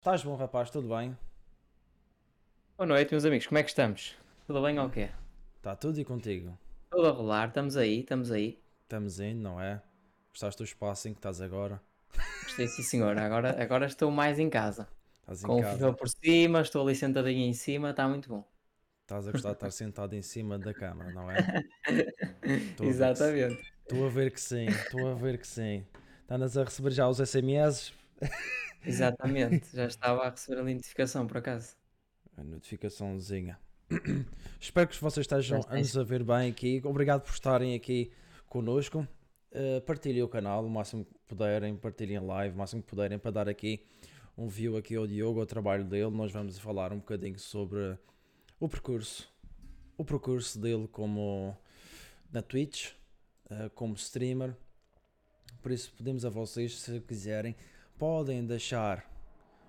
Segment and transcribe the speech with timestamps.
[0.00, 0.70] Estás bom, rapaz?
[0.70, 1.14] Tudo bem?
[2.76, 4.16] Boa noite, meus amigos, como é que estamos?
[4.46, 5.10] Tudo bem ou o quê?
[5.58, 6.58] Está tudo e contigo?
[6.90, 8.58] Tudo a rolar, estamos aí, estamos aí.
[8.82, 9.82] Estamos indo, não é?
[10.30, 11.80] Gostaste do espaço em que estás agora?
[12.44, 13.16] Gostei, sim, senhor.
[13.18, 14.88] Agora, agora estou mais em casa.
[15.20, 15.78] Estás em Com o casa?
[15.78, 18.44] fogão por cima, estou ali sentadinho em cima, está muito bom.
[19.02, 21.36] Estás a gostar de estar sentado em cima da cama, não é?
[22.82, 23.72] Exatamente.
[23.82, 25.84] Estou a ver que sim, estou a ver que sim.
[26.22, 27.92] Estás a receber já os SMS?
[28.84, 29.74] Exatamente.
[29.74, 31.76] Já estava a receber a notificação, por acaso.
[32.36, 33.58] A notificaçãozinha.
[34.60, 36.80] Espero que vocês estejam a nos a ver bem aqui.
[36.84, 38.12] Obrigado por estarem aqui
[38.48, 39.06] connosco.
[39.52, 43.18] Uh, partilhem o canal o máximo que puderem, partilhem a live o máximo que puderem
[43.18, 43.84] para dar aqui
[44.38, 46.10] um view aqui ao Diogo, ao trabalho dele.
[46.10, 47.98] Nós vamos falar um bocadinho sobre
[48.60, 49.28] o percurso,
[49.98, 51.56] o percurso dele como
[52.32, 52.92] na Twitch,
[53.50, 54.54] uh, como streamer.
[55.60, 57.56] Por isso pedimos a vocês, se quiserem,
[58.00, 59.04] podem deixar.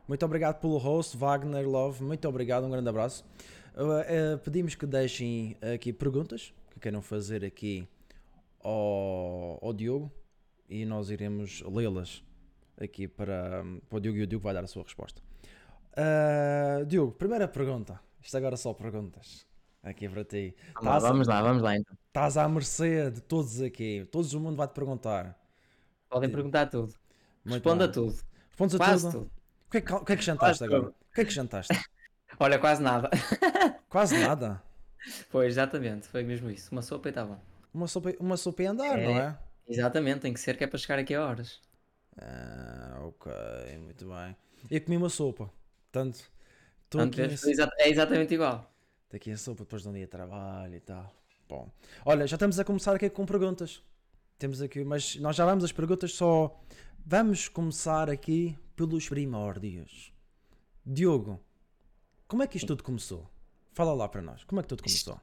[0.08, 2.02] Muito obrigado pelo host, Wagner Love.
[2.02, 3.26] Muito obrigado, um grande abraço.
[3.76, 7.86] Uh, uh, pedimos que deixem aqui perguntas que queiram fazer aqui
[8.64, 10.10] ao, ao Diogo
[10.70, 12.24] e nós iremos lê-las
[12.80, 15.22] aqui para, para o Diogo e o Diogo vai dar a sua resposta.
[15.92, 18.00] Uh, Diogo, primeira pergunta.
[18.22, 19.46] Isto agora só perguntas.
[19.84, 20.56] Aqui para ti.
[20.76, 21.98] Vamos lá, vamos lá, vamos lá então.
[22.08, 24.08] Estás à mercê de todos aqui.
[24.10, 25.38] Todos o mundo vai te perguntar.
[26.10, 26.94] Podem perguntar tudo.
[27.46, 28.16] Responda tudo.
[28.50, 29.20] Respondes a Quase tudo.
[29.26, 29.32] tudo.
[29.68, 30.92] O que, é que, o que é que jantaste Quase agora?
[30.92, 30.96] tudo.
[31.10, 31.74] O que é que jantaste?
[32.40, 33.10] Olha, quase nada.
[33.90, 34.62] Quase nada.
[35.30, 36.72] Foi, exatamente, foi mesmo isso.
[36.72, 37.40] Uma sopa e está bom.
[37.74, 39.06] Uma sopa, uma sopa a andar, É.
[39.06, 39.38] não é?
[39.68, 41.60] Exatamente, tem que ser que é para chegar aqui a horas.
[42.18, 43.32] Ah, ok,
[43.80, 44.36] muito bem.
[44.70, 45.50] Eu comi uma sopa.
[45.92, 48.72] Portanto, estou Portanto, aqui, é exa- é exatamente igual.
[49.14, 51.14] aqui a sopa depois de um dia de trabalho e tal.
[51.50, 51.70] Bom,
[52.06, 53.84] olha, já estamos a começar aqui com perguntas.
[54.38, 56.60] Temos aqui, mas nós já vamos às perguntas só.
[57.06, 60.12] Vamos começar aqui pelos primórdios.
[60.86, 61.42] Diogo,
[62.28, 63.30] como é que isto tudo começou?
[63.74, 65.20] Fala lá para nós, como é que tudo começou?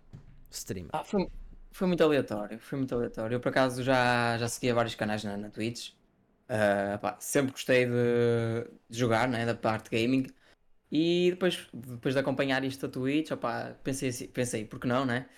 [0.50, 0.90] Stream.
[0.92, 1.28] Ah, foi,
[1.72, 3.34] foi muito aleatório, foi muito aleatório.
[3.36, 5.92] Eu por acaso já, já seguia vários canais na, na Twitch.
[6.48, 7.92] Ah, pá, sempre gostei de,
[8.88, 10.26] de jogar, né, da parte gaming.
[10.90, 13.30] E depois, depois de acompanhar isto da Twitch,
[13.84, 15.28] pensei, assim- pensei, por que não, né?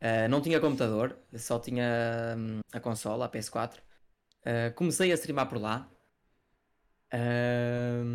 [0.00, 3.82] Ah, não tinha computador, só tinha hum, a consola, a PS4.
[4.44, 5.88] Ah, comecei a streamar por lá.
[7.12, 8.14] Ah,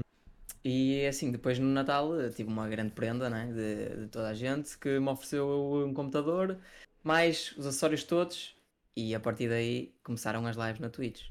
[0.63, 4.33] e assim, depois no Natal eh, tive uma grande prenda né, de, de toda a
[4.33, 5.47] gente que me ofereceu
[5.85, 6.59] um computador,
[7.03, 8.55] mais os acessórios todos,
[8.95, 11.27] e a partir daí começaram as lives na Twitch.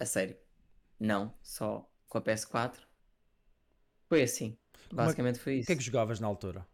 [0.00, 0.36] A sério.
[0.98, 2.74] Não, só com a PS4.
[4.08, 4.56] Foi assim.
[4.90, 5.66] é- Basicamente foi O isso.
[5.66, 6.66] que é que jogavas na altura?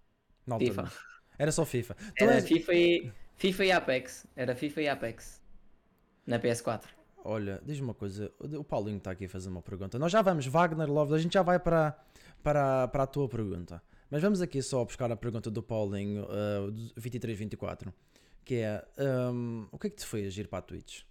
[0.46, 0.86] Na altura.
[0.86, 0.92] FIFA.
[1.38, 1.96] Era só FIFA.
[2.18, 4.26] Era és- FIFA e, FIFA e Apex.
[4.34, 5.42] Era FIFA e Apex.
[6.26, 6.88] Na PS4.
[7.31, 9.99] Olha, diz-me uma coisa, o Paulinho está aqui a fazer uma pergunta.
[9.99, 11.94] Nós já vamos, Wagner Love, a gente já vai para,
[12.43, 13.83] para, para a tua pergunta.
[14.11, 17.93] Mas vamos aqui só buscar a pergunta do Paulinho, uh, do 2324,
[18.47, 18.83] que é,
[19.31, 21.03] um, o que é que te fez ir para a Twitch?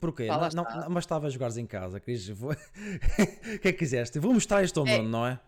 [0.00, 0.28] Porquê?
[0.28, 2.52] Não, não, mas estava a jogares em casa, querias, vou-
[3.54, 4.18] o que é que quiseste?
[4.18, 5.02] Vou mostrar isto ao É.
[5.02, 5.38] não é?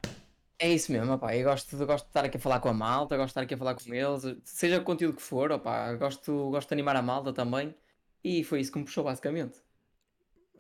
[0.58, 1.34] É isso mesmo, opá.
[1.34, 3.40] Eu gosto de, gosto de estar aqui a falar com a malta, gosto de estar
[3.40, 5.94] aqui a falar com eles, seja o conteúdo que for, opá.
[5.94, 7.74] Gosto, gosto de animar a malta também.
[8.22, 9.61] E foi isso que me puxou, basicamente.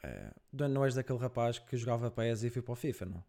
[0.02, 3.24] É não- não és daquele rapaz que jogava PES e foi para o FIFA, não?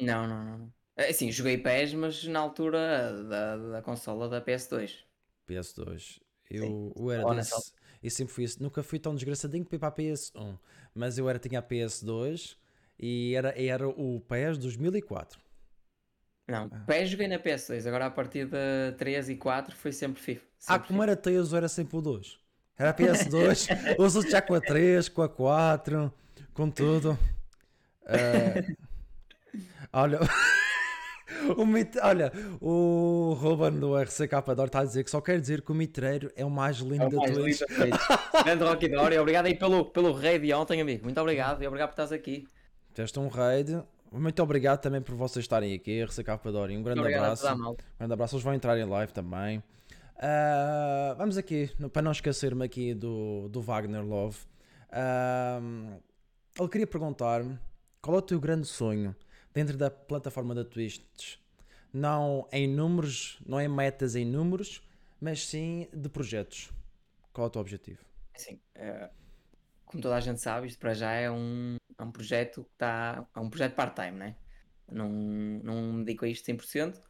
[0.00, 0.72] Não, não, não.
[0.96, 5.04] É Assim, joguei PES, mas na altura da, da consola da PS2.
[5.48, 6.20] PS2.
[6.50, 7.72] Eu, eu era desse.
[8.02, 8.46] Eu sempre fui.
[8.60, 10.58] Nunca fui tão desgraçadinho que fui para a PS1.
[10.94, 12.56] Mas eu era, tinha a PS2
[12.98, 15.40] e era, era o PES 2004.
[16.48, 16.84] Não, Ah.
[16.86, 20.46] PES joguei na PS2, agora a partir da 3 e 4 foi sempre FIFA.
[20.46, 21.10] Ah, Sempre como FIFA.
[21.12, 22.38] era Tails, era sempre o 2.
[22.78, 26.12] Era a PS2, os outros já com a 3, com a 4,
[26.52, 27.18] com tudo.
[28.06, 28.64] Ah,
[29.92, 30.20] olha.
[31.56, 31.98] O mit...
[32.00, 35.74] Olha, o Ruben do RCK Dor está a dizer que só quer dizer que o
[35.74, 37.60] mitreiro é o mais lindo É o da mais Twitch.
[37.70, 37.98] lindo.
[38.44, 41.04] Grande Rocky Dory, obrigado aí pelo, pelo raid de ontem, amigo.
[41.04, 42.48] Muito obrigado e obrigado por estás aqui.
[42.94, 43.82] Teste um raid.
[44.10, 46.76] Muito obrigado também por vocês estarem aqui, RCK Padori.
[46.76, 47.46] Um grande obrigado abraço.
[47.54, 48.34] Um grande abraço.
[48.36, 49.62] Eles vão entrar em live também.
[50.18, 54.38] Ah, vamos aqui, para não esquecer-me aqui do, do Wagner Love.
[54.90, 55.60] Ah,
[56.58, 57.58] ele queria perguntar-me
[58.00, 59.14] qual é o teu grande sonho
[59.52, 61.36] dentro da plataforma da Twitch?
[61.92, 64.82] Não em números, não em metas em números,
[65.20, 66.70] mas sim de projetos.
[67.32, 68.04] Qual é o teu objetivo?
[68.34, 69.10] Assim, eh,
[69.84, 73.26] como toda a gente sabe, isto para já é um, é um projeto que está.
[73.34, 74.36] É um projeto part-time, né?
[74.90, 77.02] Não, não me dedico a isto 100%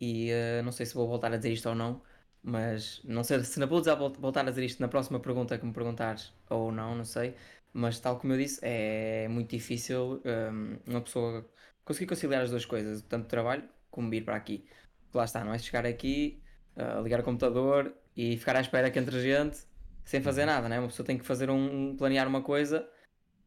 [0.00, 2.02] e eh, não sei se vou voltar a dizer isto ou não,
[2.46, 5.72] mas não sei se vou dizer- voltar a dizer isto na próxima pergunta que me
[5.72, 7.34] perguntares ou não, não sei.
[7.72, 11.44] Mas tal como eu disse, é muito difícil hum, uma pessoa
[11.84, 14.64] conseguir conciliar as duas coisas, tanto trabalho como vir para aqui.
[15.04, 16.40] Porque lá está, não é chegar aqui,
[16.76, 19.66] uh, ligar o computador e ficar à espera que entre gente
[20.04, 20.46] sem fazer Uhum.
[20.46, 20.78] nada, né?
[20.78, 22.88] Uma pessoa tem que fazer um, planear uma coisa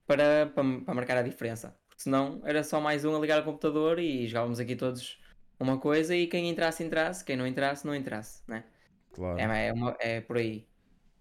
[0.08, 1.76] para, para, para marcar a diferença.
[1.88, 5.20] Porque senão era só mais um a ligar o computador e jogávamos aqui todos
[5.60, 8.64] uma coisa e quem entrasse, entrasse, quem não entrasse, não entrasse, né?
[9.20, 9.38] Claro.
[9.38, 10.66] É, é, uma- é por aí.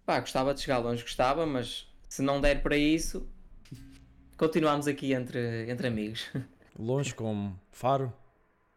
[0.06, 3.28] Pá, gostava de chegar longe, gostava, mas se não der para isso,
[4.36, 6.30] continuamos aqui entre, entre amigos.
[6.78, 8.12] Longe como Faro.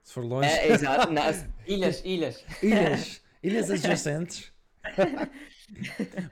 [0.04, 0.50] Se for longe.
[0.50, 1.14] É, exato.
[1.14, 1.22] Não,
[1.68, 2.44] ilhas, ilhas.
[2.64, 3.22] Ilhas.
[3.44, 4.52] Ilhas adjacentes.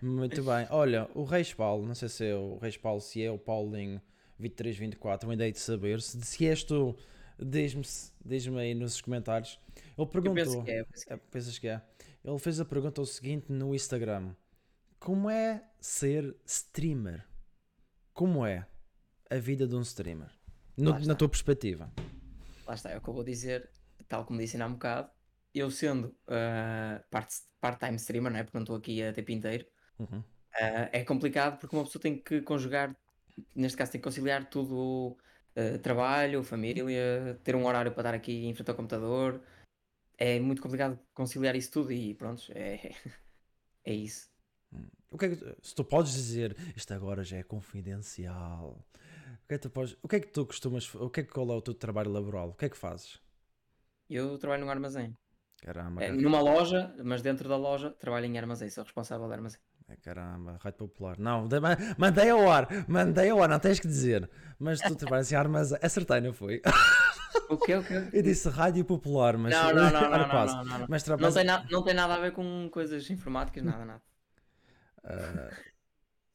[0.02, 0.68] Muito bem.
[0.70, 4.02] Olha, o Reis Paulo, não sei se é o Reis Paulo, se é o Paulinho
[4.40, 6.02] 2324, ainda hei de saber.
[6.02, 6.96] Se, se és tu,
[7.40, 7.84] diz-me
[8.26, 9.60] diz aí nos comentários.
[9.76, 10.34] Ele Eu perguntou.
[10.36, 10.82] penso que é.
[10.82, 11.14] eu penso que é.
[11.14, 11.82] É, Pensas que é?
[12.24, 14.34] Ele fez a pergunta o seguinte no Instagram:
[15.00, 17.26] Como é ser streamer?
[18.14, 18.68] Como é
[19.30, 20.30] a vida de um streamer?
[20.78, 21.92] No- na tua perspectiva.
[22.66, 23.70] Lá está, é o que eu vou dizer,
[24.08, 25.10] tal como disse há um bocado.
[25.54, 26.16] Eu sendo
[27.10, 28.44] part- part-time streamer, não é?
[28.44, 29.66] Porque não estou aqui a tempo inteiro,
[29.98, 30.24] Uhum.
[30.54, 32.96] ah, é complicado porque uma pessoa tem que conjugar,
[33.56, 35.18] neste caso, tem que conciliar tudo:
[35.56, 39.42] ah, trabalho, família, ter um horário para estar aqui em frente ao computador.
[40.22, 42.92] É muito complicado conciliar isso tudo e pronto, é,
[43.86, 44.30] é isso.
[45.12, 48.86] O que é que, se tu podes dizer, isto agora já é confidencial.
[49.44, 51.24] O que é que tu, podes, o que é que tu costumas, o que é
[51.24, 52.50] que qual é o teu trabalho laboral?
[52.50, 53.20] O que é que fazes?
[54.10, 55.16] Eu trabalho num armazém.
[55.64, 59.34] Caramba, É, cara- numa loja, mas dentro da loja trabalho em armazém, sou responsável de
[59.34, 59.60] armazém.
[59.88, 61.18] é, caramba, rádio popular.
[61.18, 64.30] Não, de- ma- mandei ao ar, mandei ao ar, não tens que dizer.
[64.60, 65.80] Mas tu trabalhas em armazém.
[65.82, 66.62] Acertei, não foi?
[67.50, 67.76] O quê?
[67.76, 68.10] O quê?
[68.14, 70.86] Eu disse rádio popular, mas Não, não, não, não, não, não, não, não.
[70.90, 74.02] Mas Não trabalhas tem, na- não tem nada a ver com coisas informáticas, nada, nada.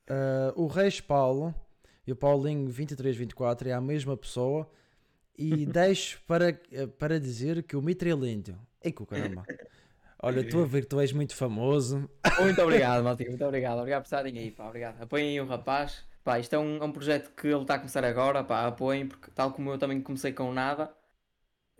[0.08, 1.54] Ah, o Reis Paulo
[2.06, 4.70] e o Paulinho 2324 é a mesma pessoa
[5.36, 6.52] e deixo para,
[6.98, 8.58] para dizer que o Mitrelíndio.
[8.82, 9.44] Ei, com caramba.
[10.22, 12.08] Olha, tu a ver, tu és muito famoso.
[12.40, 13.78] Muito obrigado, Maltinho, muito obrigado.
[13.78, 15.02] Obrigado por estarem aí, pá, obrigado.
[15.02, 16.04] Apoiem aí o rapaz.
[16.24, 19.06] Pá, isto é um, é um projeto que ele está a começar agora, pá, apoiem,
[19.06, 20.92] porque tal como eu também comecei com nada,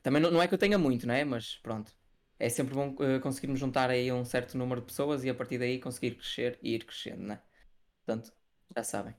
[0.03, 1.25] também não, não é que eu tenha muito, né?
[1.25, 1.91] Mas pronto.
[2.39, 5.57] É sempre bom eh, conseguirmos juntar aí um certo número de pessoas e a partir
[5.57, 7.41] daí conseguir crescer e ir crescendo, né?
[8.05, 8.31] Portanto,
[8.77, 9.15] já sabem.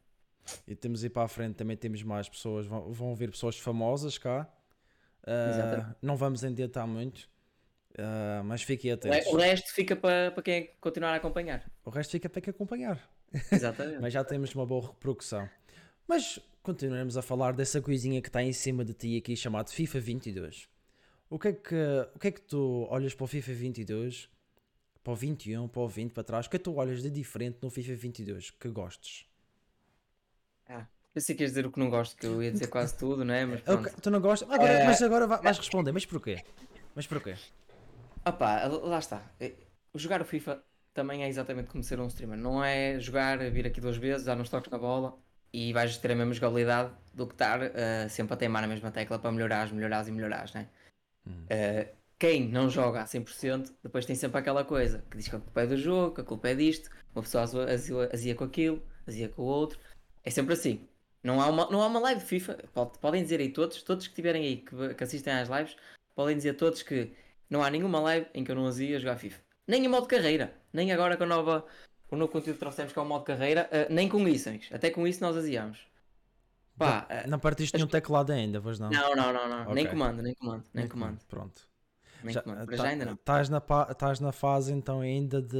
[0.68, 4.20] E temos aí para a frente também temos mais pessoas, vão, vão vir pessoas famosas
[4.20, 4.48] cá.
[5.26, 5.98] Exatamente.
[6.04, 7.28] não vamos adiantar muito,
[7.98, 9.26] ah, mas fiquem atentos.
[9.28, 11.66] O resto fica para para quem continuar a acompanhar.
[11.84, 13.02] O resto fica até que acompanhar.
[13.52, 14.00] Exatamente.
[14.02, 15.50] Mas já temos uma boa repercussão.
[16.08, 20.00] Mas continuaremos a falar dessa coisinha que está em cima de ti aqui chamado FIFA
[20.00, 20.68] 22.
[21.30, 21.76] O que é que,
[22.16, 24.30] o que, é que tu olhas para o FIFA 22,
[25.04, 26.46] para o 21, para o 20, para trás?
[26.46, 29.26] O que é que tu olhas de diferente no FIFA 22 que gostes?
[30.68, 33.26] Ah, pensei que ias dizer o que não gosto, que eu ia dizer quase tudo,
[33.26, 33.46] né?
[33.46, 34.02] Mas Ok, pronto.
[34.02, 34.50] tu não gostas?
[34.50, 34.86] Agora, É.
[34.86, 35.92] Mas agora vai- vais responder.
[35.92, 36.44] Mas porquê?
[36.96, 37.36] Mas porquê?
[38.26, 39.32] Opá, lá está.
[39.40, 39.54] Eh,
[39.98, 40.62] Jogar o FIFA
[40.96, 42.38] também é exatamente como ser um streamer.
[42.40, 45.16] Não é jogar, vir aqui duas vezes, dar uns toques na bola
[45.54, 48.90] e vais ter a mesma jogabilidade do que estar eh, sempre a teimar na mesma
[48.92, 50.68] tecla para melhorar, melhorar e melhorar, né?
[51.50, 55.40] Eh, quem não joga a 100% depois tem sempre aquela coisa que diz que a
[55.40, 58.82] culpa é do jogo, que a culpa é disto, uma pessoa azia, azia- com aquilo,
[59.06, 59.78] azia com o outro.
[60.24, 60.88] É sempre assim.
[61.22, 62.58] Não há uma, não há uma live de FIFA.
[62.74, 65.76] Pode- podem dizer aí todos, todos que estiverem aí que, que assistem às lives,
[66.16, 67.12] podem dizer todos que
[67.50, 69.42] não há nenhuma live em que eu não azia a jogar FIFA.
[69.68, 70.54] Nem em modo carreira.
[70.72, 71.66] Nem agora com a nova,
[72.10, 73.68] o novo conteúdo que trouxemos que é o modo carreira.
[73.72, 74.70] eh, nem com isso, amigos.
[74.72, 75.80] Até com isso nós aziamos.
[76.78, 78.90] Pá, eh, Não partiste nenhum teclado ainda, pois não?
[78.90, 79.74] não, não, não, não.
[79.74, 79.92] Nem Ok.
[79.98, 81.20] comando, nem comando, nem comando.
[81.28, 81.62] Pronto.
[82.24, 82.66] Nem Já- comando.
[82.66, 83.14] Para tá- já ainda não.
[83.14, 85.58] Estás na, estás na fase então ainda de,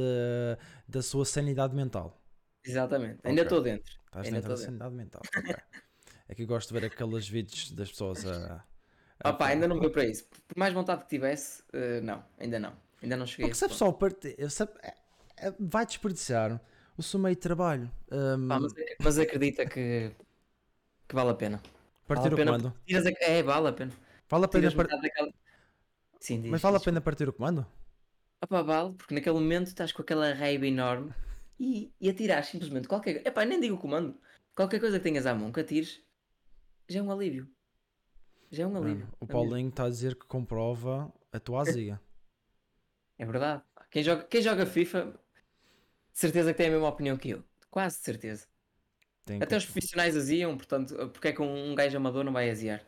[0.86, 2.20] da sua sanidade mental.
[2.64, 3.20] Exatamente.
[3.24, 3.90] Ainda estou dentro.
[4.06, 4.64] Estás Ainda dentro da dentro.
[4.66, 5.22] sanidade mental.
[5.36, 5.56] ok.
[6.28, 8.64] É que eu gosto de ver aqueles vídeos das pessoas a.
[9.22, 10.24] a Opa, ainda não deu para isso.
[10.48, 12.72] Por mais vontade que tivesse, eh, não, ainda não.
[13.02, 13.74] Ainda não cheguei a Porque a ponto.
[13.74, 14.94] pessoa parte, se a- é-
[15.48, 16.60] é- vai desperdiçar
[16.96, 17.90] o seu meio de trabalho.
[18.08, 18.72] Pá, mas,
[19.02, 20.12] mas acredita que,
[21.08, 21.60] que vale a pena.
[22.06, 22.74] partir vale o a pena comando.
[22.86, 23.92] tiras a- É, vale a pena.
[24.28, 25.32] Vale a pena Tiras par- metade daquela...
[26.20, 26.84] Sim, diz, Mas vale a diz.
[26.84, 27.66] pena partir o comando?
[28.42, 31.12] Opa, vale, porque naquele momento estás com aquela raiva enorme
[31.60, 34.18] e, e atirares simplesmente qualquer Epá, nem digo o comando.
[34.54, 36.00] Qualquer coisa que tenhas à mão que atires
[36.88, 37.48] já é um alívio.
[38.50, 39.06] Já é um alívio.
[39.20, 39.48] o na mesma.
[39.48, 42.00] Paulinho está a dizer que comprova a tua azia.
[43.18, 43.62] É verdade.
[43.90, 45.12] Quem joga, quem joga FIFA,
[46.12, 47.44] de certeza que tem a mesma opinião que eu.
[47.70, 48.46] Quase de certeza.
[49.24, 52.32] Tem Até que- os profissionais aziam, portanto, porque é que um, um gajo amador não
[52.32, 52.82] vai aziar?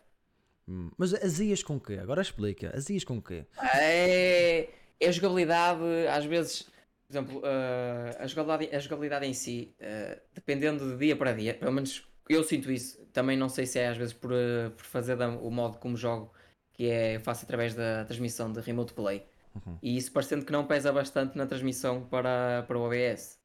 [0.69, 1.95] Hum, Mas azias com quê?
[1.95, 2.75] Agora explica.
[2.77, 3.47] Azias com quê?
[3.75, 4.69] É,
[5.01, 5.81] é a jogabilidade,
[6.11, 11.17] às vezes, por exemplo, eh, a, jogabilidade, a jogabilidade em si, eh, dependendo de dia
[11.17, 12.99] para dia, pelo menos eu sinto isso.
[13.13, 15.97] Também não sei se é às vezes por, eh, por fazer da- o modo como
[15.97, 16.33] jogo,
[16.75, 19.25] que é eu faço através da transmissão de Remote Play.
[19.55, 19.79] Uhum.
[19.83, 23.39] E isso parecendo que não pesa bastante na transmissão para, para o OBS.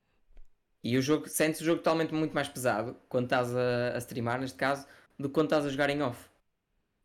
[0.83, 4.39] E o jogo, sentes o jogo totalmente muito mais pesado quando estás a, a streamar,
[4.39, 4.86] neste caso,
[5.17, 6.19] do que quando estás a jogar em off.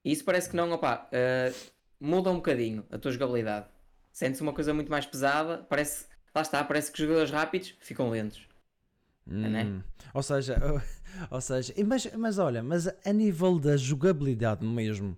[0.04, 1.52] E isso parece que não, opá, eh,
[2.00, 3.66] muda um bocadinho a tua jogabilidade.
[4.12, 8.10] Sentes uma coisa muito mais pesada, parece, lá está, parece que os jogadores rápidos ficam
[8.10, 8.48] lentos.
[9.26, 9.64] né?
[9.64, 9.82] Hum.
[10.14, 10.58] Ou seja,
[11.30, 15.16] ou seja, mas, mas olha, mas a nível da jogabilidade mesmo,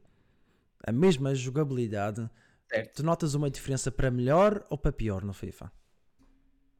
[0.86, 2.28] a mesma jogabilidade,
[2.72, 2.94] Certo.
[2.94, 5.72] tu notas uma diferença para melhor ou para pior no FIFA?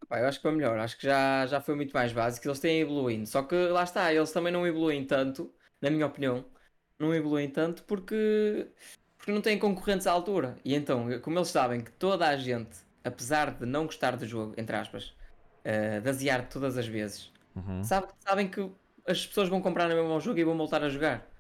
[0.09, 2.47] Pá, eu acho que foi melhor, acho que já, já foi muito mais básico.
[2.49, 6.44] Eles têm evoluindo, só que lá está, eles também não evoluem tanto, na minha opinião,
[6.99, 8.73] não evoluem tanto porque,
[9.16, 10.59] porque não têm concorrentes à altura.
[10.64, 14.54] E então, como eles sabem que toda a gente, apesar de não gostar do jogo,
[14.59, 15.11] entre aspas,
[15.64, 17.90] uh, de aziar todas as vezes, Uhum.
[17.90, 18.61] sabe, sabem que
[19.06, 21.30] as pessoas vão comprar no mesmo jogo e vão voltar a jogar.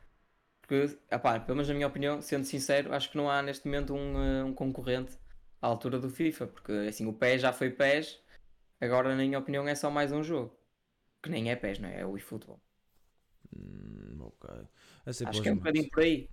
[0.70, 3.92] Porque, epá, pelo menos na minha opinião, sendo sincero, acho que não há neste momento
[3.92, 5.18] um, uh, um concorrente
[5.60, 8.20] à altura do FIFA, porque assim o PES já foi PES,
[8.80, 10.56] agora na minha opinião é só mais um jogo.
[11.20, 12.02] Que nem é PES, não é?
[12.02, 12.60] É o eFootball.
[13.52, 14.48] Hum, ok.
[15.04, 16.30] Assim, Acho que é um bocadinho por aí.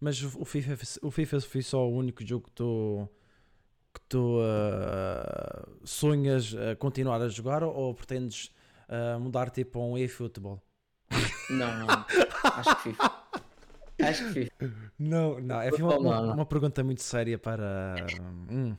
[0.00, 3.06] Mas o FIFA, o FIFA foi só o único jogo que tu,
[3.92, 8.50] que tu ah, sonhas a continuar a jogar ou, pretendes
[8.88, 10.58] ah, mudar tipo a um eFootball?
[11.50, 12.06] Não, não.
[12.44, 13.12] Acho que FIFA.
[14.02, 14.74] Acho que FIFA.
[14.98, 16.34] Não, não, é uma, uma, não, não.
[16.34, 17.94] uma pergunta muito séria para.
[18.50, 18.76] hum,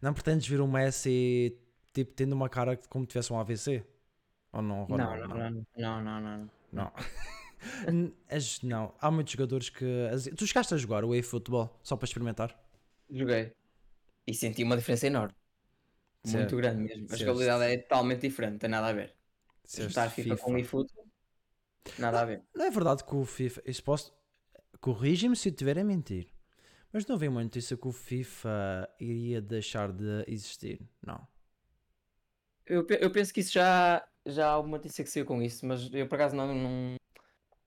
[0.00, 1.56] não pretendes vir um Messi
[1.92, 3.84] tipo tendo uma cara como tivesse um AVC?
[4.52, 4.86] Ou não?
[4.88, 6.50] Não, não, não, não, não, não.
[6.72, 6.92] Não.
[8.28, 8.94] As- não.
[9.00, 9.84] Há muitos jogadores que.
[10.12, 12.58] as- Tu chegaste a jogar o eFootball só para experimentar?
[13.10, 13.52] Joguei.
[14.26, 15.34] E senti uma diferença enorme.
[16.24, 16.38] Certo.
[16.38, 17.06] Muito grande mesmo.
[17.06, 17.20] A Certo.
[17.20, 19.14] jogabilidade é totalmente diferente, não tem nada a ver.
[19.64, 21.06] Disseste Juntar FIFA, com eFootball,
[21.98, 22.42] nada a ver.
[22.54, 23.62] Não é verdade que o FIFA.
[23.64, 24.12] Isso posso.
[24.80, 26.28] Corrige-me se eu estiver a mentir.
[26.92, 30.80] Mas não veio uma notícia que o FIFA iria deixar de existir.
[31.02, 31.26] Não.
[32.66, 35.92] Eu, eu penso que isso já, já há alguma notícia que saiu com isso, mas
[35.92, 36.94] eu por acaso não, não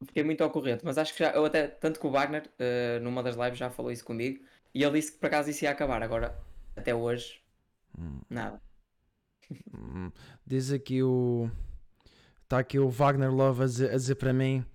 [0.05, 0.86] fiquei muito ao corrente.
[0.86, 3.70] Mas acho que já, eu até, tanto que o Wagner, eh, numa das lives, já
[3.70, 4.43] falou isso comigo,
[4.74, 6.03] e ele disse que por acaso isso ia acabar.
[6.03, 6.38] Agora,
[6.75, 7.41] até hoje,
[7.98, 8.22] Hum.
[8.29, 8.62] nada.
[9.74, 10.12] Hum,
[10.46, 11.50] Diz aqui o.
[12.43, 14.65] Está aqui o Wagner Love a dizer, a dizer para mim: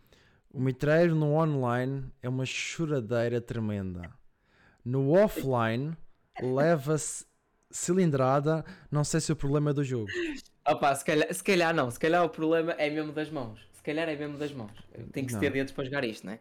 [0.59, 4.11] o mitreiro no online é uma choradeira tremenda.
[4.85, 5.97] No offline
[6.43, 7.25] leva-se
[7.71, 8.65] cilindrada.
[8.91, 10.09] Não sei se o problema é do jogo.
[10.67, 13.61] Opa, se calhar, se calhar não, se calhar o problema é mesmo das mãos.
[13.73, 14.73] Se calhar é mesmo das mãos.
[15.13, 16.41] Tem que se ter dedos para jogar isto, não é?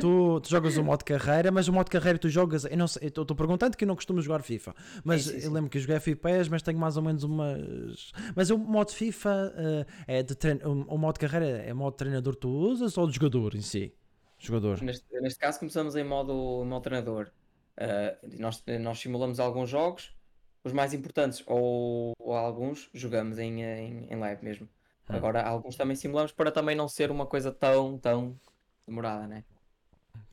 [0.00, 2.64] Tu, tu jogas o modo carreira, mas o modo carreira tu jogas.
[2.64, 4.74] Eu não sei, eu estou perguntando que eu não costumo jogar FIFA.
[5.04, 5.48] Mas Sim, sim, eu sim.
[5.50, 8.12] lembro que eu joguei FPS, mas tenho mais ou menos umas.
[8.34, 9.86] Mas o modo FIFA eh,
[10.18, 10.60] é de treino.
[10.64, 13.94] O, o modo carreira é modo treinador que tu usas ou de jogador em si?
[14.38, 14.82] Jogador.
[14.82, 17.30] Neste, neste caso começamos em modo, modo treinador.
[17.76, 20.14] Ah, nós, nós simulamos alguns jogos,
[20.62, 24.68] os mais importantes, ou, ou alguns jogamos em, em, em live mesmo.
[25.08, 25.14] Hum.
[25.16, 28.38] Agora alguns também simulamos para também não ser uma coisa tão, tão
[28.90, 29.44] demorada, né?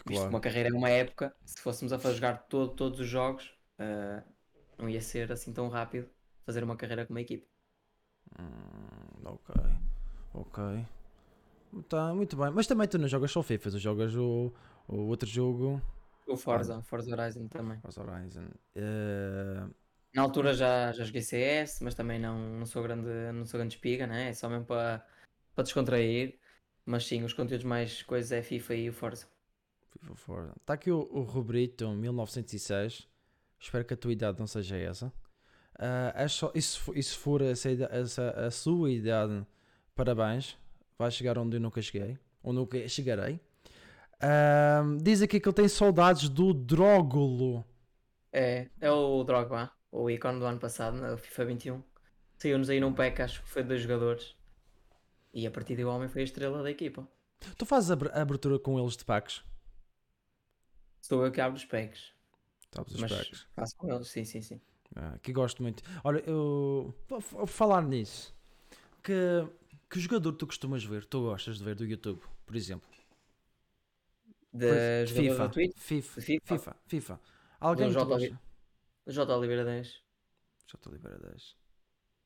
[0.05, 0.29] Visto que Claro.
[0.29, 4.23] uma carreira é uma época, se fôssemos a fazer jogar todo, todos os jogos, ah,
[4.77, 6.09] não ia ser assim tão rápido
[6.45, 7.47] fazer uma carreira com uma equipe.
[8.39, 9.55] Hum, ok.
[10.33, 10.85] Ok.
[11.89, 12.49] Tá, muito bem.
[12.51, 14.51] Mas também tu não jogas só FIFA, tu jogas o,
[14.87, 15.81] o outro jogo.
[16.27, 17.79] O Forza, Forza Horizon também.
[17.79, 18.47] Forza Horizon.
[18.75, 19.65] Eh,
[20.13, 23.75] Na altura já, já joguei CS, mas também não, não sou grande, não sou grande
[23.75, 24.29] espiga, né?
[24.29, 25.05] É só mesmo para
[25.63, 26.39] descontrair.
[26.88, 29.27] Mas sim, os conteúdos mais coisas é FIFA e o Forza.
[29.91, 30.53] FIFA Forza.
[30.60, 33.08] Está aqui o, o Robrito 1906.
[33.60, 35.12] Espero que a tua idade não seja essa.
[36.15, 39.46] É só, e, se, e se for essa, essa- a sua idade,
[39.96, 40.58] parabéns.
[40.98, 42.17] Vai chegar onde eu nunca cheguei.
[42.44, 43.39] Ou nunca chegarei.
[44.22, 47.65] Ah, diz aqui que ele tem saudades do Drógulo.
[48.32, 51.84] É, é o Drogba, o ícone do ano passado, no FIFA 21.
[52.38, 54.37] Saiu-nos aí num pack, acho que foi dois jogadores.
[55.34, 57.07] E a partir daí o homem foi a estrela da equipa.
[57.57, 59.43] Tu fazes a abertura com eles de packs?
[61.01, 62.12] Sou eu que abro os packs.
[62.74, 63.48] Sabes os Mas packs?
[63.55, 64.62] faço com eles, sim, sim, sim.
[64.96, 65.84] Ah, que gosto muito.
[66.03, 66.93] Olha, eu.
[67.07, 68.36] Vou falar nisso.
[69.03, 69.48] Que,
[69.89, 71.05] que jogador tu costumas ver?
[71.05, 72.89] Tu gostas de ver do YouTube, por exemplo?
[74.51, 75.50] De De FIFA.
[75.50, 75.74] FIFA.
[75.75, 76.22] De FIFA?
[76.41, 76.75] FIFA.
[76.88, 77.22] FIFA.
[77.60, 78.39] Alguém que gosta?
[79.07, 79.36] J.
[79.38, 80.01] Oliveira 10.
[80.67, 80.89] J.
[80.89, 81.55] Oliveira 10.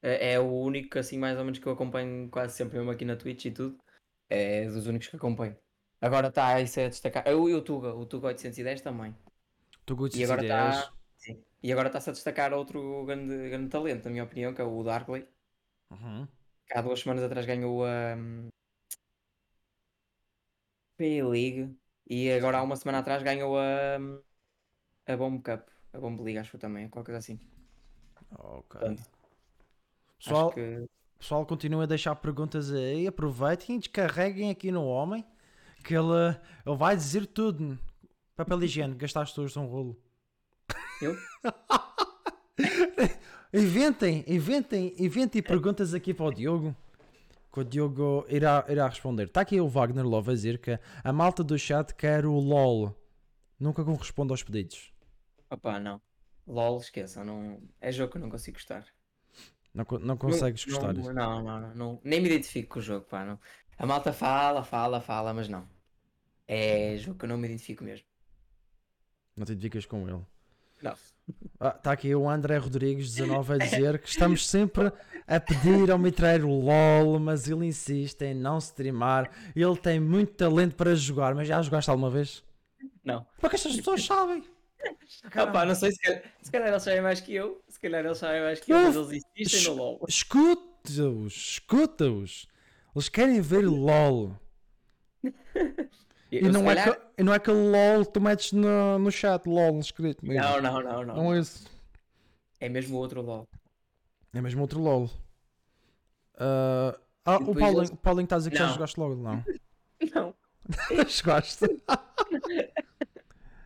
[0.01, 3.05] É, é o único, assim, mais ou menos que eu acompanho quase sempre, mesmo aqui
[3.05, 3.77] na Twitch e tudo.
[4.29, 5.55] É dos únicos que acompanho.
[5.99, 7.27] Agora está isso é destacar.
[7.27, 9.15] Eu e o Tuga, o Tuga 810 também.
[9.85, 10.93] Tu gostas E agora está.
[11.63, 14.83] E agora está-se a destacar outro grande, grande talento, na minha opinião, que é o
[14.83, 15.27] Darkley.
[15.91, 16.27] Uhum.
[16.65, 18.17] Que há duas semanas atrás ganhou a,
[21.01, 21.75] PA League
[22.07, 23.97] e agora há uma semana atrás ganhou a,
[25.07, 27.39] a Bomb Cup, a Bomb League, acho que também, qualquer coisa assim.
[28.37, 28.79] Ok.
[28.79, 29.03] Portanto,
[30.23, 30.85] Pessoal, que
[31.17, 33.07] pessoal continua a deixar perguntas aí.
[33.07, 35.25] Aproveitem e descarreguem aqui no homem
[35.83, 37.77] que ele, ele vai dizer tudo.
[38.35, 39.99] Papel higiênico, gastaste hoje um rolo.
[41.01, 41.15] eu?
[43.53, 46.73] Inventem, inventem, inventem perguntas aqui para o Diogo.
[47.51, 49.25] Que o Diogo irá, irá responder.
[49.25, 52.95] Está aqui o Wagner Love a dizer que a malta do chat quer o LOL.
[53.59, 54.93] Nunca corresponde aos pedidos.
[55.49, 56.01] Opá, não.
[56.47, 57.61] LOL, esqueçam, não...
[57.81, 58.85] é jogo que eu não consigo gostar.
[59.73, 60.93] Não, não consegues não, gostar.
[60.93, 62.01] Não, não, não.
[62.03, 63.23] Nem me identifico com o jogo, pá.
[63.23, 63.39] Não.
[63.77, 65.67] A malta fala, fala, fala, mas não.
[66.47, 68.05] É jogo que eu não me identifico mesmo.
[69.35, 70.21] Não te identificas com ele.
[70.81, 70.93] Não.
[71.75, 74.91] Está aqui o André Rodrigues, 19, a dizer que estamos sempre
[75.27, 79.31] a pedir ao Mitreiro LOL, mas ele insiste em não streamar.
[79.55, 82.43] Ele tem muito talento para jogar, mas já jogaste alguma vez?
[83.03, 83.25] Não.
[83.39, 84.43] Porque estas pessoas sabem.
[85.49, 87.61] Opá, não sei se calhar, se calhar eles sabem mais que eu.
[87.67, 90.05] Se calhar eles sabem mais que eu, mas eles insistem no LOL.
[90.07, 92.47] Escuta-os, escuta-os.
[92.95, 94.35] Eles querem ver LOL.
[96.33, 98.97] E Eu, não, é calhar- que, e não é aquele LOL que tu metes no,
[98.97, 100.41] no chat, LOL escrito mesmo.
[100.41, 101.15] Não, não, não, não.
[101.17, 101.65] Não é esse.
[102.57, 103.45] É mesmo outro LOL.
[104.33, 105.09] É mesmo outro LOL.
[106.37, 108.73] Ah, ah, E o Paulinho, eles- o Paulinho está a dizer que já Não.
[108.75, 109.43] jogaste logo, não?
[110.15, 110.33] Não.
[110.89, 111.65] Não jogaste?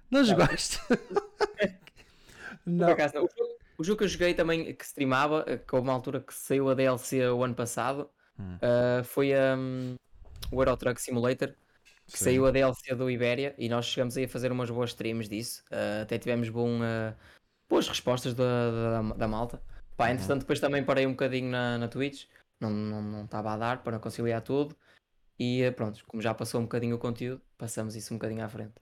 [0.10, 0.80] Não jogaste?
[2.64, 2.90] Por Não.
[2.90, 3.26] acaso, não.
[3.26, 6.20] O, jogo, o jogo que eu joguei também, que streamava, eh, que houve uma altura
[6.20, 8.10] que saiu a DLC o ano passado,
[8.40, 8.58] Hum.
[8.62, 9.96] ah, foi um,
[10.52, 11.50] o Euro Truck Simulator,
[12.06, 12.24] que Sim.
[12.26, 15.64] saiu a DLC do Ibéria e nós chegamos aí a fazer umas boas streams disso.
[15.72, 17.14] Ah, até tivemos bom, ah,
[17.70, 19.62] boas respostas da, da, da malta.
[19.96, 22.26] Pá, entretanto, depois também parei um bocadinho na, na Twitch,
[22.60, 24.76] não estava não, estava a dar para conciliar tudo.
[25.40, 28.74] E pronto, como já passou um bocadinho o conteúdo, passamos isso um bocadinho à frente.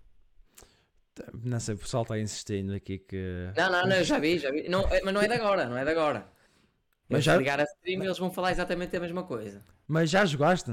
[1.43, 3.51] Não sei, o pessoal está insistindo aqui que.
[3.55, 4.67] Não, não, não, já vi, já vi.
[4.67, 6.19] Não, é- mas não é de agora, não é de agora.
[7.09, 9.61] Mas Mas já- ligar a stream eles vão falar exatamente a mesma coisa.
[9.87, 10.71] Mas já jogaste?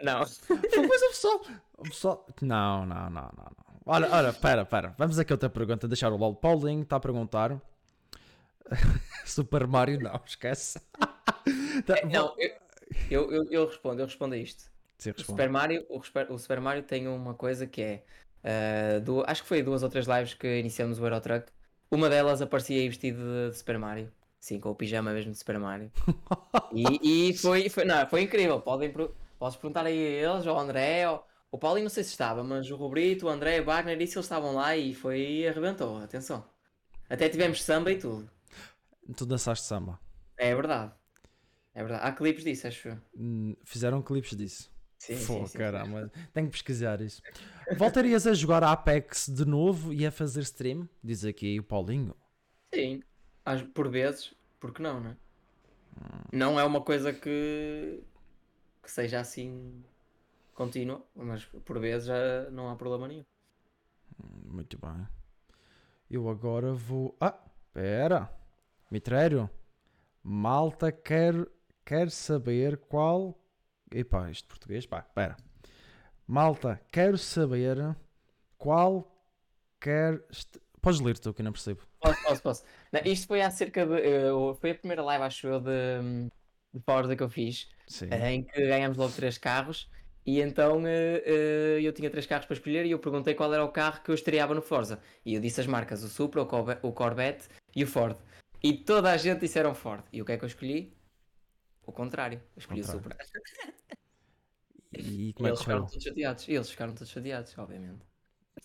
[0.00, 0.20] Não.
[0.48, 1.40] Mas o pessoal.
[1.76, 2.26] O pessoal...
[2.40, 3.30] Não, não, não, não.
[3.36, 3.80] não.
[3.86, 4.94] Olha, olha, pera, pera.
[4.98, 5.86] Vamos aqui outra pergunta.
[5.86, 6.34] Deixar o LOL.
[6.34, 7.60] Paulinho está a perguntar.
[9.24, 10.80] Super Mario, não, esquece.
[11.86, 12.34] Tá, Não,
[13.10, 14.70] eu, eu, eu, respondo, eu respondo a isto.
[14.98, 15.26] Sim, O responde.
[15.26, 15.98] Super Mario, o,
[16.34, 18.04] o Super Mario tem uma coisa que é.
[18.44, 21.50] Ah, du- acho que foi duas ou três lives que iniciamos o Euro Truck.
[21.90, 24.12] Uma delas aparecia aí vestido de, de Super Mario.
[24.40, 25.90] Sim, com o pijama mesmo de Super Mario.
[26.72, 28.60] E, e foi, foi, não, foi incrível.
[28.60, 28.92] Podem,
[29.38, 32.70] podes perguntar aí a eles, ao André, ao, o Paulinho não sei se estava, mas
[32.70, 36.44] o Robrito, o André, o Wagner, isso eles estavam lá e foi arrebentou, atenção.
[37.08, 38.30] Até tivemos samba e tudo.
[39.16, 39.98] Tu dançaste samba.
[40.36, 40.92] É verdade.
[41.74, 42.06] É verdade.
[42.06, 42.98] Há clipes disso, acho.
[43.16, 44.70] Hum, Fizeram clipes disso.
[44.98, 45.64] Sim, Pô, sim, sim.
[45.64, 46.10] caramba.
[46.32, 47.22] Tenho que pesquisar isso.
[47.70, 50.88] Voltarias a jogar Apex de novo e a fazer stream?
[51.02, 52.14] Diz aqui o Paulinho.
[52.74, 53.02] Sim,
[53.44, 55.16] às- por vezes, porque não, né?
[56.32, 58.02] Não é uma coisa que,
[58.82, 59.84] que seja assim
[60.54, 63.24] contínua, mas por vezes já não há problema nenhum.
[64.44, 65.06] Muito bem.
[66.10, 67.16] Eu agora vou.
[67.20, 67.34] Ah,
[67.72, 68.30] pera.
[68.90, 69.48] Mitrério.
[70.22, 71.34] Malta quer,
[71.84, 73.37] quer saber qual.
[73.92, 74.86] Epá, isto português.
[74.86, 75.36] Pá, pera.
[76.26, 77.96] Malta, quero saber
[78.56, 79.10] qual
[79.80, 80.22] quer.
[80.80, 81.82] Podes ler tu que eu não percebo.
[82.00, 82.64] Posso, posso, posso.
[82.92, 83.94] Não, isto foi há cerca de.
[83.94, 86.28] eh, foi a primeira live, acho eu, de,
[86.72, 88.08] de Forza que eu fiz, Sim.
[88.10, 89.90] eh, em que ganhámos logo três carros.
[90.24, 93.64] E então eh, eh, eu tinha três carros para escolher e eu perguntei qual era
[93.64, 95.00] o carro que eu estreava no Forza.
[95.24, 98.16] E eu disse as marcas, o Supra, o Corvette e o Ford.
[98.62, 100.04] E toda a gente disseram Ford.
[100.12, 100.94] E o que é que eu escolhi?
[101.88, 102.38] O contrário.
[102.54, 103.02] Eu escolhi Contrário.
[103.02, 103.16] Supra.
[104.92, 106.48] E E como é eles ficaram todos chateados.
[106.48, 108.06] Eles ficaram todos chateados, obviamente.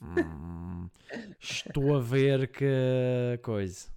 [0.01, 0.89] Hum,
[1.39, 3.87] estou a ver que coisa.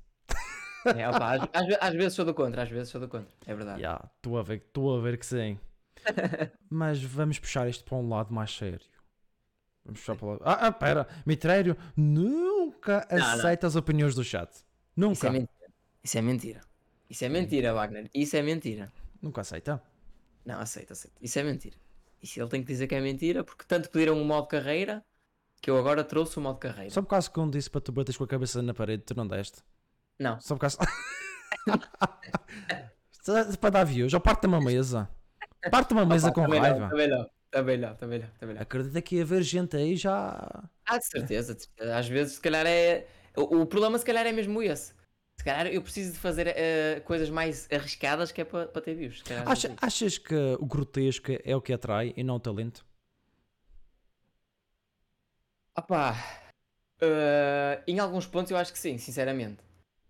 [0.96, 3.28] É, opa, às, às às vezes sou do contra, às vezes sou do contra.
[3.44, 3.82] É verdade.
[3.82, 5.58] Ya, Estou a ver, estou a ver que sim.
[6.70, 8.86] Mas vamos puxar isto para um lado mais sério.
[9.84, 10.42] Vamos puxar para o lado.
[10.44, 13.26] Ah, ah pera, Mitrério nunca Não, não.
[13.26, 14.48] aceita as opiniões do chat.
[14.52, 15.26] Isso Nunca.
[15.26, 15.70] é mentira.
[16.04, 16.60] Isso é mentira.
[17.10, 18.08] Isso é mentira, Wagner.
[18.14, 18.92] Isso é mentira.
[19.20, 19.83] Nunca aceita.
[20.44, 21.16] Não, aceita, aceita.
[21.20, 21.76] Isso é mentira.
[22.22, 25.05] Isso ele tem que dizer que é mentira, porque tanto pediram o modo carreira
[25.61, 26.90] que eu agora trouxe o modo carreira.
[26.90, 29.14] Só por causa que um disse para tu bateres com a cabeça na parede, tu
[29.14, 29.62] não deste.
[30.18, 30.79] Não, Só por causa.
[33.61, 35.09] Para dar views, ou parte uma mesa.
[35.70, 36.79] Parte uma mesa com também raiva.
[36.79, 38.62] Não, também não, também não, também não, também não.
[38.62, 40.64] Acredita que haver gente aí já.
[40.87, 41.96] Ah, de certeza, de certeza.
[41.96, 43.07] Às vezes, se calhar é.
[43.37, 44.94] O, o problema, se calhar, é mesmo esse.
[45.38, 48.94] Se calhar eu preciso de fazer eh, coisas mais arriscadas que é para para ter
[48.94, 49.22] views.
[49.44, 52.85] Acha- é achas que o grotesco é o que atrai e não o talento?
[55.79, 56.16] Opá,
[57.01, 59.59] eh, em alguns pontos eu acho que sim, sinceramente.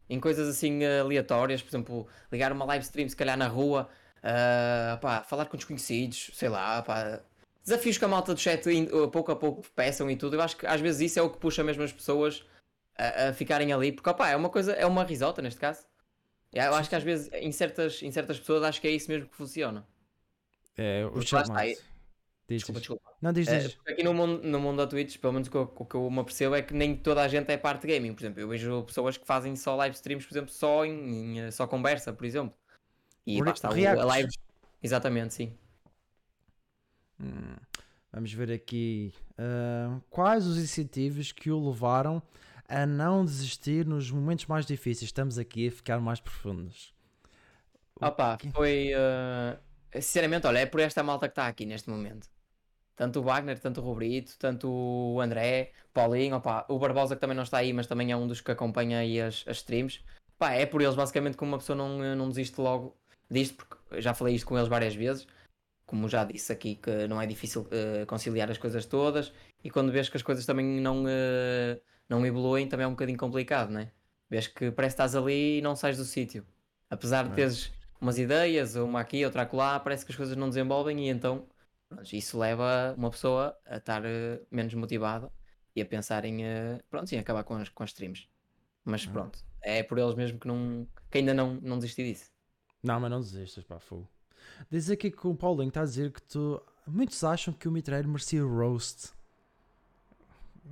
[0.09, 3.89] Em coisas assim eh, aleatórias, por exemplo, ligar uma live stream se calhar na rua,
[4.23, 7.21] eh, opá, falar com desconhecidos, sei lá, opá,
[7.65, 8.63] desafios que a malta do chat
[9.13, 10.37] pouco a pouco peçam e tudo.
[10.37, 12.45] Eu acho que às vezes isso é o que puxa mesmo as pessoas
[12.99, 15.85] a, a ficarem ali, porque opá, é uma coisa, é uma risota neste caso.
[16.53, 19.29] Eu acho que às vezes em certas, em certas pessoas acho que é isso mesmo
[19.29, 19.87] que funciona.
[20.77, 21.59] É, o chamado.
[21.59, 21.75] é-
[22.49, 22.89] Diz, Desculpa, diz.
[22.89, 23.11] desculpa.
[23.21, 23.79] Não, diz, Eh, diz.
[23.89, 26.09] aqui no mundo, no mundo da Twitch, pelo menos o que, eu, o que eu
[26.09, 28.15] me apercebo é que nem toda a gente é parte de gaming.
[28.15, 31.41] Por exemplo, eu vejo pessoas que fazem só live streams, por exemplo, só em, em,
[31.41, 32.57] eh, só conversa, por exemplo.
[33.27, 33.65] E reacts.
[33.65, 34.29] a live.
[34.81, 35.53] Exatamente, sim.
[37.21, 37.57] Hum,
[38.13, 39.13] Vamos ver aqui.
[39.37, 42.23] ah, quais os incentivos que o levaram
[42.69, 45.09] a não desistir nos momentos mais difíceis?
[45.09, 46.95] Estamos aqui a ficar mais profundos.
[48.01, 48.51] Opa, quê?
[48.55, 48.91] foi.
[48.93, 49.59] eh,
[49.95, 52.29] sinceramente, olha, é por esta malta que está aqui neste momento.
[52.95, 57.37] Tanto o Wagner, tanto o Rubrito, tanto o André, Paulinho, opa, o Barbosa que também
[57.37, 60.01] não está aí, mas também é um dos que acompanha aí as, as streams.
[60.39, 62.97] Pá, é por eles basicamente que uma pessoa não, eh, não desiste logo
[63.31, 65.27] disto, porque já falei isto com eles várias vezes.
[65.87, 69.93] Como já disse aqui, que não é difícil eh, conciliar as coisas todas, e quando
[69.93, 73.93] vês que as coisas também não, eh, não evoluem, também é um bocadinho complicado, né?
[74.29, 76.47] Vês que parece que estás ali e não sais do sítio.
[76.91, 77.35] Apesar de É.
[77.35, 81.47] teres umas ideias, uma aqui, outra acolá, parece que as coisas não desenvolvem e então
[81.89, 85.31] pronto, isso leva uma pessoa a estar eh, menos motivada
[85.75, 88.29] e a pensar em, eh, pronto, em acabar com as, com as streams.
[88.85, 89.11] Mas Ah.
[89.13, 92.31] pronto, é por eles mesmo que, não, que ainda não, não desisti disso.
[92.83, 94.09] Não, mas não desistas, pá, fogo.
[94.71, 96.63] Diz aqui que o Paulinho está a dizer que tu.
[96.87, 99.13] Muitos acham que o Mitreiro merecia roast.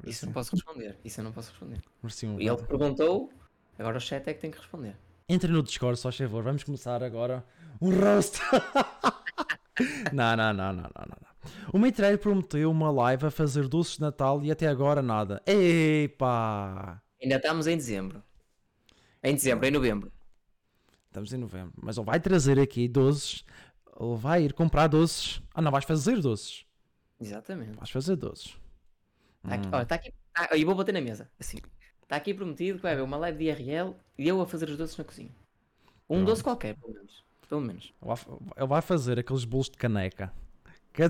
[0.04, 0.96] Isso não posso responder.
[1.04, 1.82] Isso eu não posso responder.
[2.02, 3.32] Merecia um E ele perguntou,
[3.78, 4.96] agora o chat é que tem que responder.
[5.28, 6.42] Entre no Discord, só favor.
[6.42, 7.44] Vamos começar agora
[7.80, 8.38] um roast.
[10.12, 11.34] não, não, não, não, não, não.
[11.72, 15.42] O Mitreiro prometeu uma live a fazer doces de Natal e até agora nada.
[15.46, 17.02] Epá!
[17.22, 18.22] Ainda estamos em dezembro.
[19.22, 20.12] Em dezembro, em novembro.
[21.06, 21.72] Estamos em novembro.
[21.82, 23.44] Mas ele vai trazer aqui doces.
[23.98, 25.40] Ele vai ir comprar doces.
[25.54, 26.66] Ah, não, vais fazer doces.
[27.20, 27.76] Exatamente.
[27.76, 28.56] Vais fazer doces.
[29.44, 30.14] Está aqui, olha, está aqui.
[30.36, 31.30] Ah, e vou bater na mesa.
[31.38, 31.58] Assim.
[32.02, 34.76] Está aqui prometido que vai haver uma live de IRL e eu a fazer os
[34.76, 35.30] doces na cozinha.
[36.08, 36.26] Um Pronto.
[36.26, 37.24] doce qualquer, pelo menos.
[37.48, 37.94] Pelo menos.
[38.56, 40.32] Ele vai- fazer aqueles bolos de caneca.
[40.96, 41.08] É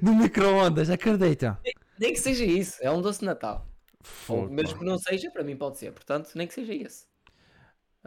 [0.00, 1.60] no micro-ondas, acredita?
[1.98, 3.66] Nem que seja isso, é um doce de Natal.
[4.00, 5.92] Fogo, mesmo que não seja, para mim pode ser.
[5.92, 7.06] Portanto, nem que seja esse.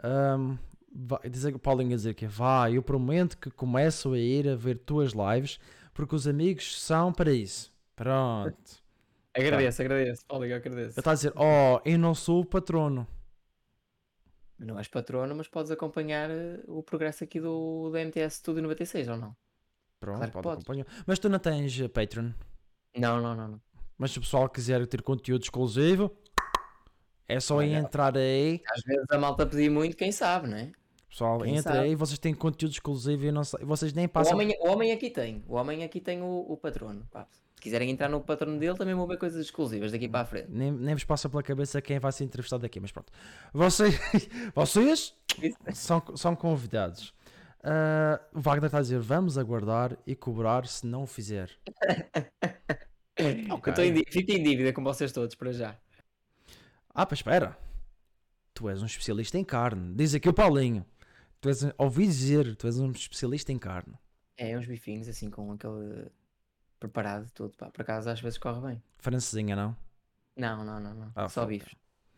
[0.02, 0.56] Ahm,
[0.90, 4.56] vai, dizer, o Paulinho a dizer que vai, eu prometo que começo a ir a
[4.56, 5.58] ver tuas lives
[5.94, 7.71] porque os amigos são para isso.
[8.02, 8.82] Pronto.
[9.34, 10.26] Agradeço, agradeço.
[10.26, 10.90] Paulinho, agradeço.
[10.90, 13.06] Ele está a dizer, oh, eu não sou o patrono.
[14.58, 19.08] Não és patrono, mas podes acompanhar eh, o progresso aqui do, do MTS Studio 96,
[19.08, 19.36] ou não?
[19.98, 20.58] Pronto, Claro pode podes.
[20.64, 20.86] acompanhar.
[21.06, 22.30] Mas tu não tens eh, Patreon.
[22.96, 23.48] Não, não, não.
[23.48, 23.60] não.
[23.96, 26.10] Mas se o pessoal quiser ter conteúdo exclusivo,
[27.28, 27.78] é só Olha.
[27.78, 28.60] entrar aí.
[28.68, 30.70] Às vezes a malta pedir muito, quem sabe, não é?
[31.08, 31.84] Pessoal, Quem entra sabe?
[31.86, 34.32] aí, vocês têm conteúdo exclusivo e não sei, vocês nem O passam.
[34.34, 35.44] homem, o homem aqui tem.
[35.46, 37.06] O homem aqui tem o, o patrono.
[37.10, 37.26] pá.
[37.62, 40.48] Se quiserem entrar no patrono dele, também vão ver coisas exclusivas daqui para a frente.
[40.50, 43.12] Nem, nem vos passa pela cabeça quem vai ser entrevistado aqui, mas pronto.
[43.52, 43.96] Vocês,
[44.52, 45.14] vocês
[45.72, 47.14] são, são convidados.
[47.62, 51.52] Ah, o Wagner está a dizer: vamos aguardar e cobrar se não o fizer.
[53.16, 55.78] Estou em fico em dívida com vocês todos para já.
[56.92, 57.56] Ah, mas espera.
[58.52, 59.94] Tu és um especialista em carne.
[59.94, 60.84] Diz aqui o Paulinho.
[61.40, 63.94] Tu és, ouvi dizer, tu és um especialista em carne.
[64.36, 66.10] É, uns bifinhos assim com aquele
[66.82, 67.56] preparado tudo.
[67.56, 67.70] Pá.
[67.70, 68.82] Por acaso às vezes corre bem.
[68.98, 69.76] Francesinha, não?
[70.36, 71.12] Não, não, não, não.
[71.14, 71.74] Ah, só bifes.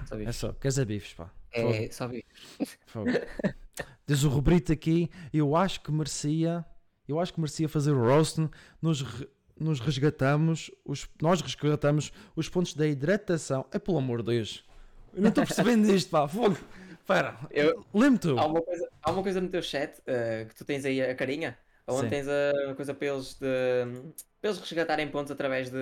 [0.06, 0.36] Só É bifes.
[0.36, 1.30] só, queres a bifes, pá.
[1.52, 2.78] É, só bifes.
[4.06, 6.64] Diz o Rubrito aqui, eu acho que merecia,
[7.08, 8.50] eu acho que merecia fazer o roasting,
[8.80, 13.64] nos, re- nos resgatamos, os, nós resgatamos os pontos da hidratação.
[13.72, 14.64] É pelo amor de Deus.
[15.14, 16.28] Eu não estou percebendo isto, pá.
[16.28, 16.56] Fogo.
[17.00, 18.38] Espera, Eu- lembro tu.
[18.38, 21.14] Há uma, coisa, há uma coisa no teu chat eh, que tu tens aí a
[21.14, 22.08] carinha, onde Sim.
[22.08, 23.46] tens a coisa para eles, de,
[24.40, 25.78] para eles resgatarem pontos através de.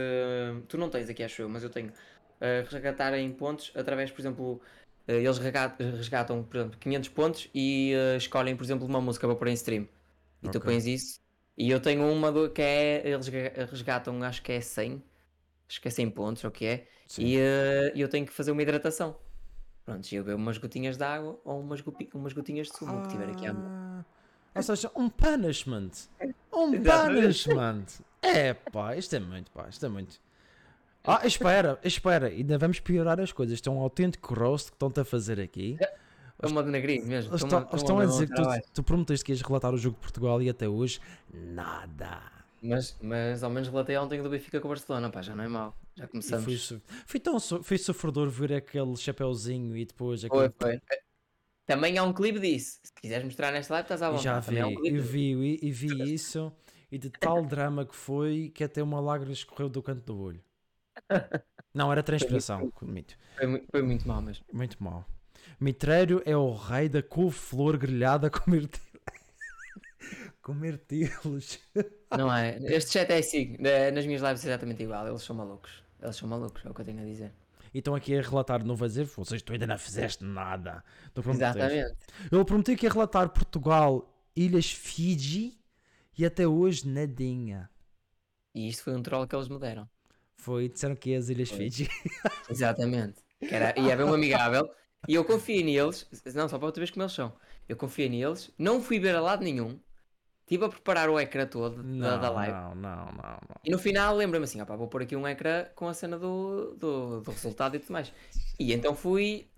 [0.68, 1.92] Tu não tens aqui, acho eu, mas eu tenho.
[2.40, 4.62] eh, resgatarem pontos através, por exemplo,
[5.06, 9.36] eh, eles resgatam, por exemplo, 500 pontos e eh, escolhem, por exemplo, uma música para
[9.36, 9.88] pôr em stream.
[10.42, 10.64] E tu Ok.
[10.64, 11.20] pões isso.
[11.56, 13.06] E eu tenho uma do, que é.
[13.08, 13.28] Eles
[13.70, 15.02] resgatam, acho que é 100.
[15.68, 16.88] Acho que é 100 pontos, ou o que é.
[17.06, 17.26] Sim.
[17.26, 17.36] E
[17.94, 19.16] eu tenho que fazer uma hidratação.
[19.84, 21.80] Pronto, e eu bebo umas gotinhas de água ou umas,
[22.14, 23.72] umas gotinhas de sumo que tiver aqui à mão.
[24.54, 25.90] Ou seja, um punishment.
[26.52, 27.84] Um punishment.
[28.20, 30.20] É pá, isto é muito, pá, isto é muito.
[31.04, 33.54] Ah, espera, espera, ainda vamos piorar as coisas.
[33.54, 35.76] Isto é um autêntico roast que estão-te a fazer aqui.
[35.80, 37.34] É uma de negrinho mesmo.
[37.34, 38.42] Estão, estão-me estão a dizer que tu,
[38.74, 41.00] tu prometeste que ias relatar o jogo de Portugal e até hoje
[41.32, 42.20] nada.
[42.62, 45.48] Mas, mas ao menos relatei ontem do Benfica com o Barcelona, pá, já não é
[45.48, 45.76] mau.
[45.96, 46.72] Já começamos.
[47.06, 50.54] fui, tão so- fui sofredor ver aquele chapéuzinho e depois Foi, aquele.
[50.78, 50.80] foi.
[51.74, 52.78] Também há um clipe disso.
[52.82, 54.24] Se quiseres mostrar nesta live, estás à vontade.
[54.24, 54.98] já vi, há um e clipe.
[55.00, 56.52] vi, e, vi isso,
[56.90, 60.42] e de tal drama que foi que até uma lágrima escorreu do canto do olho.
[61.74, 63.16] Não, era transpiração, admito.
[63.36, 64.44] Foi, mu- foi muito mal mesmo.
[64.52, 65.06] Muito mal.
[65.58, 68.92] Mitreiro é o rei da couve-flor grelhada com mirtilos.
[70.42, 71.58] com mirtilos.
[72.16, 72.58] Não é?
[72.74, 73.56] Este chat é assim.
[73.94, 75.06] Nas minhas lives é exatamente igual.
[75.08, 75.82] Eles são malucos.
[76.02, 77.32] Eles são malucos, é o que eu tenho a dizer.
[77.72, 80.84] E estão aqui a relatar, não vai dizer, vocês tu ainda não fizeste nada.
[81.16, 81.94] Exatamente.
[82.30, 85.58] Ele prometeu que ia relatar Portugal, Ilhas Fiji
[86.16, 87.70] e até hoje nadinha.
[88.54, 89.88] E isto foi um troll que eles me deram.
[90.36, 91.58] Foi, disseram que ia as Ilhas Foi.
[91.58, 91.88] Fiji.
[92.50, 93.22] Exatamente.
[93.40, 94.68] Era, ia haver um amigável.
[95.08, 96.06] E eu confiei neles.
[96.34, 97.32] Não, só para outra vez como eles são.
[97.68, 98.50] Eu confiei neles.
[98.58, 99.80] Não fui ver a lado nenhum.
[100.52, 102.52] Estive a preparar o ecrã todo da, Não, da live.
[102.52, 103.38] não, não, não, não.
[103.64, 106.74] E no final lembro-me assim, opá, vou pôr aqui um ecrã com a cena do,
[106.74, 108.12] do, do resultado e tudo mais.
[108.58, 109.48] E então fui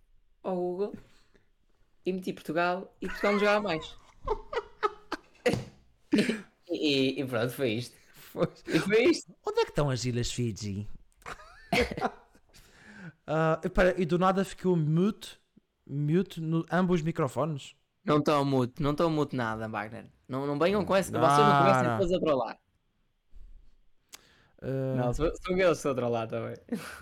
[0.40, 0.94] ao Google
[2.06, 3.96] e meti Portugal e Portugal não jogava mais.
[6.70, 7.96] e, e pronto, foi isto.
[8.14, 8.48] Foi.
[8.68, 9.34] E foi isto.
[9.44, 10.88] Onde é que estão as Ilhas Fiji?
[13.26, 15.40] Ah, espera, e do nada ficou mute,
[15.86, 17.74] mute no ambos os microfones.
[18.04, 20.06] Não estão mute, não estão mute nada, Wagner.
[20.28, 21.10] Não, não venham com essa.
[21.10, 21.90] Não, Vocês não comecem não.
[21.92, 22.58] depois a trollar.
[24.62, 26.56] Ah, Não, sou, sou eu que estou a trollar também.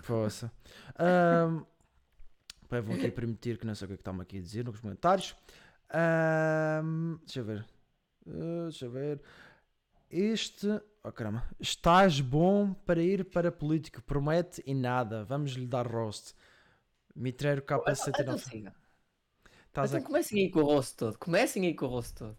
[0.05, 0.51] Poça.
[0.99, 1.63] Ahm,
[2.69, 4.65] pá, vou aqui permitir que não sei o que é que está-me aqui a dizer
[4.65, 5.35] nos comentários.
[5.89, 7.65] Ahm, deixa eu ver.
[8.27, 9.21] Ah, deixa eu ver.
[10.09, 10.67] Este.
[11.03, 11.43] Oh caramba.
[11.59, 14.01] Estás bom para ir para político.
[14.03, 15.23] Promete e nada.
[15.25, 16.33] Vamos lhe dar roast.
[17.15, 18.71] Mitreiro Então K79.
[19.73, 20.05] Estás Então aqui.
[20.07, 21.17] comecem aí com o rosto todo.
[21.17, 22.37] Comecem aí com o rosto todo.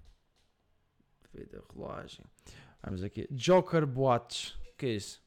[1.33, 2.25] Vida, relagem.
[2.81, 3.27] Vamos aqui.
[3.29, 4.51] Joker Boates.
[4.73, 5.21] O que é isso?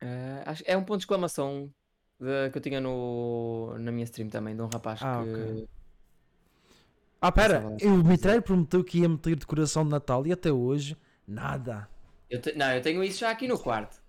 [0.00, 1.72] Eh, acho, é um ponto de exclamação
[2.18, 5.30] de- que eu tinha no, na minha stream também, de um rapaz Ah, que.
[5.30, 5.68] ok.
[7.20, 7.60] Ah, pera.
[7.60, 11.88] Pensava- O Mitreiro prometeu que ia meter decoração de Natal e até hoje nada.
[12.28, 14.02] Eu te- Não, eu tenho isso já aqui no quarto.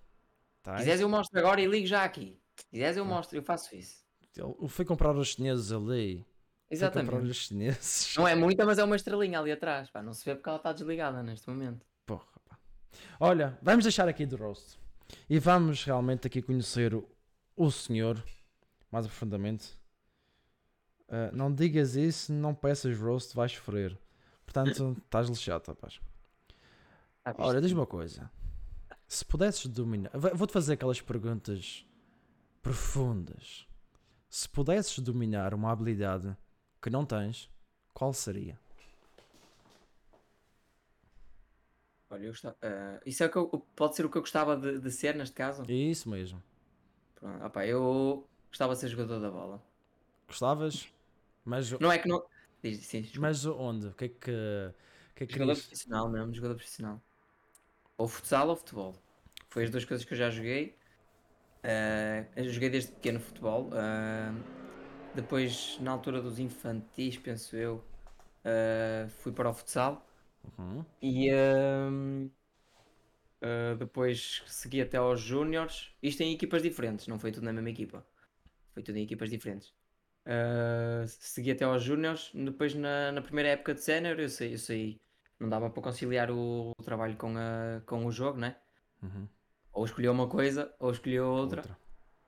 [0.62, 0.72] Tá?
[0.74, 2.36] Se quiseres eu mostro agora e ligo já aqui.
[2.56, 4.04] Se quiseres eu mostro, eu faço isso.
[4.36, 6.26] Ele foi comprar os chineses ali.
[6.68, 7.30] Foi comprar Exatamente.
[7.30, 8.14] os chineses.
[8.16, 9.90] Não é muita, mas é uma estrelinha ali atrás.
[9.90, 11.84] Pá, não se vê porque ela está desligada neste momento.
[12.06, 12.58] Porra, pá.
[13.18, 14.78] Olha, vamos deixar aqui de roast.
[15.28, 17.08] E vamos realmente aqui conhecer o,
[17.56, 18.22] o senhor
[18.90, 19.78] mais profundamente.
[21.08, 23.98] Ah, não digas isso, não peças roast, vais sofrer.
[24.44, 26.00] Portanto, estás lixado, rapaz.
[27.24, 27.46] Ah, viste?
[27.46, 28.30] Olha, diz-me uma coisa.
[29.06, 30.10] Se pudesses dominar.
[30.14, 31.84] Vou-te fazer aquelas perguntas
[32.62, 33.66] profundas.
[34.30, 36.34] Se pudesses dominar uma habilidade
[36.80, 37.50] que não tens,
[37.92, 38.58] qual seria?
[42.10, 44.56] Olha, eu gostava, eh, isso é o que eu- pode ser o que eu gostava
[44.56, 45.68] de, de ser neste caso.
[45.68, 46.42] É isso mesmo.
[47.14, 49.62] Pronto, opá, eu gostava de ser jogador da bola.
[50.26, 50.88] Gostavas?
[51.44, 52.22] Mas, Não é que não.
[52.62, 53.34] Diz, sim, desculpa.
[53.34, 53.88] mas onde?
[53.88, 54.74] O que é que.
[55.14, 55.58] Que é que Jogador querias?
[55.58, 57.00] profissional mesmo, jogador profissional.
[57.98, 58.96] Ou futsal ou futebol.
[59.50, 60.76] Foi as duas coisas que eu já joguei.
[61.62, 63.70] Eh, eu joguei desde pequeno futebol.
[63.74, 64.32] eh,
[65.14, 67.82] depois, na altura dos infantis, penso eu,
[68.44, 70.06] eh, fui para o futsal.
[70.58, 70.84] Uhum.
[71.02, 71.30] E
[73.78, 75.90] depois segui até aos júniores.
[76.02, 78.04] Isto em equipas diferentes, não foi tudo na mesma equipa.
[78.74, 79.72] Foi tudo em equipas diferentes.
[81.08, 82.30] Segui até aos júniores.
[82.34, 85.00] Depois, na, na primeira época de sénior, eu saí, eu saí.
[85.38, 88.56] Não dava para conciliar o, o trabalho com, a, com o jogo, né?
[89.02, 89.28] Uhum.
[89.80, 91.62] Ou escolheu uma coisa ou escolheu outra.
[91.62, 91.78] Outra.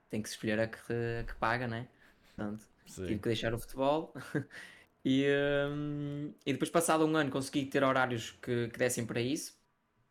[0.09, 0.79] Tem que se escolher a que,
[1.21, 1.87] a que paga, né?
[2.25, 3.17] Portanto, tive Sim.
[3.19, 4.11] que deixar o futebol.
[5.05, 5.27] e,
[5.69, 9.55] hum, e depois, passado um ano, consegui ter horários que, que dessem para isso,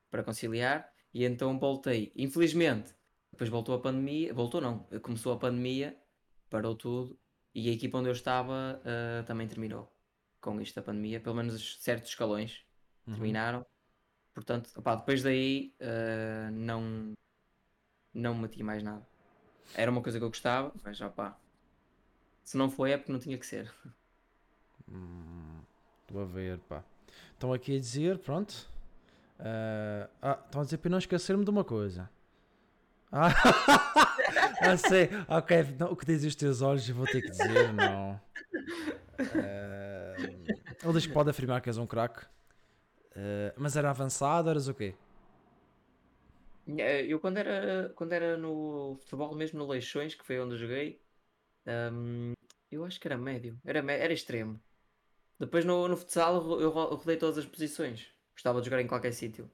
[0.09, 0.89] para conciliar.
[1.13, 2.13] E então voltei.
[2.15, 2.95] Infelizmente,
[3.33, 4.33] depois voltou a pandemia.
[4.33, 4.87] Voltou, não.
[5.03, 5.97] Começou a pandemia,
[6.49, 7.19] parou tudo.
[7.53, 9.93] E a equipa onde eu estava ah, também terminou
[10.41, 11.19] com isto da pandemia.
[11.19, 12.65] Pelo menos certos escalões
[13.05, 13.15] Uhum.
[13.15, 13.67] terminaram.
[14.33, 17.15] Portanto, opá, depois daí ah, não,
[18.15, 19.07] não me meti mais nada.
[19.75, 21.37] Era uma coisa que eu gostava, mas opá,
[22.45, 23.73] se não foi é porque não tinha que ser.
[24.91, 25.61] Hum,
[26.03, 26.85] Estou a ver, pá.
[27.33, 28.69] Estão aqui a dizer, pronto.
[29.39, 32.11] Ah, ah, estão a dizer para não esquecer-me de uma coisa.
[33.11, 33.29] Ah,
[34.61, 35.09] ah sei.
[35.27, 38.21] Ok, não, o que dizem os teus olhos eu vou ter que dizer, não.
[39.19, 42.27] Ah, ele diz que pode afirmar que és um craque.
[43.17, 44.95] Ah, mas era avançado, eras o quê?
[46.67, 51.01] Eh, Eu quando era, quando era no futebol, mesmo no Leixões, que foi onde joguei,
[51.93, 52.33] hum,
[52.71, 54.61] eu acho que era médio, era, mé- era extremo.
[55.39, 58.13] Depois no, no futsal eu ro- eu ro- rodei todas as posições.
[58.35, 59.51] Gostava de jogar em qualquer sítio.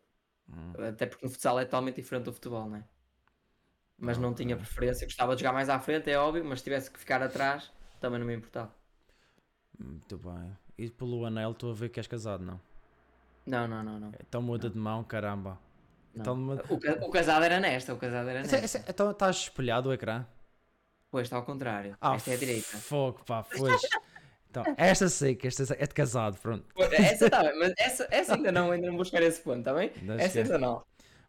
[0.49, 0.73] Hum.
[0.79, 2.85] Até porque no futsal é totalmente diferente do futebol, né?
[3.99, 5.07] mas não tinha preferência.
[5.07, 8.19] Gostava de jogar mais à frente, é óbvio, mas se tivesse que ficar atrás, também
[8.19, 8.73] não me importava.
[9.79, 10.57] Muito bem.
[10.77, 12.61] E pelo anel estou a ver que és casado, não?
[13.47, 14.13] Não, não, não, não.
[14.21, 15.59] Então muda de mão, caramba.
[16.15, 16.37] Então,
[16.69, 18.79] O, o casado era nesta, o casado era Esse- nesta.
[18.79, 20.27] esse- Então estás espelhado o ecrã?
[21.11, 21.97] Pois está ao contrário.
[22.01, 22.77] Ah, esta é a direita.
[22.79, 23.81] Fogo, pá, pois.
[24.51, 26.65] Então, esta sei que esta é de casado, pronto.
[26.93, 29.59] Essa está bem, mas essa, essa ainda não, ainda não vou chegar a esse ponto,
[29.61, 29.91] está bem?
[29.95, 30.83] Deixa Essa ainda não.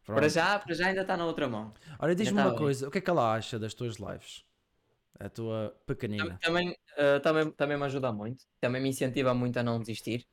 [0.06, 0.20] pronto.
[0.20, 1.74] Para já, para já ainda está na outra mão.
[2.00, 2.58] Ora, diz-me tá uma bem.
[2.60, 4.44] coisa, o que é que ela acha das tuas lives?
[5.20, 6.40] A tua pequenina.
[6.42, 8.46] Também, ah, também, também me ajuda muito.
[8.62, 10.26] Também me incentiva muito a não desistir.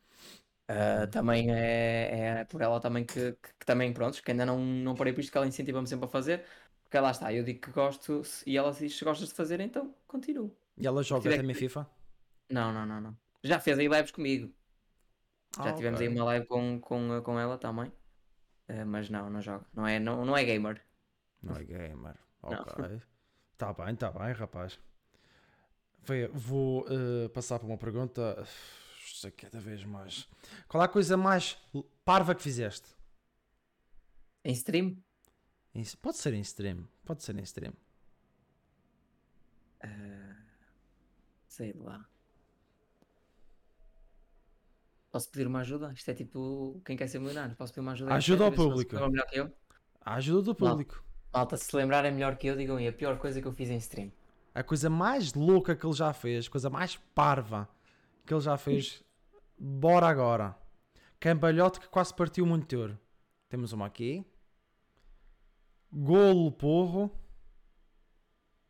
[0.69, 4.59] Ah, também é, é por ela também que, que, que também, pronto, que ainda não,
[4.59, 6.45] não parei por isto, que ela incentiva-me sempre a fazer.
[6.83, 9.95] Porque lá está, eu digo que gosto e ela diz se gostas de fazer, então
[10.07, 10.57] continuo.
[10.79, 11.87] E ela joga também que- FIFA?
[12.51, 13.19] Não, não, não, não.
[13.45, 14.55] Já fez aí lives comigo.
[15.59, 16.01] Já Ah, tivemos ok.
[16.01, 17.93] aí uma live com, com, com ela também.
[18.69, 19.67] Ah, mas não, não joga.
[19.75, 20.83] Não é, não, não é gamer.
[21.43, 22.17] Não é gamer.
[22.43, 23.01] Ok.
[23.59, 24.79] Tá bem, tá bem, rapaz.
[26.05, 28.45] Vê, vou eh, passar para uma pergunta.
[29.17, 30.29] Isto é cada vez mais.
[30.69, 31.57] Qual é a coisa mais
[32.05, 32.87] parva que fizeste?
[34.45, 34.99] Em stream?
[35.75, 36.87] Em- Pode ser em stream.
[37.03, 37.73] Pode ser em stream.
[41.49, 42.07] Sei lá.
[45.11, 45.91] Posso pedir uma ajuda?
[45.95, 47.57] Isto é tipo quem quer ser milionário.
[47.57, 48.13] Posso pedir uma ajuda?
[48.13, 48.95] Ajuda ao se público.
[49.09, 49.51] melhor que eu?
[50.03, 51.03] A ajuda do público.
[51.33, 53.79] Malta, se lembrarem melhor que eu, digam aí a pior coisa que eu fiz em
[53.79, 54.13] stream.
[54.55, 57.67] A coisa mais louca que ele já fez, a coisa mais parva
[58.27, 59.03] que ele já fez.
[59.59, 60.57] Bora agora.
[61.19, 62.99] Cambalhote que quase partiu o monitor.
[63.49, 64.25] Temos uma aqui.
[65.93, 67.11] Golo porro.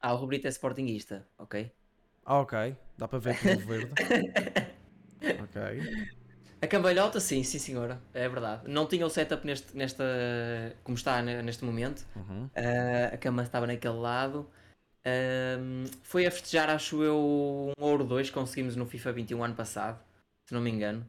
[0.01, 1.72] Ah, o Robrito é sportinguista, ok?
[2.25, 2.77] Ah, ok.
[2.96, 3.92] Dá para ver no verde.
[5.42, 6.07] ok.
[6.62, 8.68] A cambalhota, sim, sim senhora, é verdade.
[8.70, 10.05] Não tinha o setup neste, nesta,
[10.85, 12.07] como está ne- neste momento.
[12.14, 12.49] Uhum.
[12.55, 14.49] Ah, a cama estava naquele lado.
[15.05, 17.16] Ahm, foi a festejar, acho eu,
[17.79, 20.01] um Ouro 2 que conseguimos no FIFA 21 ano passado,
[20.46, 21.09] se não me engano.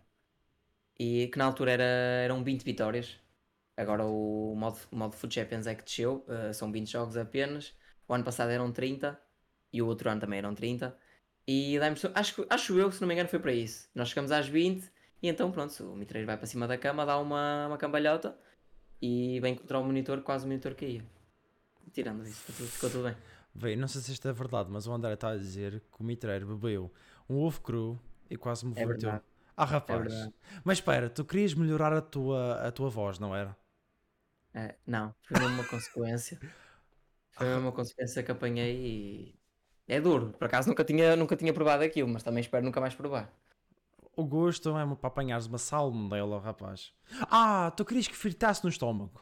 [0.99, 3.17] E que na altura era, eram 20 vitórias.
[3.77, 7.73] Agora o modo, o modo Foot Champions é que desceu, ah, são 20 jogos apenas.
[8.07, 9.19] O ano passado eram 30
[9.71, 10.97] e o outro ano também eram 30.
[11.47, 11.77] E
[12.15, 13.89] acho, acho eu, se não me engano, foi para isso.
[13.95, 17.17] Nós chegamos às 20 e então pronto, o mitreiro vai para cima da cama, dá
[17.19, 18.37] uma, uma cambalhota
[19.01, 21.03] e vem contra o monitor, quase o monitor caía.
[21.93, 23.15] Tirando isso, ficou tudo, bem.
[23.55, 26.03] Vê, não sei se isto é verdade, mas o André está a dizer que o
[26.03, 26.91] mitreiro bebeu
[27.29, 29.09] um ovo cru e quase me É verteu.
[29.11, 29.23] verdade.
[29.55, 29.99] Ah, rapaz.
[30.01, 30.33] verdade.
[30.63, 33.55] mas espera, tu querias melhorar a tua, a tua voz, não era?
[34.53, 36.39] É, não, foi mesmo uma consequência.
[37.31, 39.39] Foi mesmo uma consequência que apanhei e.
[39.87, 40.31] É duro.
[40.33, 43.31] Por acaso nunca tinha, nunca tinha provado aquilo, mas também espero nunca mais provar.
[44.15, 46.91] O gosto é para apanhares uma salmonela, rapaz.
[47.29, 49.21] Ah, tu querias que fritasse no estômago.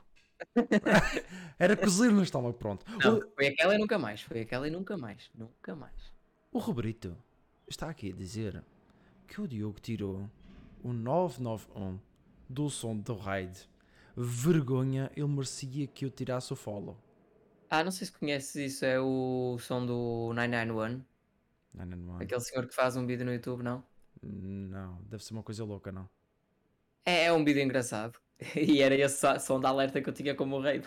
[1.60, 2.86] Era cozir no estômago, pronto.
[3.04, 4.22] Não, O, foi aquela e nunca mais.
[4.22, 5.30] Foi aquela e nunca mais.
[5.36, 6.14] Nunca mais.
[6.52, 7.16] o Roberito
[7.68, 8.64] está aqui a dizer
[9.28, 10.30] que o Diogo tirou
[10.84, 12.00] o 991
[12.50, 13.68] do som do raid.
[14.16, 16.98] Vergonha, ele merecia que eu tirasse o follow.
[17.70, 21.04] Ah, não sei se conheces isso, é o som do 991.
[21.74, 22.18] Não, não, não.
[22.18, 23.84] Aquele senhor que faz um vídeo no YouTube, não?
[24.22, 26.10] Não, deve ser uma coisa louca, não.
[27.04, 28.20] É, é um vídeo engraçado.
[28.56, 30.86] E era esse som de alerta que eu tinha como raid.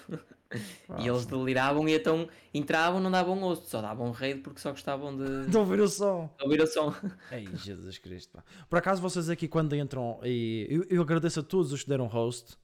[0.88, 4.70] Ah, E eles deliravam e então entravam, não davam osso, só davam raid porque só
[4.70, 6.30] gostavam de, a ouvir o som.
[6.38, 6.94] de ouvir o som.
[7.30, 8.32] Ei, Jesus Cristo.
[8.32, 8.44] pá.
[8.68, 12.06] Por acaso vocês aqui quando entram e eu, eu agradeço a todos os que deram
[12.06, 12.56] host,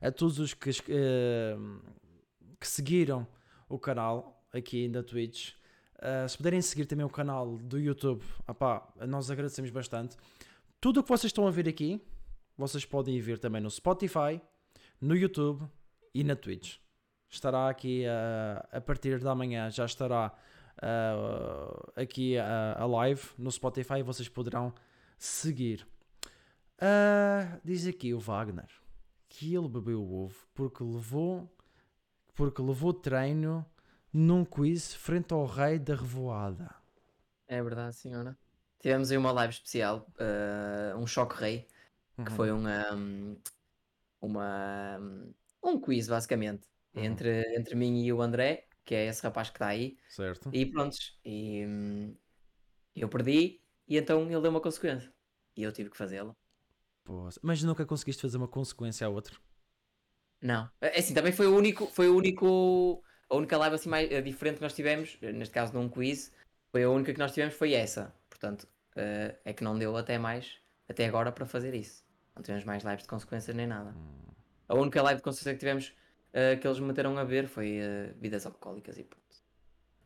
[0.00, 1.56] a todos os que, eh,
[2.58, 3.26] que seguiram
[3.68, 5.52] o canal aqui da Twitch.
[6.00, 10.16] Eh, se puderem seguir também o canal do YouTube, opá, nós agradecemos bastante.
[10.80, 12.00] Tudo o que vocês estão a ver aqui,
[12.58, 14.40] vocês podem ver também no Spotify,
[15.00, 15.64] no YouTube
[16.12, 16.78] e na Twitch.
[17.30, 20.36] Estará aqui eh, a partir da manhã, já estará
[20.82, 24.74] eh, aqui a, a live no Spotify, vocês poderão
[25.16, 25.86] seguir.
[26.80, 28.68] Ah, diz aqui o Wagner
[29.28, 31.48] que ele bebeu o ovo porque levou
[32.34, 33.66] porque levou treino
[34.12, 36.74] num quiz frente ao rei da revoada.
[37.46, 38.38] É verdade, senhora.
[38.80, 41.66] Tivemos aí uma live especial, eh, um choque rei,
[42.24, 42.36] que Uhum.
[42.36, 42.84] foi uma,
[44.20, 44.98] uma,
[45.62, 47.04] um quiz basicamente, Uhum.
[47.04, 50.50] entre, entre mim e o André, que é esse rapaz que está aí, Certo?
[50.52, 52.16] e prontos, e hum,
[52.96, 55.12] eu perdi, e então ele deu uma consequência,
[55.56, 56.36] e eu tive que fazê-la.
[57.42, 59.42] Mas nunca conseguiste fazer uma consequência a outro.
[60.40, 64.10] Não, é assim, também foi o único, foi o único, a única live assim mais
[64.10, 66.32] eh, diferente que nós tivemos, eh, neste caso num quiz,
[66.70, 68.14] foi a única que nós tivemos foi essa.
[68.30, 72.04] Portanto, eh, é que não deu até mais, até agora para fazer isso.
[72.38, 73.92] Não tivemos mais lives de consequências nem nada.
[74.68, 75.92] A única live de consequência que tivemos
[76.32, 79.24] eh, que eles me meteram a ver foi eh, vidas alcoólicas e pronto.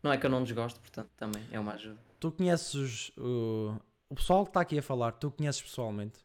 [0.03, 2.01] Não é que eu não desgosto, portanto, também é uma ajuda.
[2.19, 3.77] Tu conheces o,
[4.09, 6.21] o pessoal que está aqui a falar, tu conheces pessoalmente?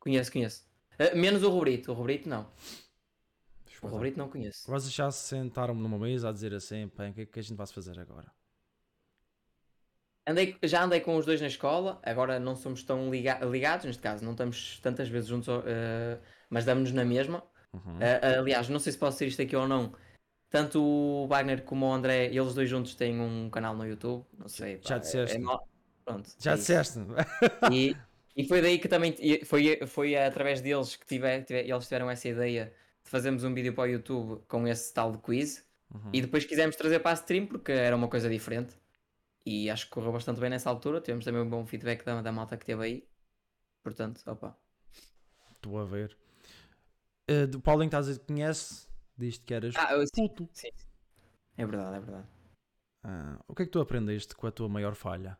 [0.00, 0.66] Conheço, conheço.
[0.94, 1.92] Uh, menos o Robrito.
[1.92, 2.48] O Robrito não.
[3.82, 4.70] O Robrito não conheço.
[4.70, 7.42] Vocês já se sentaram numa mesa a dizer assim, "Pá, o que é que a
[7.42, 8.32] gente vai fazer agora?
[10.26, 14.00] Andei, já andei com os dois na escola, agora não somos tão liga- ligados, neste
[14.02, 16.18] caso, não estamos tantas vezes juntos, uh,
[16.48, 17.42] mas damos-nos na mesma.
[17.74, 17.96] Uhum.
[17.98, 19.92] Uh, aliás, não sei se posso dizer isto aqui ou não.
[20.48, 24.24] Tanto o Wagner como o André, eles dois juntos têm um canal no YouTube.
[24.38, 24.80] Não sei.
[24.82, 25.36] Já pá, é- disseste.
[25.36, 25.68] é mau.
[26.04, 26.30] Pronto.
[26.38, 26.98] Já é disseste?
[27.72, 27.96] E,
[28.36, 29.14] e foi daí que também
[29.44, 32.72] foi, foi através deles que tive, tive- eles tiveram essa ideia
[33.04, 35.66] de fazermos um vídeo para o YouTube com esse tal de quiz.
[35.92, 36.10] Uhum.
[36.12, 38.74] E depois quisemos trazer para a stream porque era uma coisa diferente.
[39.46, 41.00] E acho que correu bastante bem nessa altura.
[41.00, 43.08] Tivemos também um bom feedback da, da malta que teve aí.
[43.82, 44.58] Portanto, opa.
[45.56, 46.16] Estou a ver.
[47.30, 48.86] Uh, do Paulinho estás a dizer que conhece,
[49.16, 50.48] diz-te que eras Ah, eu- puto.
[50.52, 50.68] sim.
[51.56, 52.28] É verdade, é verdade.
[53.02, 55.38] Ah, o que é que tu aprendeste com a tua maior falha?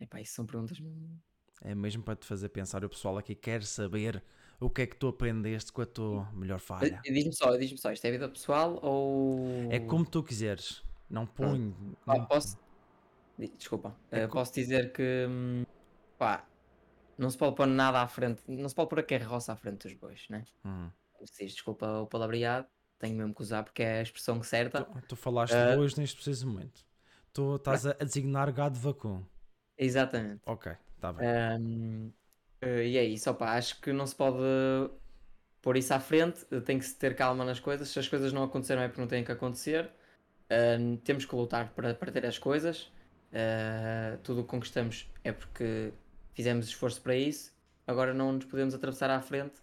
[0.00, 1.20] Epá, isso são perguntas mesmo.
[1.62, 4.22] É mesmo para te fazer pensar, o pessoal aqui quer saber
[4.58, 7.00] o que é que tu aprendeste com a tua melhor falha.
[7.04, 9.70] Diz-me só, diz-me só, isto é vida pessoal ou.
[9.70, 10.82] É como tu quiseres.
[11.10, 11.74] Não põe.
[12.06, 12.58] Ah, não- posso.
[13.56, 13.96] Desculpa.
[14.10, 15.26] É Eh, posso dizer que.
[15.28, 15.64] hum,
[16.16, 16.46] Pá.
[17.18, 18.42] Não se pode pôr nada à frente.
[18.46, 20.44] Não se pode pôr a carroça à frente dos bois, né?
[20.64, 20.90] Hum.
[21.38, 22.66] Desculpa o palavreado.
[22.98, 24.84] Tenho mesmo que usar porque é a expressão certa.
[24.84, 26.84] Tu, tu falaste hoje neste preciso momento.
[27.32, 29.24] Tu estás a, a designar gado vacum.
[29.76, 30.42] Exatamente.
[30.46, 31.26] Ok, está bem.
[31.60, 32.12] Hum,
[32.60, 34.38] eh, e é isso, opá, acho que não se pode
[35.62, 37.88] pôr isso à frente, tem que se ter calma nas coisas.
[37.88, 39.90] Se as coisas não aconteceram é porque não têm que acontecer.
[41.04, 42.92] Temos que lutar para, para ter as coisas.
[43.30, 45.92] Uh, tudo o que conquistamos é porque
[46.34, 47.52] fizemos esforço para isso.
[47.86, 49.60] Agora não nos podemos atravessar à frente.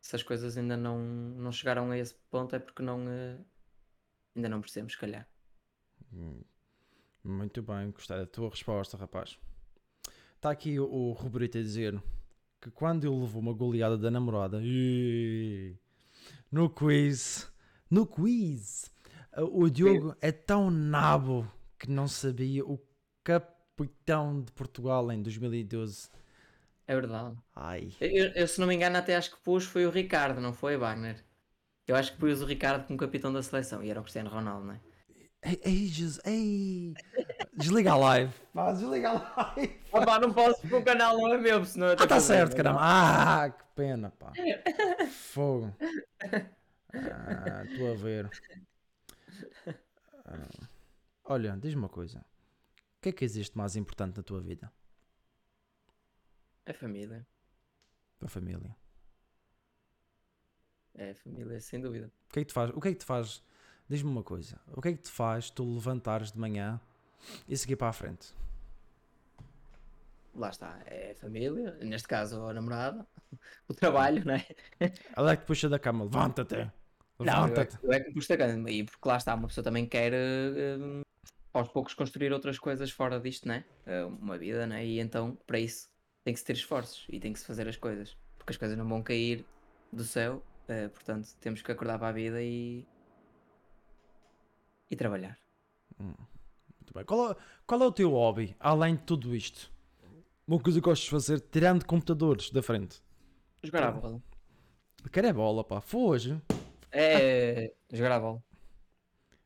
[0.00, 3.38] Se as coisas ainda não, não chegaram a esse ponto é porque não, eh,
[4.36, 5.28] ainda não percebemos, se calhar.
[6.12, 6.42] Hum,
[7.24, 9.36] Muito bem, gostei da tua resposta, rapaz.
[10.36, 12.00] Está aqui o, o Roberito a dizer
[12.60, 15.76] que quando ele levou uma goleada da namorada ih,
[16.52, 17.50] no quiz,
[17.90, 18.95] no quiz, uh,
[19.42, 22.78] o Diogo é tão nabo que não sabia o
[23.22, 26.08] capitão de Portugal em 2012.
[26.86, 27.36] É verdade.
[27.54, 30.52] Ai, Eu, eu, se não me engano, até acho que pus foi o Ricardo, não
[30.52, 31.24] foi, Wagner?
[31.86, 34.66] Eu acho que pus o Ricardo como capitão da seleção e era o Cristiano Ronaldo,
[34.66, 34.80] não é?
[35.44, 36.94] ei, ei, Jesus, ei.
[37.56, 38.32] Desliga a live.
[38.52, 39.80] Pá, desliga a live.
[39.92, 42.80] Opa, não posso porque o canal não é meu, senão eu Ah, tá certo, caramba.
[42.82, 44.32] Ah, que pena, pá.
[45.10, 45.72] Fogo.
[46.92, 48.30] Ah, Estou a ver.
[50.26, 50.68] Ah,
[51.24, 52.18] olha, diz-me uma coisa.
[52.18, 54.72] O que é que existe mais importante na tua vida?
[56.64, 57.26] É família.
[58.20, 58.76] A família.
[60.94, 62.10] É família, sem dúvida.
[62.28, 62.70] O que é que te faz?
[62.70, 63.42] O que é que te faz?
[63.88, 64.60] Diz-me uma coisa.
[64.72, 66.80] O que é que te faz tu levantares de manhã
[67.48, 68.34] e seguir para a frente?
[70.34, 73.06] Lá está, é família, neste caso a namorada,
[73.68, 74.46] o trabalho, não é?
[75.16, 76.04] Ela é que te puxa da cama.
[76.04, 76.70] Levanta-te.
[77.18, 78.68] Não, eu é, que- eu é que me pus cagando.
[78.68, 81.02] E porque lá está, uma pessoa também quer eh,
[81.52, 83.64] aos poucos construir outras coisas fora disto, né?
[83.86, 84.84] Eh, Uma vida, né?
[84.84, 85.88] E então, para isso,
[86.24, 88.16] tem que se ter esforços e tem que se fazer as coisas.
[88.36, 89.44] Porque as coisas não vão cair
[89.92, 92.86] do céu, eh, portanto, temos que acordar para a vida e.
[94.90, 95.38] e trabalhar.
[95.98, 97.04] Muito bem.
[97.04, 97.36] Qual é,
[97.66, 99.72] qual é o teu hobby, além de tudo isto?
[100.46, 103.02] Uma coisa que gostas de fazer, tirando computadores da frente.
[103.64, 104.22] Jogar à bola.
[105.10, 105.80] Quero é bola, pá.
[105.80, 106.40] Foge.
[106.98, 108.42] É jogar à bola.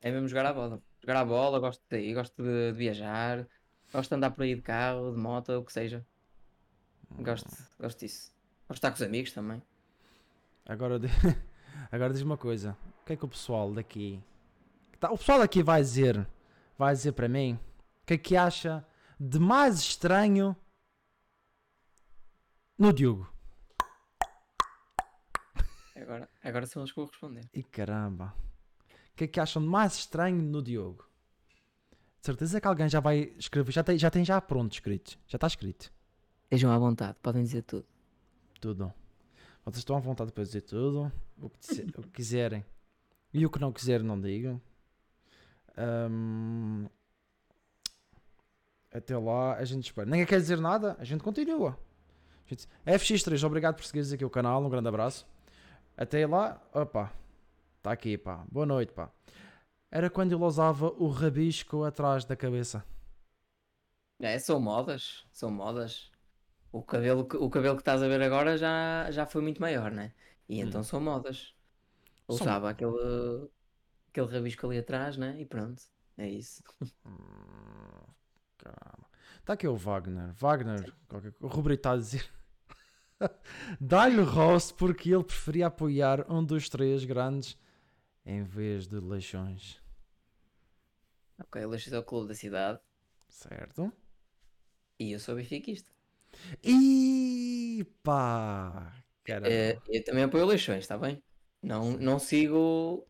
[0.00, 0.80] É mesmo jogar à bola.
[1.00, 3.48] Jogar à bola, gosto de sair, gosto de, de viajar,
[3.92, 6.06] gosto de andar por aí de carro, de moto, o que seja.
[7.18, 8.32] Gosto, gosto disso.
[8.68, 9.60] Gosto de estar com os amigos também.
[10.64, 11.00] Agora,
[11.90, 12.76] agora diz uma coisa.
[13.02, 14.22] O que é que o pessoal daqui.
[15.00, 16.24] Tá, o pessoal daqui vai dizer.
[16.78, 17.58] Vai dizer para mim.
[18.02, 18.86] O que é que acha
[19.18, 20.56] de mais estranho
[22.78, 23.29] no Diogo?
[26.00, 27.48] Agora, agora são eles que vou responder.
[27.52, 28.34] E caramba.
[29.12, 31.04] O que é que acham de mais estranho no Diogo?
[32.20, 33.72] De certeza que alguém já vai escrever.
[33.72, 35.18] Já tem já, tem já pronto escrito.
[35.26, 35.92] Já está escrito.
[36.44, 37.86] Estejam à vontade, podem dizer tudo.
[38.60, 38.92] Tudo.
[39.64, 41.12] Vocês estão à vontade para dizer tudo.
[41.38, 42.64] O que, disse- o que quiserem.
[43.32, 44.60] E o que não quiserem, não digam.
[45.76, 46.86] Ahm,
[48.92, 50.10] até lá, a gente espera.
[50.10, 51.78] Ninguém quer dizer nada, a gente continua.
[52.46, 54.62] A gente- FX3, obrigado por seguires aqui o canal.
[54.64, 55.26] Um grande abraço.
[56.00, 57.12] Até lá, opa.
[57.76, 58.44] Está aqui, pá.
[58.50, 59.10] Boa noite, pá.
[59.90, 62.84] Era quando ele usava o rabisco atrás da cabeça.
[64.20, 66.10] É, são modas, são modas.
[66.72, 69.90] O cabelo, que- o cabelo que estás a ver agora já, já foi muito maior,
[69.92, 70.12] né?
[70.48, 71.54] E então são modas.
[72.28, 73.48] São- Usava aquele
[74.10, 75.40] aquele rabisco ali atrás, né?
[75.40, 75.82] E pronto,
[76.18, 76.62] é isso.
[77.04, 78.06] Hum,
[78.58, 79.08] caramba.
[79.40, 80.32] Está aqui o Wagner.
[80.34, 80.92] Wagner,
[81.40, 82.28] o Rubri está a dizer.
[83.80, 87.58] Dá-lhe o rosto porque ele preferia apoiar um dos três grandes
[88.24, 89.80] em vez de Leixões.
[91.38, 92.80] Ok, Leixões é o clube da cidade
[93.28, 93.92] Certo?
[94.98, 95.90] e eu sou benfiquista.
[96.62, 98.92] E pá!
[99.24, 99.48] Caramba.
[99.48, 101.22] Eh, eu também apoio Leixões, está bem?
[101.62, 103.06] Não, não sigo,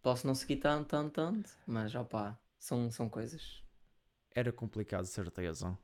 [0.00, 3.62] posso não seguir tanto, tanto, tanto, mas opá, são, são coisas.
[4.34, 5.76] Era complicado, certeza.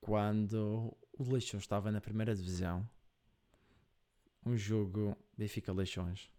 [0.00, 2.88] Quando o Leixões estava na primeira divisão,
[4.44, 6.30] um jogo Benfica-Leixões.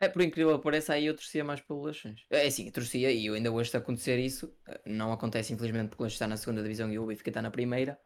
[0.00, 2.26] É, por incrível que pareça, aí eu torcia mais pelo Leixões.
[2.30, 4.52] É assim, torcia e eu ainda hoje se acontecer isso,
[4.84, 7.50] não acontece infelizmente porque o Leixões está na segunda divisão e o Benfica está na
[7.50, 7.98] primeira,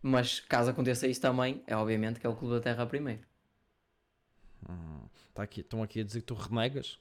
[0.00, 3.26] mas caso aconteça isso também, é obviamente que é o Clube da Terra primeiro.
[4.68, 6.98] Hum, tá aqui, estão aqui a dizer que tu renegas.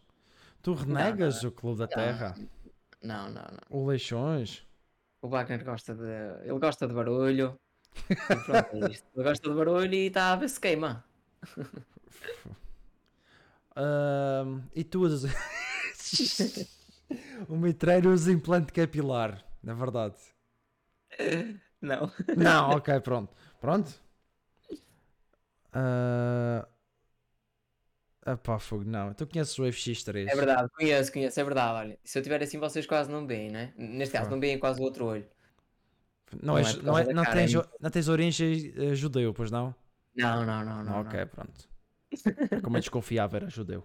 [0.61, 2.33] Tu renegas o Clube da Terra,
[3.01, 3.59] Não, não, não.
[3.69, 4.65] o Leixões.
[5.21, 6.47] O Wagner gosta de.
[6.47, 7.59] Ele gosta de barulho.
[8.45, 9.05] Pronto, isto.
[9.15, 11.03] Gosta de barulho e está a ver se queima.
[13.75, 15.31] Ahm, e tu usas.
[17.49, 20.15] o mitreiro usa implante capilar, na verdade.
[21.81, 22.11] Não.
[22.35, 23.33] Não, ok, pronto.
[23.59, 23.91] Pronto?
[25.73, 26.67] Ah,
[28.27, 29.13] Epá, fogo, não.
[29.13, 30.27] Tu conheces o FX3?
[30.27, 31.73] É verdade, conheço, conheço, é verdade.
[31.77, 33.71] Olha, se eu tiver assim, vocês quase não veem, né?
[33.77, 34.31] Neste caso, Ah.
[34.31, 35.27] não veem quase o outro olho.
[36.41, 39.33] Não, Não és- é por não, é- não tens, é não tens origem eh, judeu,
[39.33, 39.75] pois não?
[40.15, 40.99] Não, não, não, não.
[41.01, 41.27] ok, não.
[41.27, 41.69] pronto.
[42.63, 43.83] Como eu desconfiava, era judeu.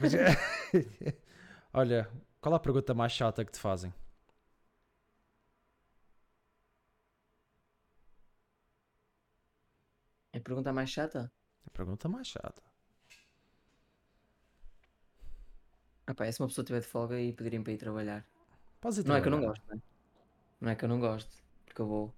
[0.00, 0.12] Mas,
[1.72, 2.08] olha,
[2.40, 3.92] qual é a pergunta mais chata que te fazem?
[10.32, 11.30] É a pergunta mais chata?
[11.66, 12.62] A pergunta mais chata.
[16.06, 18.26] Ah pá, é se uma pessoa estiver de folga e pedirem para ir trabalhar.
[18.80, 19.60] Podes ir Não é que eu não trabalhar.
[19.60, 19.82] gosto, né?
[20.60, 22.14] Não é que eu não gosto, porque eu vou.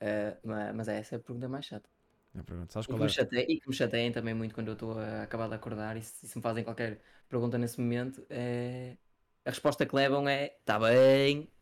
[0.00, 1.90] Eh, ma- mas é essa é a pergunta mais chata.
[2.38, 3.14] A pergunta, sabes E que, qual me é?
[3.16, 6.02] chateia, e que me chateiem também muito quando eu estou a acabar de acordar e
[6.02, 8.96] se, se me fazem qualquer pergunta nesse momento, é...
[9.44, 11.52] a resposta que levam é tá bem,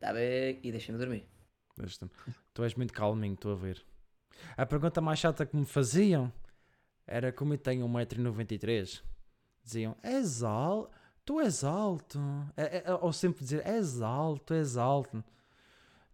[0.00, 1.28] tá bem, e deixem-me dormir.
[1.76, 2.10] Deixa-me.
[2.54, 3.84] Tu és muito calminho, estou a ver.
[4.56, 6.32] A pergunta mais chata que me faziam
[7.06, 9.02] era como eu tenho 1,93m.
[9.64, 10.90] Diziam, és alto,
[11.24, 12.18] tu és alto.
[12.56, 15.24] É- é- ou sempre dizer, és alto, és alto.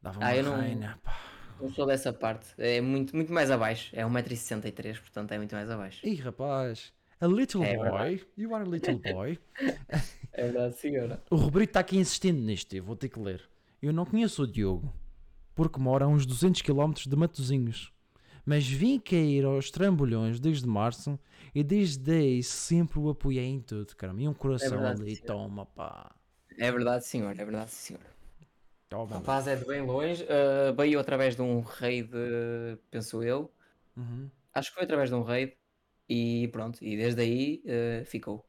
[0.04, 1.18] Dava uma Ah, eu não- pá.
[1.58, 5.70] Não sou dessa parte, é muito, muito mais abaixo, é 1,63m, portanto é muito mais
[5.70, 6.06] abaixo.
[6.06, 9.38] Ih, rapaz, a little É boy, you are a little boy.
[10.36, 11.22] É verdade, senhora.
[11.30, 13.48] O Roberto está aqui insistindo nisto, eu vou ter que ler.
[13.80, 14.92] Eu não conheço o Diogo,
[15.54, 17.92] porque mora a uns 200 km de Matozinhos.
[18.44, 21.18] Mas vim cair aos trambolhões desde março
[21.54, 24.20] e desde aí sempre o apoiei em tudo, caramba.
[24.20, 25.26] E um coração verdade, ali, senhor.
[25.26, 26.14] toma pá.
[26.58, 28.02] É verdade, senhor, é verdade, senhor.
[29.02, 29.16] O Toma.
[29.20, 32.10] rapaz é de bem longe, ah, veio através de um raid,
[32.90, 33.50] penso eu,
[33.96, 34.28] Uhum.
[34.52, 35.56] acho que foi através de um raid,
[36.08, 38.44] e pronto, e desde aí ah, ficou.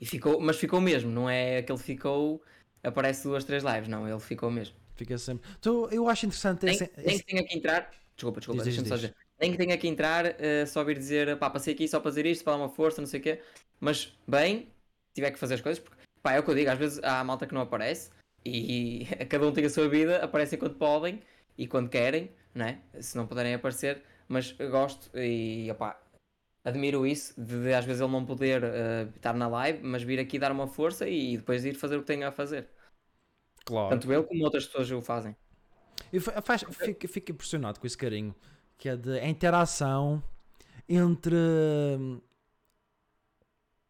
[0.00, 2.42] E ficou, mas ficou mesmo, não é aquele ficou,
[2.82, 4.76] aparece duas, três lives, não, ele ficou mesmo.
[4.96, 5.48] Fica sempre.
[5.60, 8.88] Tu, eu acho interessante Nem, esse, nem esse- que tenha que entrar, desculpa, desculpa, deixa-me
[8.88, 9.02] só diz.
[9.02, 12.10] dizer, nem que tenha que entrar, ah, só vir dizer, pá, passei aqui só para
[12.10, 13.42] dizer isto, para dar uma força, não sei o quê,
[13.80, 14.68] mas bem,
[15.14, 17.22] tiver que fazer as coisas, porque, pá, é o que eu digo, às vezes há
[17.24, 18.10] malta que não aparece,
[18.44, 21.20] e cada um tem a sua vida, aparecem quando podem
[21.56, 22.80] e quando querem, né?
[23.00, 26.00] Se não puderem aparecer, mas gosto e opá,
[26.64, 30.20] admiro isso de, de às vezes ele não poder eh, estar na live, mas vir
[30.20, 32.68] aqui dar uma força e depois ir fazer o que tem a fazer.
[33.64, 34.00] Claro.
[34.00, 35.36] Tanto ele como outras pessoas o fazem.
[36.12, 38.34] Eu fa- faz- fico, fico impressionado com esse carinho,
[38.78, 40.22] que é de a interação
[40.88, 41.36] entre.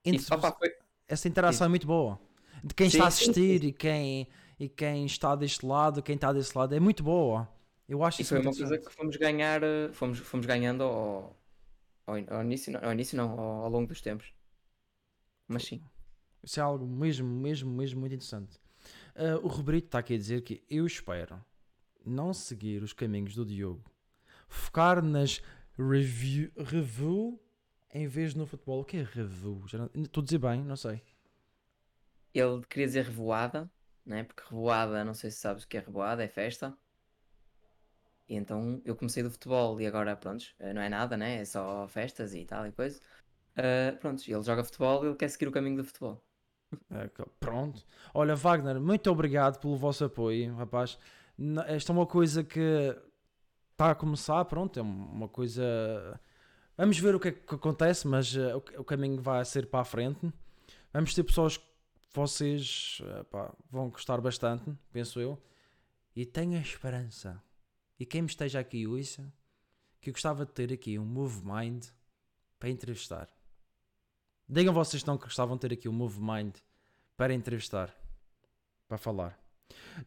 [0.04, 0.24] Entre
[0.58, 0.76] foi-
[1.08, 2.18] essa interação é muito boa.
[2.62, 4.28] De quem Sim, está a sim, assistir e quem,
[4.62, 7.48] e quem está deste lado, quem está desse lado, é muito boa.
[7.88, 11.36] Eu acho e isso foi uma coisa que fomos ganhar, eh, fomos, fomos ganhando ao,
[12.06, 14.32] ao, ao início, não, ao início não, ao, ao longo dos tempos.
[15.48, 15.82] Mas sim.
[16.44, 18.56] Isso é algo mesmo, mesmo, mesmo muito interessante.
[19.16, 21.44] Ah, o Roberto está aqui a dizer que eu espero
[22.06, 23.90] não seguir os caminhos do Diogo,
[24.46, 25.42] focar nas
[25.76, 27.40] review, review
[27.92, 28.82] em vez no futebol.
[28.82, 29.60] O que é review?
[29.92, 31.02] Estou a dizer bem, não sei.
[32.32, 33.68] Ele queria dizer revoada,
[34.04, 34.24] né?
[34.24, 36.76] Porque revoada, não sei se sabes o que é revoada, é festa.
[38.28, 40.44] E então eu comecei do futebol e agora, pronto,
[40.74, 41.40] não é nada, né?
[41.40, 43.00] É só festas e tal e coisa.
[43.56, 46.22] Ah, pronto, ele joga futebol e ele quer seguir o caminho do futebol.
[46.90, 47.06] É,
[47.38, 47.84] Pronto.
[48.14, 50.98] Olha, Wagner, muito obrigado pelo vosso apoio, rapaz.
[51.66, 52.96] Esta é uma coisa que
[53.72, 56.18] está a começar, pronto, é uma coisa.
[56.74, 59.84] Vamos ver o que é que acontece, mas eh, o caminho vai ser para a
[59.84, 60.32] frente.
[60.94, 61.60] Vamos ter pessoas
[62.14, 65.42] vocês eh, pá, vão gostar bastante, penso eu.
[66.14, 67.42] E tenho a esperança.
[67.98, 69.32] E quem me esteja aqui ouça,
[70.00, 71.86] que eu gostava de ter aqui um Move Mind
[72.58, 73.28] para entrevistar.
[74.48, 76.56] Digam vocês então que gostavam de ter aqui um Move Mind
[77.16, 77.94] para entrevistar,
[78.88, 79.38] para falar.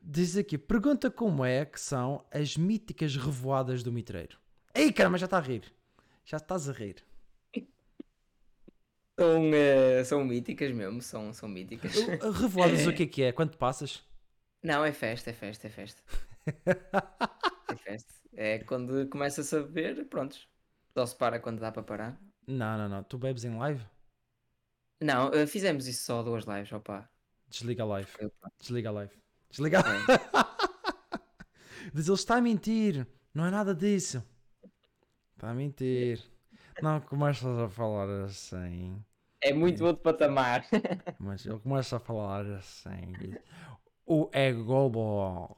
[0.01, 4.37] Diz aqui, pergunta como é que são as míticas revoadas do mitreiro.
[4.73, 5.73] Ei, caramba, já está a rir.
[6.25, 7.04] Já estás a rir.
[9.17, 11.95] São, eh, são míticas mesmo, são, são míticas.
[11.95, 13.31] Uh, Revoadas o que é que é?
[13.31, 14.03] Quando passas?
[14.61, 16.01] Não, é festa, é festa, é festa.
[17.67, 18.13] É festa.
[18.35, 20.47] É quando começa-se a beber, prontos.
[20.93, 22.21] Só se para quando dá para parar.
[22.47, 23.03] Não, não, não.
[23.03, 23.83] Tu bebes em live?
[25.01, 27.09] Não, eh, fizemos isso só duas lives, opa.
[27.47, 28.09] Desliga a live.
[28.39, 28.51] Pá.
[28.59, 29.13] Desliga a live.
[29.49, 30.05] Desliga a É.
[31.93, 33.07] Diz ele está a mentir.
[33.33, 34.23] Não é nada disso.
[35.35, 36.21] Está a mentir.
[36.81, 39.03] Não começas a falar assim.
[39.41, 40.65] É muito outro patamar.
[41.19, 43.13] Mas ele começa a falar assim.
[44.05, 45.57] O é global.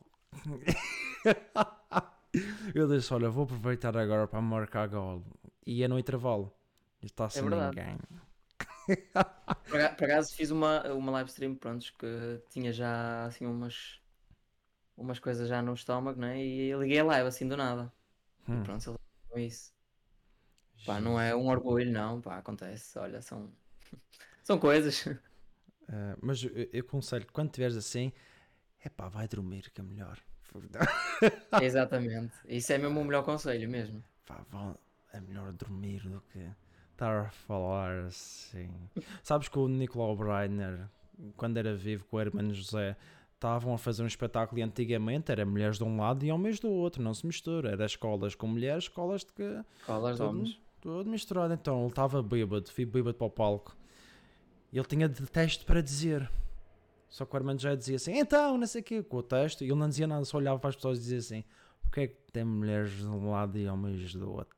[2.73, 5.23] Eu disse: Olha, vou aproveitar agora para marcar gol.
[5.65, 6.53] E é no intervalo.
[7.01, 7.77] Está sem verdade.
[7.77, 7.97] ninguém.
[9.67, 12.07] Por aca- por acaso fiz uma, uma live stream, prontos, que
[12.49, 13.99] tinha já assim umas,
[14.97, 16.39] umas coisas já no estômago, né?
[16.43, 17.91] E liguei a live assim do nada.
[18.47, 18.61] Hum.
[18.61, 18.95] E pronto,
[19.31, 19.73] ele isso.
[20.85, 22.97] Pá, não é um orgulho, não, pá, acontece.
[22.97, 23.51] Olha, são,
[24.43, 25.05] são coisas.
[25.89, 28.11] Ah, mas eu, eu aconselho quando estiveres assim,
[28.83, 30.19] é pá, vai dormir que é melhor.
[31.61, 32.33] Exatamente.
[32.47, 34.03] Isso é mesmo o melhor conselho mesmo.
[34.25, 34.77] Pá, vão-
[35.13, 36.39] é melhor dormir do que
[36.91, 38.69] estar a falar assim.
[39.23, 40.87] Sabes que o Nicolau Breiner,
[41.35, 42.95] quando era vivo com o Hermano José,
[43.33, 46.69] estavam a fazer um espetáculo e antigamente era mulheres de um lado e homens do
[46.69, 47.71] outro, não se mistura.
[47.71, 50.59] Era escolas com mulheres, escolas de que Colas de homens.
[50.87, 51.53] Tudo misturado.
[51.53, 53.75] Então ele estava bêbado, fui bêbado para o palco.
[54.71, 56.31] Ele tinha de texto para dizer.
[57.09, 59.65] Só que o Armando já dizia assim, então, não sei o quê, com o texto.
[59.65, 61.43] E ele não dizia nada, só olhava para as pessoas e dizia assim:
[61.81, 64.55] porque é que tem mulheres de um lado e homens do outro?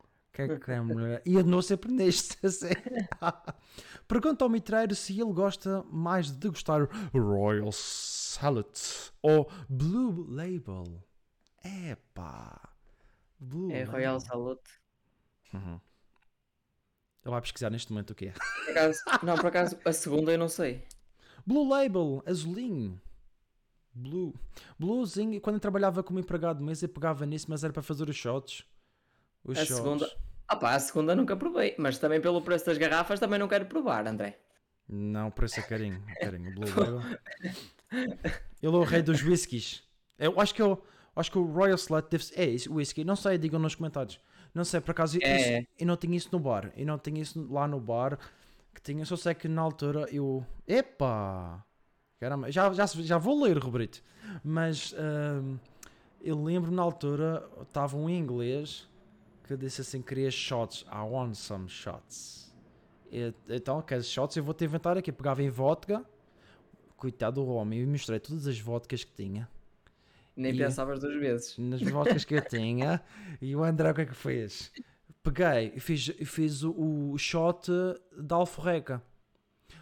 [0.00, 1.22] O que é que tem mulher?
[1.24, 2.36] E andou sempre neste.
[2.44, 2.70] Assim.
[4.08, 8.66] Pergunta ao mitreiro se ele gosta mais de degustar Royal Salad
[9.22, 11.04] ou Blue Label.
[11.64, 12.68] Epá.
[13.38, 13.92] Blue É Label.
[13.92, 14.81] Royal Salute.
[15.52, 15.80] Uhum.
[17.24, 18.32] Ele vai pesquisar neste momento o que é.
[18.32, 20.84] Por acaso, não, por acaso, a segunda eu não sei.
[21.46, 23.00] Blue Label, azulinho.
[23.94, 24.34] Blue.
[24.78, 28.08] Bluezinho, quando eu trabalhava como empregado de mesa, eu pegava nisso, mas era para fazer
[28.08, 28.64] os shots.
[29.44, 29.76] Os A shots.
[29.76, 30.10] segunda.
[30.48, 33.66] Ah pá, a segunda nunca provei, mas também pelo preço das garrafas também não quero
[33.66, 34.38] provar, André.
[34.88, 36.02] Não, por isso é carinho.
[36.08, 36.54] é carinho.
[36.54, 37.00] Blue Label.
[37.92, 38.16] Ele
[38.62, 39.82] é o rei dos whiskies.
[40.18, 40.82] Eu acho que, eu,
[41.14, 42.38] acho que o Royal Slut deve ser.
[42.40, 43.04] É isso, whisky.
[43.04, 44.18] Não sei, digam nos comentários.
[44.54, 45.60] Não sei, por acaso, É.
[45.60, 46.72] isso, eu não tinha isso no bar.
[46.76, 48.18] Eu não tinha isso lá no bar.
[48.74, 50.44] Que tinha, só sei que na altura eu.
[50.66, 51.64] Epá!
[52.20, 54.02] Caramba, já, já, já vou ler, Roberto.
[54.44, 54.94] Mas
[55.42, 55.58] hum,
[56.20, 58.88] eu lembro na altura, estava um inglês
[59.44, 60.84] que disse assim: queria shots.
[60.90, 62.52] I want some shots.
[63.10, 64.36] E- então, queres shots?
[64.36, 65.10] Eu vou te inventar aqui.
[65.12, 66.04] Pegava em vodka.
[66.96, 69.48] Coitado do homem, eu misturei todas as vodkas que tinha.
[70.36, 71.58] Nem E- pensavas duas vezes.
[71.58, 73.02] Nas vodkas que eu tinha.
[73.40, 74.72] E o André o que é que fez?
[75.22, 76.72] Peguei e fiz, fiz o,
[77.12, 77.70] o shot
[78.16, 79.02] da alforreca.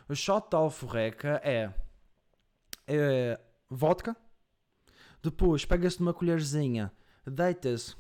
[0.08, 1.72] O shot da alforreca é,
[2.86, 4.14] é vodka.
[5.22, 6.92] Depois pega-se numa colherzinha,
[7.26, 7.94] deita-se.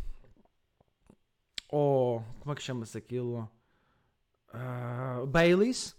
[1.68, 3.48] Ou como é que chama-se aquilo?
[4.52, 5.96] Ah, Baileys.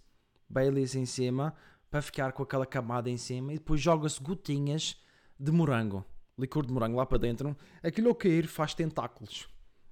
[0.49, 1.55] Baileys em cima.
[1.89, 3.53] Para ficar com aquela camada em cima.
[3.53, 5.01] E depois joga-se gotinhas
[5.39, 6.05] de morango.
[6.41, 7.55] Licor de morango lá para dentro.
[7.83, 9.47] Aquilo ao cair faz tentáculos.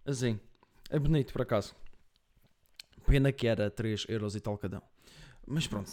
[0.05, 0.39] Assim.
[0.89, 1.75] É bonito por acaso.
[3.05, 4.81] Pena que era 3 euros e tal cada um.
[5.47, 5.91] Mas pronto.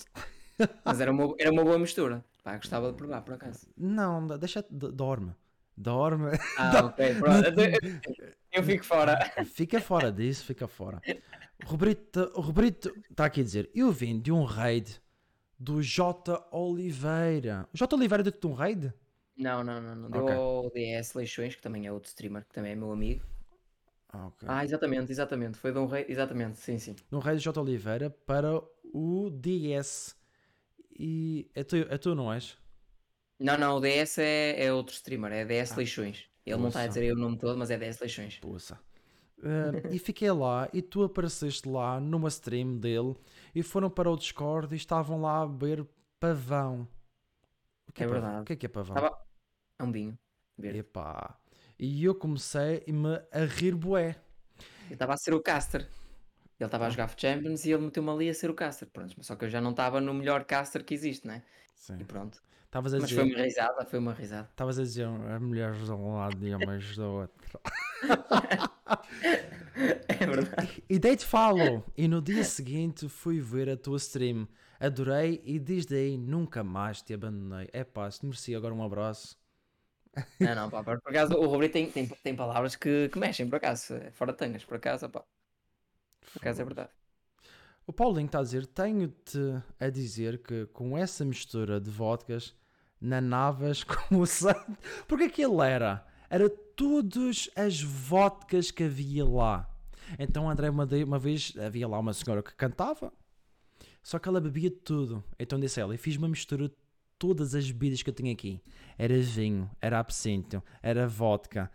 [0.84, 2.24] Mas era uma, era uma boa mistura.
[2.42, 3.66] Pá, gostava de provar, por acaso.
[3.76, 4.64] Não, deixa.
[4.70, 5.34] Dorme.
[5.76, 6.38] Dorme.
[6.56, 7.46] Ah, ok, pronto.
[8.52, 9.18] Eu fico fora.
[9.44, 11.02] Fica fora disso, fica fora.
[11.64, 15.00] O Roberto, o Roberto está aqui a dizer: Eu vim de um raid
[15.58, 16.48] do J.
[16.50, 17.68] Oliveira.
[17.72, 17.94] J.
[17.96, 18.92] Oliveira deu-te um raid?
[19.36, 19.94] Não, não, não.
[19.96, 20.10] não.
[20.10, 20.34] Deu Ok.
[20.34, 23.24] ao DS Leixões, que também é outro streamer, que também é meu amigo.
[24.08, 24.48] Ah, ok.
[24.48, 25.58] Ah, exatamente, exatamente.
[25.58, 26.06] Foi de um rei.
[26.08, 26.96] Exatamente, sim, sim.
[27.12, 27.60] Raid do J.
[27.60, 28.62] Oliveira para
[28.92, 30.16] o DS.
[30.98, 32.56] E é tu, é tu não és?
[33.38, 36.28] Não, não, o DS é, é outro streamer, é DS Leixões.
[36.44, 36.88] Ele não está a Poça.
[36.88, 38.42] dizer aí o nome todo, mas é DS Leixões.
[38.42, 38.80] Poça.
[39.42, 43.16] Ah, e fiquei lá e tu apareceste lá numa stream dele
[43.54, 45.86] e foram para o Discord e estavam lá a beber
[46.20, 46.88] pavão.
[47.88, 48.32] O que é, É pavão?
[48.32, 48.42] verdade.
[48.42, 48.96] O que é que é pavão?
[48.98, 49.25] Estava.
[49.78, 50.18] É um vinho.
[50.58, 50.78] verde.
[50.80, 51.38] Epá.
[51.78, 54.16] E eu comecei-me a rir bué.
[54.88, 55.82] Eu estava a ser o caster.
[56.58, 58.88] Ele estava a jogar Champions e ele meteu-me ali a ser o caster.
[58.88, 61.42] Pronto, mas só que eu já não estava no melhor caster que existe, né?
[61.74, 61.98] Sim.
[62.00, 62.42] E pronto.
[62.64, 64.48] Estavas a Mas dizer, foi uma risada, foi uma risada.
[64.50, 67.60] estavas a dizer as mulheres de um lado e homens do outro.
[70.08, 70.82] É verdade.
[70.88, 71.84] E dei-te follow.
[71.96, 74.48] E no dia seguinte fui ver a tua stream.
[74.80, 77.68] Adorei e desde aí nunca mais te abandonei.
[77.72, 79.38] É pá, se te merecia agora um abraço.
[80.40, 83.56] Não, não, pá, por acaso o Rubri tem, tem, tem palavras que, que mexem, por
[83.56, 83.94] acaso.
[83.94, 85.22] é Fora de tangas, por acaso, pá.
[86.32, 86.90] Por acaso é verdade.
[87.86, 89.38] O Paulinho está a dizer: tenho-te
[89.78, 92.54] a dizer que com essa mistura de vodkas,
[93.00, 94.76] nanavas como o santo.
[95.06, 96.04] Porque aquilo era?
[96.28, 99.70] Era todas as vodkas que havia lá.
[100.18, 103.12] Então, André, uma, uma vez havia lá uma senhora que cantava,
[104.02, 105.22] só que ela bebia tudo.
[105.38, 106.74] Então disse ela: e fiz uma mistura de
[107.18, 108.60] todas as bebidas que eu tenho aqui.
[108.98, 111.70] Era vinho, era absinto, era vodka,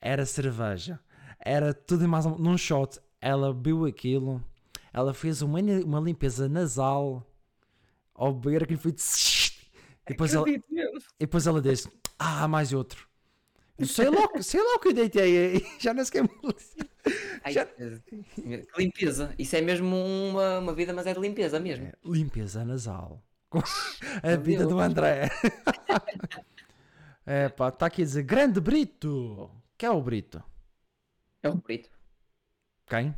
[0.00, 1.00] era cerveja,
[1.38, 2.98] era tudo e mais um, num shot.
[3.20, 4.44] Ela bebeu aquilo,
[4.92, 7.26] ela fez uma, uma limpeza nasal
[8.14, 8.92] ao beber aquilo foi.
[8.92, 10.60] E depois, ela, e
[11.18, 13.08] depois ela disse: Ah, mais outro.
[13.78, 15.66] Eu sei lá, sei lá o que eu deitei aí.
[15.78, 16.22] Já não sei
[17.44, 17.68] Ai, Já-
[18.78, 19.34] limpeza.
[19.38, 21.86] Isso é mesmo uma, uma vida, mas é de limpeza mesmo.
[21.86, 21.92] é.
[22.04, 23.22] Limpeza nasal.
[23.48, 23.60] Com
[24.22, 25.28] a vida do André.
[27.28, 29.50] É pá, está aqui a dizer: Grande Brito.
[29.76, 30.40] Quem é o Brito?
[31.42, 31.90] É o Rubrito.
[32.86, 33.16] Quem?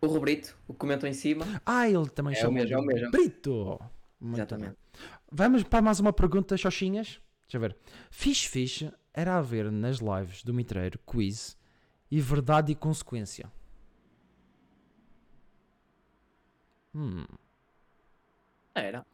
[0.00, 1.44] O Rubrito, o que comentou em cima.
[1.66, 3.10] Ah, ele também É o chama mesmo, é o mesmo.
[3.10, 3.78] Brito.
[4.18, 4.68] Muito Exatamente.
[4.70, 5.08] bem.
[5.30, 7.20] Vamos para mais uma pergunta, Xoxinhas.
[7.42, 7.76] Deixa eu ver.
[8.10, 11.58] Fixe, fixe era haver nas lives do Mitreiro quiz
[12.10, 13.52] e verdade e consequência.
[16.94, 17.26] Hum,
[18.74, 19.04] Era.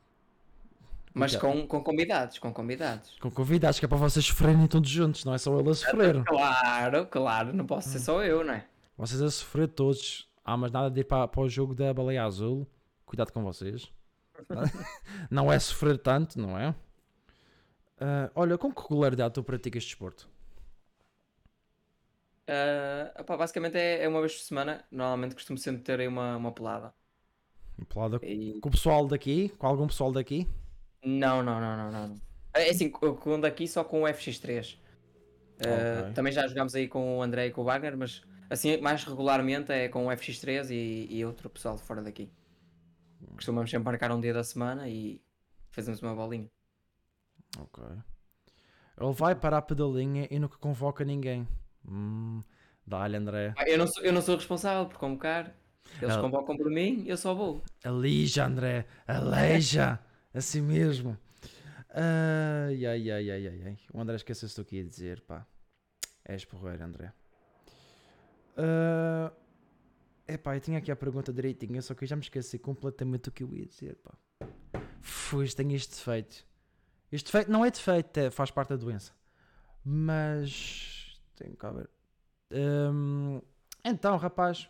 [1.14, 3.16] Mas com, com convidados, com convidados.
[3.20, 6.24] com convidados que é para vocês sofrerem todos juntos, não é só ele a sofrer.
[6.24, 8.02] Claro, claro, não posso ser Hum.
[8.02, 8.66] só eu, não é?
[8.96, 10.28] Vocês a sofrer todos.
[10.44, 12.66] Ah, mas nada de ir para, para o jogo da baleia azul.
[13.04, 13.92] Cuidado com vocês.
[15.30, 16.74] Não é sofrer tanto, não é?
[18.00, 20.28] Ah, olha, com que regularidade tu praticas desporto?
[22.48, 24.84] Ah, opá, basicamente é, é uma vez por semana.
[24.90, 26.92] Normalmente costumo sempre ter aí uma, uma pelada.
[27.88, 29.48] Pelada E- com o pessoal daqui?
[29.58, 30.48] Com algum pessoal daqui?
[31.04, 32.20] Não, não, não, não, não.
[32.54, 34.78] É assim, co- com daqui só com o FX3.
[35.64, 36.12] Ah, Ok.
[36.14, 39.72] Também já jogámos aí com o André e com o Wagner, mas assim mais regularmente
[39.72, 42.30] é com o FX3 e, e outro pessoal de fora daqui.
[43.36, 45.20] Costumamos sempre marcar um dia da semana e
[45.70, 46.50] fazemos uma bolinha.
[47.58, 47.82] Ok.
[49.00, 51.46] Ele vai para a pedalinha e nunca convoca ninguém.
[51.88, 52.42] Hum,
[52.86, 53.54] Dá-lhe, André.
[53.56, 55.54] Ah, Eu não sou, eu não sou responsável por convocar.
[56.00, 56.20] Eles Ah.
[56.20, 57.62] convocam por mim, eu só vou.
[57.84, 58.86] Alija, André.
[59.06, 59.98] Aleija.
[60.34, 61.18] assim mesmo.
[61.90, 63.78] Ai, ai, ai, ai, ai, ai.
[63.92, 65.46] O André esqueceu-se do que ia dizer, pá.
[66.24, 67.12] És porreiro, André.
[68.56, 69.32] Ah,
[70.26, 73.32] epá, eu tinha aqui a pergunta direitinha, só que eu já me esqueci completamente do
[73.32, 74.14] que eu ia dizer, pá.
[75.00, 76.46] Fui, tenho este defeito.
[77.10, 79.12] Este defeito não é defeito, é- faz parte da doença.
[79.84, 81.20] Mas.
[81.36, 81.90] Tenho que ver.
[82.52, 83.40] Hum,
[83.84, 84.68] então, rapaz,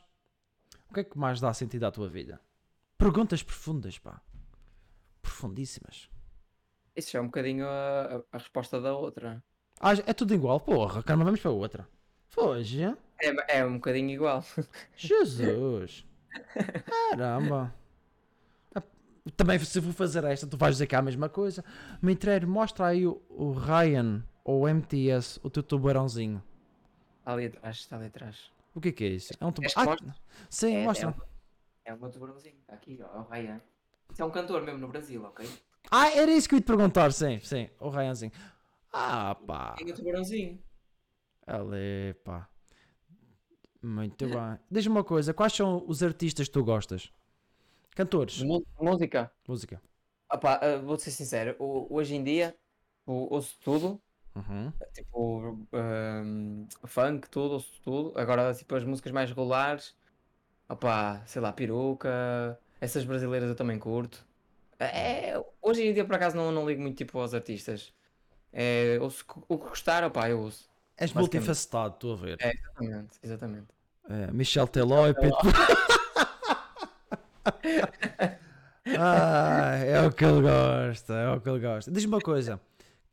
[0.88, 2.40] o que é que mais dá sentido à tua vida?
[2.96, 4.20] Perguntas profundas, pá.
[5.47, 6.09] Profundíssimas.
[6.95, 9.43] Isso já é um bocadinho a, a- resposta da outra.
[9.80, 11.03] Ah, é tudo igual, porra.
[11.03, 11.88] Caramba, vamos para outra.
[12.28, 12.84] Foge.
[12.84, 14.45] É, é um bocadinho igual.
[14.95, 16.07] Jesus.
[17.11, 17.74] Caramba.
[18.72, 18.82] Ah,
[19.36, 21.64] Também se vou fazer esta, tu vais dizer que é a mesma coisa.
[22.01, 26.40] Mitreiro, mostra aí o, o Ryan ou o MTS, o teu tubarãozinho.
[27.18, 28.53] Está ali atrás, está ali atrás.
[28.74, 29.32] O que é que é isso?
[29.40, 29.97] É um tubarão.
[30.09, 30.14] Ah,
[30.49, 31.09] sim, É- mostra.
[31.09, 31.14] É, um-
[31.86, 32.55] é o meu tubarãozinho.
[32.61, 33.61] Está aqui, ó, é o Ryan.
[34.12, 35.48] Isso é um cantor mesmo no Brasil, ok?
[35.90, 37.68] Ah, era isso que eu ia te perguntar, sim, sim.
[37.80, 38.32] O Ryanzinho.
[38.92, 39.74] Ah, pá.
[39.76, 40.62] Tem o tubarãozinho.
[41.46, 42.48] Ali, pá.
[43.82, 44.58] Muito bem.
[44.70, 47.12] Diz-me uma coisa, quais são os artistas que tu gostas?
[47.96, 48.42] Cantores,
[48.80, 49.30] música.
[49.46, 49.82] música.
[50.30, 52.56] Ah, vou-te ser sincero, o- hoje em dia
[53.04, 54.00] o- ouço tudo,
[54.34, 54.72] Uhum.
[54.94, 58.18] tipo ahm, funk, tudo, ouço tudo.
[58.18, 59.94] Agora, tipo, as músicas mais regulares,
[60.68, 64.26] opá, sei lá, peruca, essas brasileiras eu também curto.
[64.80, 67.93] É, hoje em dia, por acaso, não, não ligo muito tipo aos artistas.
[68.53, 70.68] É, ouço o que gostar, opá, eu ouço.
[70.97, 72.39] És multifacetado, estou a ver.
[72.41, 73.68] É, exatamente, exatamente.
[74.11, 75.39] É, Michel Teló e Pedro.
[78.99, 81.89] ah, é o que ele gosta, é o que ele gosta.
[81.89, 82.61] Diz-me uma coisa,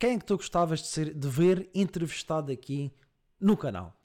[0.00, 2.92] quem é que tu gostavas de, ser, de ver entrevistado aqui
[3.40, 3.96] no canal?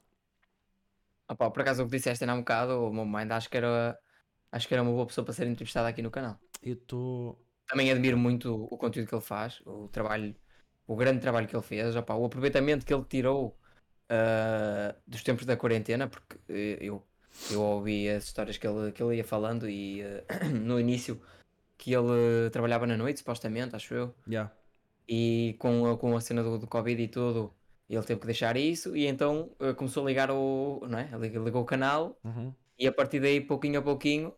[1.28, 3.56] Opá, por acaso o que disseste ainda há um bocado, o meu mind, acho que
[3.56, 3.98] era,
[4.56, 6.38] acho que era uma boa pessoa para ser entrevistada aqui no canal.
[6.62, 7.38] Eu estou.
[7.68, 10.34] também admiro muito o conteúdo que ele faz, o trabalho,
[10.86, 13.56] o grande trabalho que ele fez, opá, o aproveitamento que ele tirou
[14.08, 17.02] ah, dos tempos da quarentena, porque eh, eu
[17.52, 20.24] Eu ouvi as histórias que ele, que ele ia falando e eh,
[20.68, 21.20] no início
[21.76, 24.14] que ele trabalhava na noite, supostamente, acho eu.
[24.26, 24.50] Yeah.
[25.08, 27.52] E com, a- com a cena do, do Covid e tudo,
[27.90, 31.10] ele teve que deixar isso e então eh, começou a ligar o, não é?
[31.18, 32.52] Lig- Ligou o canal Uhum.
[32.78, 34.32] e a partir daí, pouquinho a pouquinho,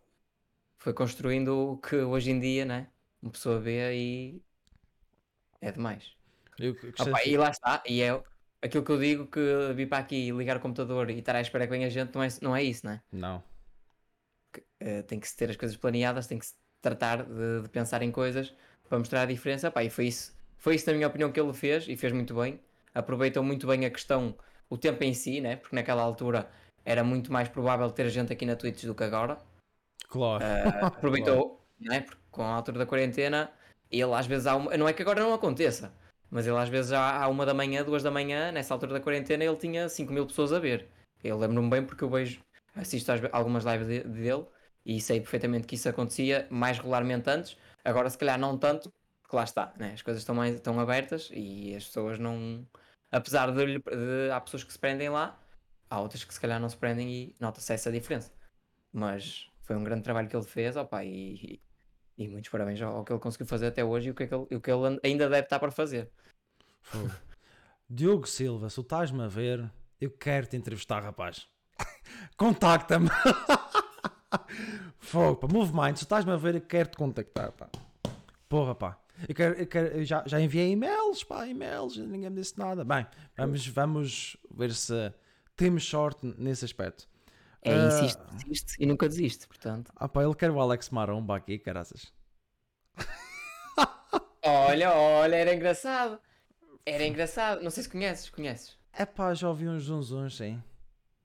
[0.78, 2.88] foi construindo o que hoje em dia, né?
[3.22, 4.42] Uma pessoa vê e
[5.60, 6.16] é demais.
[6.58, 8.20] Eu Opa, e lá está, e é
[8.62, 9.40] aquilo que eu digo que
[9.74, 12.28] vir para aqui ligar o computador e estar à espera que venha gente, não é,
[12.42, 13.00] não é isso, né?
[13.12, 13.42] Não.
[14.80, 18.02] Eh, tem que se ter as coisas planeadas, tem que se tratar de, de pensar
[18.02, 18.54] em coisas
[18.88, 19.70] para mostrar a diferença.
[19.70, 22.34] Pá, e foi isso, foi isso, na minha opinião, que ele fez e fez muito
[22.34, 22.60] bem.
[22.94, 24.36] Aproveitou muito bem a questão,
[24.68, 25.56] o tempo em si, né?
[25.56, 26.48] Porque naquela altura
[26.84, 29.38] era muito mais provável ter gente aqui na Twitch do que agora.
[30.08, 30.44] Claro.
[30.82, 32.00] Uh, aproveitou, né?
[32.00, 33.50] Porque com a altura da quarentena,
[33.90, 34.76] ele às vezes há uma.
[34.76, 35.92] Não é que agora não aconteça,
[36.30, 39.00] mas ele às vezes já há uma da manhã, duas da manhã, nessa altura da
[39.00, 40.88] quarentena, ele tinha 5 mil pessoas a ver.
[41.22, 42.40] Eu lembro-me bem porque eu vejo,
[42.76, 44.46] assisto às algumas lives de- dele
[44.86, 47.56] e sei perfeitamente que isso acontecia mais regularmente antes.
[47.84, 48.92] Agora, se calhar, não tanto,
[49.22, 49.92] porque lá está, né?
[49.94, 52.66] as coisas estão, mais, estão abertas e as pessoas não.
[53.10, 54.30] Apesar de, de.
[54.32, 55.38] Há pessoas que se prendem lá,
[55.90, 58.32] há outras que se calhar não se prendem e nota-se essa diferença.
[58.92, 61.34] Mas foi um grande trabalho que ele fez, opa, e,
[62.16, 64.22] e, e muitos parabéns ao, ao que ele conseguiu fazer até hoje e o que,
[64.22, 66.10] é que ele, o que ele ainda deve estar para fazer.
[67.88, 71.46] Diogo Silva, se tu estás-me a ver, eu quero te entrevistar, rapaz.
[72.38, 73.10] Contacta-me.
[74.98, 75.48] Fogo, pá.
[75.52, 77.68] Move Mind, se estás-me a ver, eu quero te contactar, pá.
[78.48, 78.98] Porra, pá.
[79.28, 82.84] Eu, quero, eu, quero, eu já, já enviei e-mails, pá, e-mails, ninguém me disse nada.
[82.84, 83.06] Bem,
[83.36, 85.12] vamos, vamos ver se
[85.54, 87.06] temos sorte nesse aspecto.
[87.62, 87.86] É, Ah.
[87.86, 89.92] insiste, insiste e nunca desiste, portanto.
[89.96, 92.12] Ah, pá, ele quer o Alex Maromba aqui, caraças.
[94.44, 96.18] Olha, olha, era engraçado.
[96.86, 97.62] Era engraçado.
[97.62, 98.76] Não sei se conheces, conheces.
[98.92, 100.62] É pá, já ouvi uns zunzuns, sim.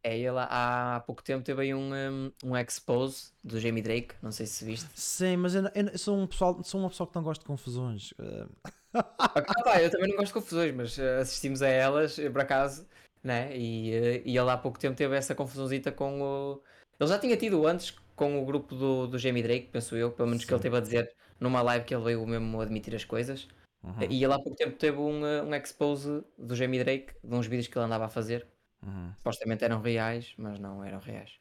[0.03, 4.15] É, ele há, há pouco tempo teve aí um, um, um expose do Jamie Drake,
[4.21, 4.89] não sei se viste.
[4.93, 8.13] Sim, mas eu, eu sou, um pessoal, sou uma pessoa que não gosta de confusões.
[8.19, 8.47] Ah,
[8.93, 12.41] Ah, pá, eu também não gosto de confusões, mas eh, assistimos a elas, eh, por
[12.41, 12.85] acaso,
[13.23, 13.55] né?
[13.57, 16.63] E, eh, e ele há pouco tempo teve essa confusãozita com o.
[16.99, 20.29] Ele já tinha tido antes com o grupo do, do Jamie Drake, penso eu, pelo
[20.29, 20.63] menos que ele Sim.
[20.63, 23.47] teve a dizer numa live que ele veio mesmo admitir as coisas.
[23.83, 27.33] uhum, E ele há pouco tempo teve um, eh, um expose do Jamie Drake, de
[27.35, 28.45] uns vídeos que ele andava a fazer.
[28.85, 29.13] uhum.
[29.17, 31.31] Supostamente eram reais, mas não eram reais.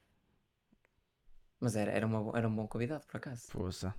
[1.60, 3.46] Mas era, era, uma, era um bom convidado, por acaso.
[3.48, 3.94] Força.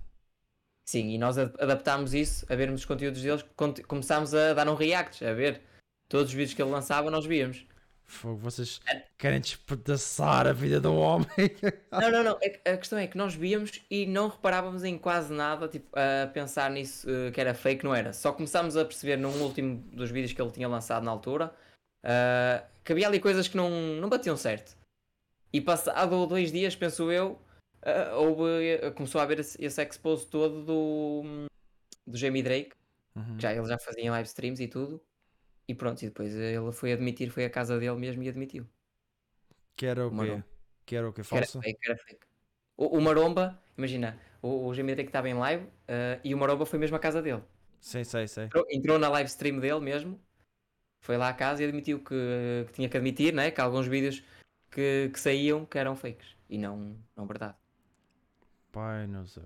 [0.86, 3.42] Sim, e nós ad- adaptámos isso a vermos os conteúdos deles,
[3.88, 5.62] começámos a dar um react, a ver
[6.08, 7.66] todos os vídeos que ele lançava, nós víamos.
[8.06, 8.80] Fogo, vocês
[9.18, 11.26] querem despedaçar a vida do homem.
[11.90, 15.32] Não, não, não, é a questão é que nós víamos e não reparávamos em quase
[15.32, 18.12] nada, tipo, a pensar nisso eh, que era fake, não era.
[18.12, 21.54] Só começámos a perceber num último dos vídeos que ele tinha lançado na altura
[22.04, 24.76] ah, que havia ali coisas que não, não batiam certo.
[25.52, 27.40] E passado dois dias, penso eu,
[27.82, 31.46] ah, houve, começou a haver esse, esse expose todo do,
[32.06, 32.72] do Jamie Drake.
[33.16, 33.38] Uhum.
[33.38, 35.00] já ele já fazia live streams e tudo.
[35.68, 38.66] E pronto, e depois ele foi admitir, foi à casa dele mesmo e admitiu.
[39.76, 40.42] Que era o Uma quê?
[40.86, 41.22] Que era o quê?
[41.28, 41.60] Que era Falso?
[41.60, 42.26] fake, que era fake.
[42.76, 46.66] O, o Maromba, imagina, o, o Jamie Drake estava em live eh, e o Maromba
[46.66, 47.42] foi mesmo à casa dele.
[47.80, 48.44] Sei, sei, sei.
[48.46, 50.20] Entrou, entrou na live stream dele mesmo,
[51.00, 53.50] foi lá à casa e admitiu que, que tinha que admitir, né?
[53.50, 54.22] Que alguns vídeos
[54.70, 57.56] que, que saíam que eram fakes e não, não verdade.
[58.72, 59.44] Pai, não sei.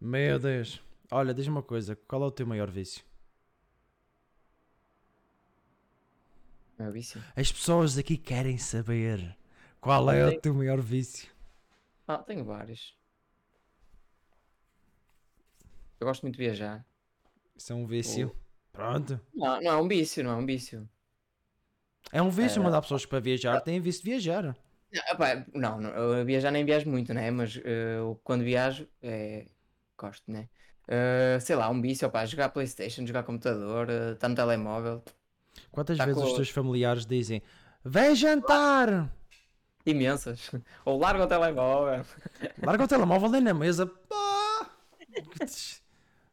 [0.00, 0.82] Meu Deus.
[1.10, 1.96] Olha, diz-me uma coisa.
[1.96, 3.04] Qual é o teu maior vício?
[6.80, 7.22] Não é vício?
[7.36, 9.36] As pessoas aqui querem saber.
[9.82, 11.28] Qual é o teu maior vício?
[12.08, 12.96] Ah, tenho vários.
[16.00, 16.82] Eu gosto muito de viajar.
[17.54, 18.34] Isso é um vício.
[18.72, 19.20] Pronto.
[19.34, 20.88] Não, não é um vício, não é um vício.
[22.10, 22.64] É um vício É.
[22.64, 23.60] mandar pessoas para viajar.
[23.60, 24.44] Têm vício de viajar.
[24.44, 27.30] Não, epá, não, não, eu viajar nem viajo muito, né?
[27.30, 29.48] Mas eu, quando viajo, é,
[29.98, 30.48] gosto, né?
[30.88, 35.04] Eh, sei lá, um vício, opá, jogar Playstation, jogar computador, eh, estar no telemóvel,
[35.70, 37.42] Quantas Tá vezes com- os teus familiares dizem
[37.84, 39.12] Vem jantar!
[39.86, 40.50] imensas.
[40.84, 42.04] Ou larga o telemóvel.
[42.62, 43.86] Larga o telemóvel, nem na mesa.
[43.86, 44.70] Pá!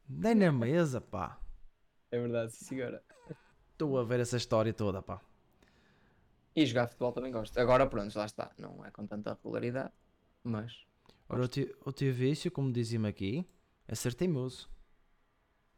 [0.09, 1.39] Nem na mesa, pá.
[2.11, 3.03] É verdade, sim senhora.
[3.71, 5.21] Estou a ver essa história toda, pá.
[6.55, 7.57] E jogar futebol também gosto.
[7.59, 8.51] Agora, pronto, lá está.
[8.57, 9.91] Não é com tanta regularidade,
[10.43, 10.85] mas
[11.29, 13.45] Ora, o teu, o teu vício, como dizia-me aqui,
[13.87, 14.69] é ser teimoso.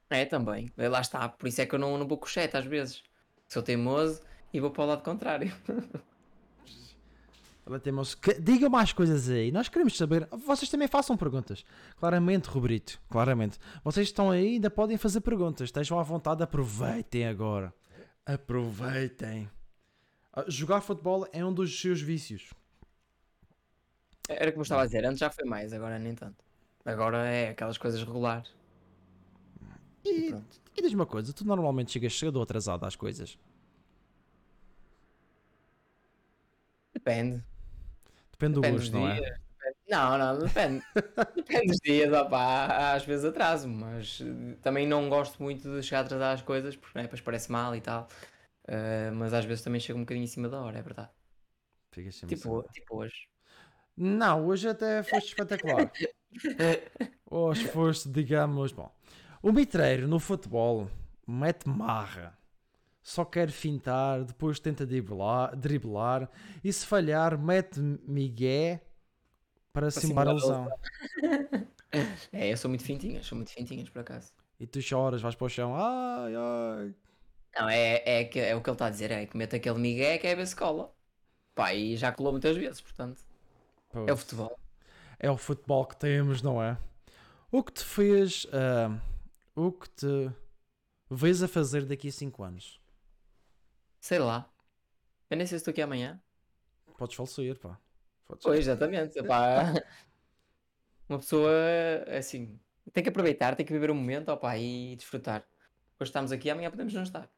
[0.09, 0.71] é também.
[0.77, 1.27] Lá está.
[1.27, 3.03] Por isso é que eu não, não vou com chat às vezes.
[3.49, 4.21] Sou teimoso
[4.53, 5.51] e vou para o lado contrário.
[7.67, 7.79] É.
[8.21, 9.51] Que- Diga mais coisas aí.
[9.51, 10.27] Nós queremos saber.
[10.45, 11.63] Vocês também façam perguntas.
[11.97, 12.99] Claramente, Roberito.
[13.09, 13.59] Claramente.
[13.83, 15.65] Vocês estão aí ainda podem fazer perguntas.
[15.69, 16.41] Estejam à vontade.
[16.43, 17.73] Aproveitem agora.
[18.25, 19.49] Aproveitem.
[20.33, 22.49] Ah, Jogar futebol é um dos seus vícios.
[24.27, 26.43] Era como eu estava a dizer, antes já foi mais, agora nem tanto.
[26.85, 28.51] Agora é aquelas coisas regulares.
[30.03, 30.61] E pronto.
[30.75, 33.37] e diz-me uma coisa, tu normalmente chegas cedo ou atrasado às coisas?
[36.93, 37.43] Depende.
[38.31, 39.15] Depende do Depende gosto, dos não é?
[39.19, 39.39] dias.
[39.87, 40.83] Não, não, depende.
[41.35, 46.01] depende dos dias, opá, às vezes atraso, mas eh, também não gosto muito de chegar
[46.01, 48.07] atrasado às coisas, porque né, depois parece mal e tal.
[48.67, 51.09] Eh, mas às vezes também chego um bocadinho em cima da hora, é verdade.
[51.91, 52.69] Ficas sempre Tipo, assim.
[52.71, 53.27] tipo hoje.
[53.97, 55.91] Não, hoje até foste espetacular.
[57.31, 58.91] Hoje foste, digamos, bom.
[59.41, 60.89] O mitreiro no futebol
[61.25, 62.37] mete marra.
[63.01, 66.29] Só quer fintar, depois tenta driblar, driblar
[66.63, 68.81] e se falhar mete migué
[69.71, 71.69] para simular a simular a lesão.
[72.31, 74.31] É, eu sou muito fintinhas, sou muito fintinhas por acaso.
[74.59, 76.95] E tu choras, vais para o chão, ai, ai.
[77.57, 79.79] Não, é, é, que, é o que ele está a dizer, é que mete aquele
[79.79, 80.93] migué que é ver se cola.
[81.55, 83.23] Pá, e já colou muitas vezes, portanto.
[84.05, 84.59] É o futebol.
[85.17, 86.77] É o futebol que temos, não é?
[87.51, 88.95] O que te fez, ah,
[89.67, 90.31] o que te
[91.09, 92.79] vês a fazer daqui a 5 anos?
[93.99, 94.49] Sei lá.
[95.29, 96.21] Eu nem sei se estou aqui amanhã.
[96.97, 97.79] Podes falecer, pá.
[98.25, 99.17] Podes- Pois, exatamente.
[99.19, 99.73] Epá,
[101.07, 101.51] uma pessoa,
[102.17, 102.59] assim,
[102.93, 105.41] tem que aproveitar, tem que viver o momento opá, e desfrutar.
[105.99, 107.29] Hoje estamos aqui, amanhã podemos não estar.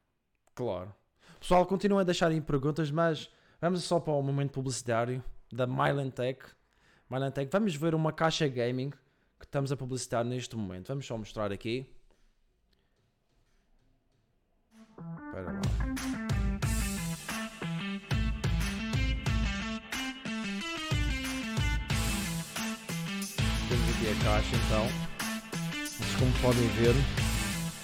[0.54, 0.94] Claro.
[1.40, 6.40] Pessoal, continuem a deixarem perguntas, mas vamos só para o momento publicitário da Mylantech.
[7.10, 8.90] Mylantech, vamos ver uma caixa gaming
[9.38, 10.88] que estamos a publicitar neste momento.
[10.88, 11.90] Vamos só mostrar aqui.
[15.32, 15.60] Espera lá.
[23.66, 24.88] Temos aqui a caixa então.
[25.98, 26.94] Mas como podem ver,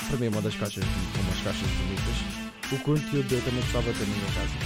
[0.09, 2.17] para mim é uma das caixas, são umas caixas bonitas.
[2.71, 4.59] O conteúdo eu também gostava de ter na minha casa.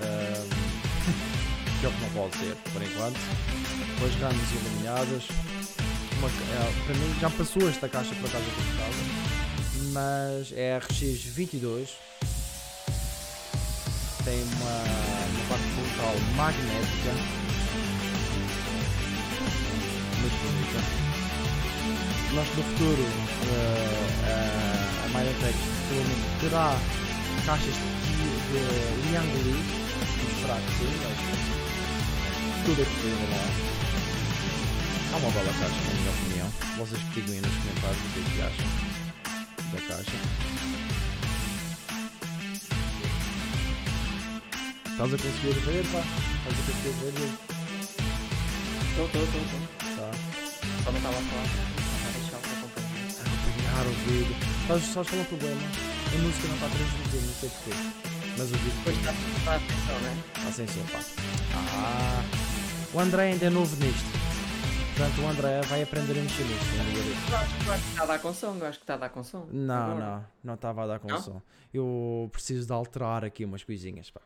[1.80, 3.18] Que é o que não pode ser, por enquanto.
[3.94, 5.24] Depois ramas iluminadas.
[6.18, 9.29] Uma é, para mim já passou esta caixa por acaso aqui de casa.
[9.92, 11.88] Mas é RX22.
[14.24, 14.84] Tem uma,
[15.28, 17.12] uma parte frontal magnética.
[20.20, 21.10] Muito bonita
[22.34, 23.02] nós no futuro
[23.50, 26.78] eh, a, a Myrotech provavelmente terá
[27.44, 29.56] caixas de, Liang Li
[30.36, 33.48] esperar que sim mas tudo é possível não é?
[35.12, 38.22] há uma bela caixa na minha opinião vocês digam aí nos comentários o que é
[38.22, 38.89] que acham
[39.72, 40.18] da caixa
[44.90, 46.02] estás a conseguir ver pá?
[46.38, 47.50] estás a conseguir ver?
[48.90, 49.40] Estou, estou, estou,
[49.96, 50.10] tá
[50.84, 51.48] Só não estava a falar.
[52.06, 52.10] A
[53.56, 54.36] deixar o vídeo.
[54.66, 55.60] Sabes, sabes qual é o problema?
[56.12, 57.70] A música não está a transmitir, não sei porquê.
[58.36, 60.14] Mas o vídeo Depois está está a atenção, não é?
[60.38, 61.00] está sem som, pá.
[61.54, 62.22] Ah,
[62.92, 64.19] o André ainda é novo nisto.
[65.00, 67.30] Portanto, o André vai aprender a mexer nisto.
[67.30, 68.96] Eu acho, eu acho que está a dar com som, eu acho que está a
[68.98, 69.46] dar com som.
[69.50, 69.98] Não, Agora.
[70.04, 71.22] não, não estava a dar com Não?
[71.22, 71.40] som.
[71.72, 74.20] Eu preciso de alterar aqui umas coisinhas, pá.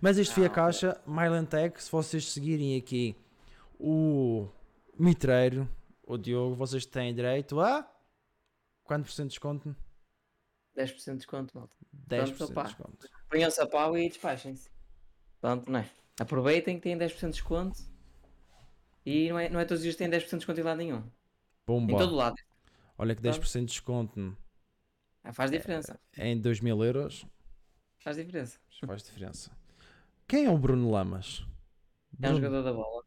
[0.00, 1.82] Mas isto foi a Ah, caixa Mylantech.
[1.82, 3.16] Se vocês seguirem aqui
[3.80, 4.46] o
[4.96, 5.68] Mitreiro,
[6.04, 7.84] o Diogo, vocês têm direito a.
[8.84, 9.74] Quanto por cento de desconto?
[10.78, 11.74] 10% de desconto, malta.
[12.08, 13.08] 10% de desconto.
[13.28, 14.70] Ponham-se a pau e despachem-se.
[15.40, 15.90] Pronto, não é?
[16.20, 17.95] Aproveitem que têm 10% de desconto.
[19.06, 20.78] E não é, não é todos os dias que têm 10% de desconto em lado
[20.78, 21.02] nenhum.
[21.68, 22.34] Em todo lado.
[22.98, 23.34] Olha que Pronto.
[23.40, 24.36] 10% de desconto
[25.22, 25.98] Ah, Faz diferença.
[26.18, 27.24] em 2 mil euros
[27.98, 28.58] Faz diferença.
[28.84, 29.50] faz diferença.
[30.28, 31.46] Quem é o Bruno Lamas?
[32.20, 33.04] É um Bruno- jogador da bola.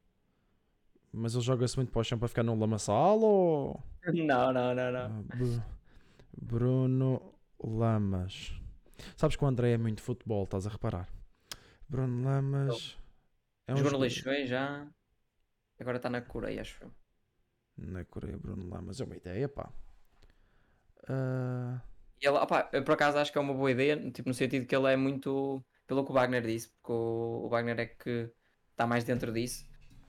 [1.11, 3.83] Mas ele joga-se muito para o chão para ficar no lamaçal ou.
[4.13, 5.21] Não, não, não, Ah, não.
[5.23, 5.63] Bru-
[6.41, 8.53] Bruno Lamas.
[9.17, 11.09] Sabes que o André é muito futebol, estás a reparar?
[11.87, 12.97] Bruno Lamas.
[13.67, 14.87] É um Jogou no Leixões já.
[15.79, 16.91] Agora está na Coreia, acho eu.
[17.77, 18.99] Na Coreia, Bruno Lamas.
[18.99, 19.71] É uma ideia, pá.
[22.21, 24.65] E ele, opá, eu por acaso acho que é uma boa ideia, tipo, no sentido
[24.65, 25.63] que ele é muito.
[25.87, 28.29] Pelo que o Wagner disse, porque o, o Wagner é que
[28.71, 29.65] está mais dentro disso.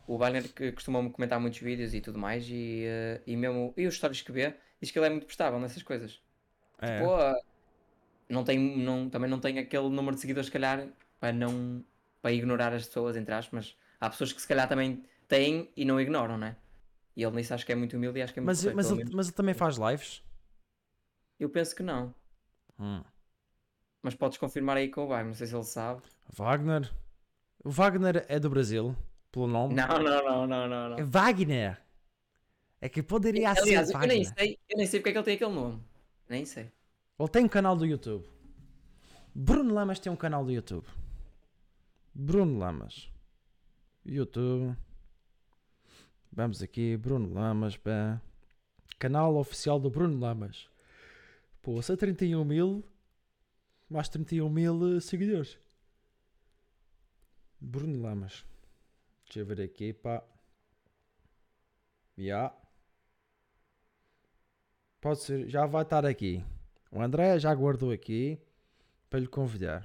[0.07, 3.73] O Wagner que costuma comentar muitos vídeos e tudo mais, e, eh, e mesmo.
[3.77, 6.21] E os stories que vê, diz que ele é muito prestável nessas coisas.
[6.81, 7.01] é.
[7.01, 7.17] Pô,
[8.29, 11.85] não tem, não, também não tem aquele número de seguidores, se calhar, para não.
[12.23, 15.85] para ignorar as pessoas, entre aspas, mas há pessoas que se calhar também têm e
[15.85, 16.57] não ignoram, né?
[17.17, 18.77] E ele nisso acho que é muito humilde e acho que é muito mas, correto,
[18.77, 20.23] mas, ele, mas ele também faz lives?
[21.39, 22.15] Eu penso que não.
[22.79, 23.03] Hum.
[24.03, 26.03] Mas podes confirmar aí com o Wagner, não sei se ele sabe.
[26.29, 26.93] Wagner.
[27.65, 28.97] O Wagner é do Brasil,
[29.31, 29.75] pelo nome.
[29.75, 30.89] Não, não, não, não, não.
[30.91, 30.99] não.
[30.99, 31.81] É Wagner.
[32.81, 34.17] É que poderia ser Aliás, eu Wagner.
[34.17, 35.83] nem, sei, eu nem sei porque é que ele tem aquele nome.
[36.29, 36.71] Nem sei.
[37.19, 38.27] Ele tem um canal do YouTube.
[39.35, 40.87] Bruno Lamas tem um canal do YouTube.
[42.15, 43.11] Bruno Lamas.
[44.05, 44.75] YouTube.
[46.33, 48.21] Vamos aqui, Bruno Lamas, pá.
[49.01, 50.69] Canal oficial do Bruno Lamas.
[51.61, 52.85] Poça, 31 mil.
[53.89, 55.59] Mais 31 mil eh, seguidores.
[57.61, 58.45] Bruno Lamas.
[59.25, 60.23] Deixa eu ver aqui, pá.
[62.17, 62.55] Já.
[65.01, 66.45] Pode ser, já vai estar aqui.
[66.93, 68.39] O André já guardou aqui
[69.09, 69.85] para lhe convidar.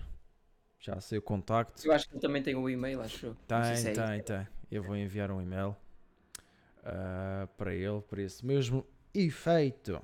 [0.79, 1.83] Já sei o contacto.
[1.87, 3.35] Eu acho que ele também tem o e-mail, acho.
[3.47, 4.47] Tem, é tem, tem.
[4.69, 5.75] Eu vou enviar um e-mail
[6.85, 9.99] ah, para ele, por esse mesmo efeito.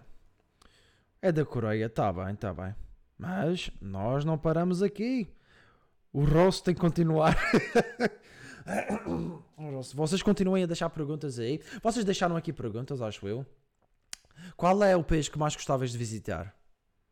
[1.21, 2.75] É da Coreia, tá bem, tá bem.
[3.17, 5.31] Mas nós não paramos aqui.
[6.11, 7.37] O Ross tem que continuar.
[9.93, 11.61] Vocês continuem a deixar perguntas aí.
[11.83, 13.45] Vocês deixaram aqui perguntas, acho eu.
[14.57, 16.55] Qual é o país que mais gostavas de visitar?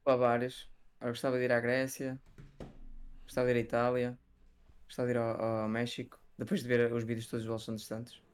[0.04, 0.68] Há vários.
[1.00, 2.20] Eu gostava de ir à Grécia,
[3.24, 4.20] gostava de ir à Itália,
[4.86, 8.29] gostava de ir ao, ao México, depois de ver os vídeos todos do Alexandre Santos.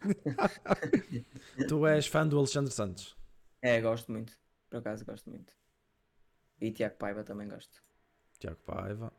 [1.68, 3.16] Tu és fã do Alexandre Santos.
[3.60, 4.36] É, gosto muito.
[4.68, 5.52] Por acaso gosto muito.
[6.60, 7.82] E Tiago Paiva também gosto.
[8.38, 9.12] Tiago Paiva.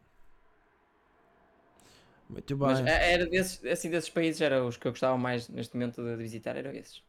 [2.29, 2.67] Muito bem.
[2.67, 6.03] Mas é- era desses, assim, desses países, era os que eu gostava mais neste momento
[6.03, 7.03] de, visitar, eram esses.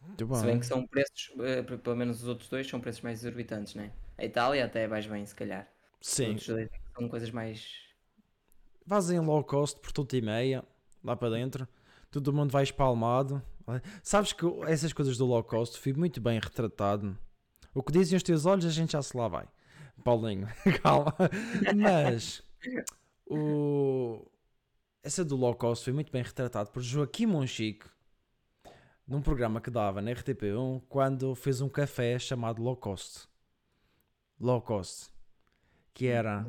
[0.00, 0.36] Muito bem.
[0.38, 3.74] Se bem que são preços, eh, pelo menos os outros dois, são preços mais exorbitantes,
[3.74, 3.92] né?
[4.18, 5.68] A Itália até vais bem, se calhar.
[6.00, 6.36] Sim.
[6.38, 7.84] são coisas mais.
[8.86, 10.62] Vás em low cost por tudo e meia,
[11.02, 11.66] lá para dentro.
[12.14, 13.42] Todo mundo vai espalmado.
[14.00, 17.18] Sabes que essas coisas do low cost fui muito bem retratado.
[17.74, 19.48] O que dizem os teus olhos, a gente já se lá vai.
[20.04, 20.46] Paulinho,
[20.80, 21.12] calma.
[21.76, 22.40] Mas
[23.26, 24.24] o...
[25.02, 27.84] essa do low cost foi muito bem retratado por Joaquim Monchique
[29.04, 33.26] num programa que dava na RTP1 quando fez um café chamado Low Cost.
[34.38, 35.10] Low Cost.
[35.92, 36.46] Que era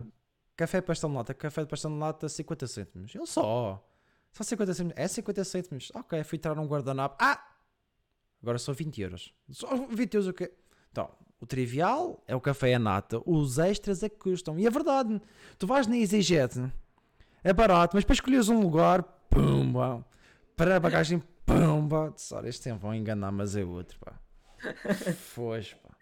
[0.55, 3.15] café pastel de lata, café de pastel de lata 50 cêntimos.
[3.15, 3.83] Eu só.
[4.35, 4.93] Só 50 cêntimos.
[4.97, 5.91] É 50 cêntimos.
[5.95, 7.15] Ok, fui tirar um guardanapo.
[7.19, 7.41] Ah!
[8.41, 9.33] Agora só 20 euros.
[9.49, 10.51] Só 20 euros o quê?
[10.91, 11.09] Então,
[11.39, 13.21] o trivial é o café a nata.
[13.25, 14.59] Os extras é que custam.
[14.59, 15.21] E é verdade.
[15.57, 16.69] Tu vais na EasyJet.
[17.45, 20.05] É barato, mas para escolheres um lugar, pumba.
[20.57, 22.13] Para a bagagem, pumba.
[22.33, 24.19] Olha, este tempo vão enganar, mas é outro, pá.
[25.15, 25.95] Foz, pá.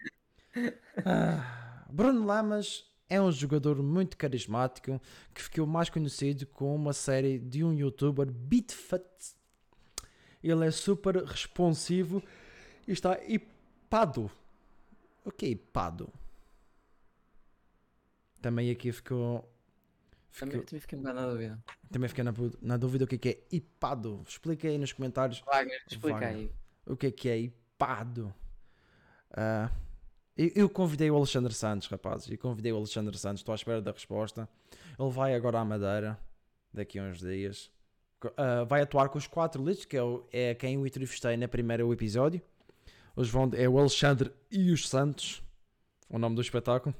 [1.06, 5.02] Ah, Bruno Lamas é um jogador muito carismático
[5.34, 9.04] que ficou mais conhecido com uma série de um youtuber Bitfat.
[10.44, 12.22] Ele é super responsivo
[12.88, 14.30] e está hipado.
[15.24, 16.12] O que é hipado?
[18.42, 19.50] Também aqui ficou.
[20.38, 21.64] Também, ficou também fiquei um bocado na dúvida.
[21.90, 24.24] também fiquei na, na dúvida o que é que é hipado.
[24.28, 26.36] Explica aí nos comentários Wagner, explica Wagner.
[26.36, 26.52] aí.
[26.86, 28.34] o que é que é hipado.
[29.32, 29.72] Ah,
[30.38, 32.30] eu, eu convidei o Alexandre Santos, rapazes.
[32.30, 33.42] Eu convidei o Alexandre Santos.
[33.42, 34.48] Estou à espera da resposta.
[35.00, 36.20] Ele vai agora à Madeira,
[36.74, 37.72] daqui a uns dias.
[38.38, 41.48] Ah, vai atuar com os quatro litros, que é, o- é quem eu entrevistei na
[41.48, 42.42] primeira episódio.
[43.16, 45.44] Os vão, é o Alexandre e os Santos,
[46.10, 46.96] o nome do espetáculo.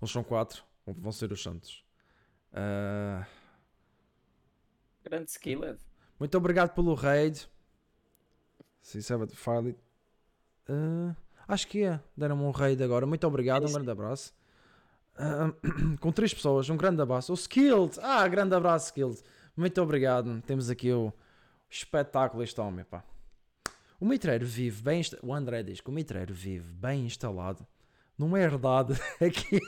[0.00, 1.84] Eles são quatro, vão ser os Santos.
[2.52, 3.26] Ah,
[5.04, 5.78] Grande skilled.
[6.18, 7.46] muito obrigado pelo raid.
[8.82, 9.76] Sabe file.
[10.68, 11.14] Uh,
[11.46, 12.00] acho que é.
[12.16, 13.06] Deram-me um raid agora.
[13.06, 13.66] Muito obrigado.
[13.66, 14.34] Um grande abraço.
[15.16, 15.52] Ah,
[16.00, 16.68] com três pessoas.
[16.68, 17.32] Um grande abraço.
[17.32, 17.98] O Skilled.
[18.02, 19.20] Ah, grande abraço, Skilled.
[19.56, 20.40] Muito obrigado.
[20.42, 21.12] Temos aqui o
[21.70, 22.42] espetáculo.
[22.42, 23.04] Este homem, pá.
[23.98, 25.02] O mitreiro vive bem.
[25.22, 27.66] O André diz que o mitreiro vive bem instalado
[28.18, 29.60] numa herdade aqui.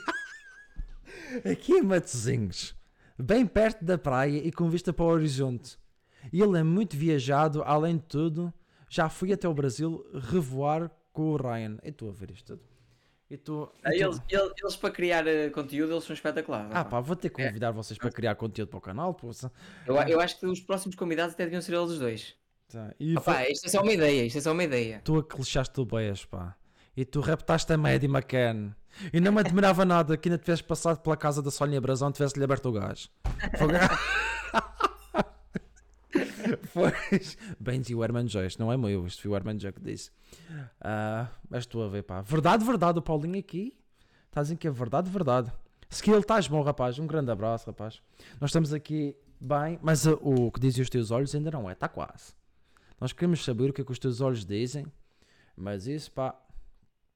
[1.49, 2.75] aqui em Matozinhos.
[3.17, 5.77] Bem perto da praia e com vista para o horizonte.
[6.31, 8.53] E ele é muito viajado, além de tudo,
[8.89, 11.77] já fui até o Brasil revoar com o Ryan.
[11.83, 12.63] E estou a ver isto tudo.
[13.29, 16.71] E tu, Ah, Eles, eles, eles para criar eh, conteúdo, eles são espetaculares.
[16.73, 16.99] Ah pá.
[16.99, 19.13] vou ter que convidar vocês para criar conteúdo para o canal.
[19.13, 19.51] poça.
[19.85, 22.35] Eu, eu acho que os próximos convidados até deviam ser eles os dois.
[22.71, 25.01] Tá, E Ah, pá, isto é só uma ideia, isto é só uma ideia.
[25.03, 26.55] tu aclixaste o beijo, pá.
[26.97, 28.71] E tu raptaste a Maddie McCann.
[29.13, 32.13] E não me admirava nada que ainda tivesse passado pela casa da Sónia Brazão e
[32.13, 33.09] tivesse-lhe aberto o gás.
[33.57, 33.67] Foi-
[36.73, 38.45] Pois, dizia o Herman J.
[38.45, 40.11] Isto não é meu, isto foi o Herman J que disse.
[40.81, 42.21] Ah, mas estou a ver, pá.
[42.21, 43.75] Verdade, verdade, o Paulinho aqui.
[44.27, 45.51] Está a dizer que é verdade, verdade.
[45.89, 46.99] Skill, estás bom, rapaz.
[46.99, 48.01] Um grande abraço, rapaz.
[48.39, 51.73] Nós estamos aqui bem, mas ah, o que dizem os teus olhos ainda não é,
[51.73, 52.33] está quase.
[52.99, 54.85] Nós queremos saber o que é que os teus olhos dizem,
[55.55, 56.35] mas isso, pá,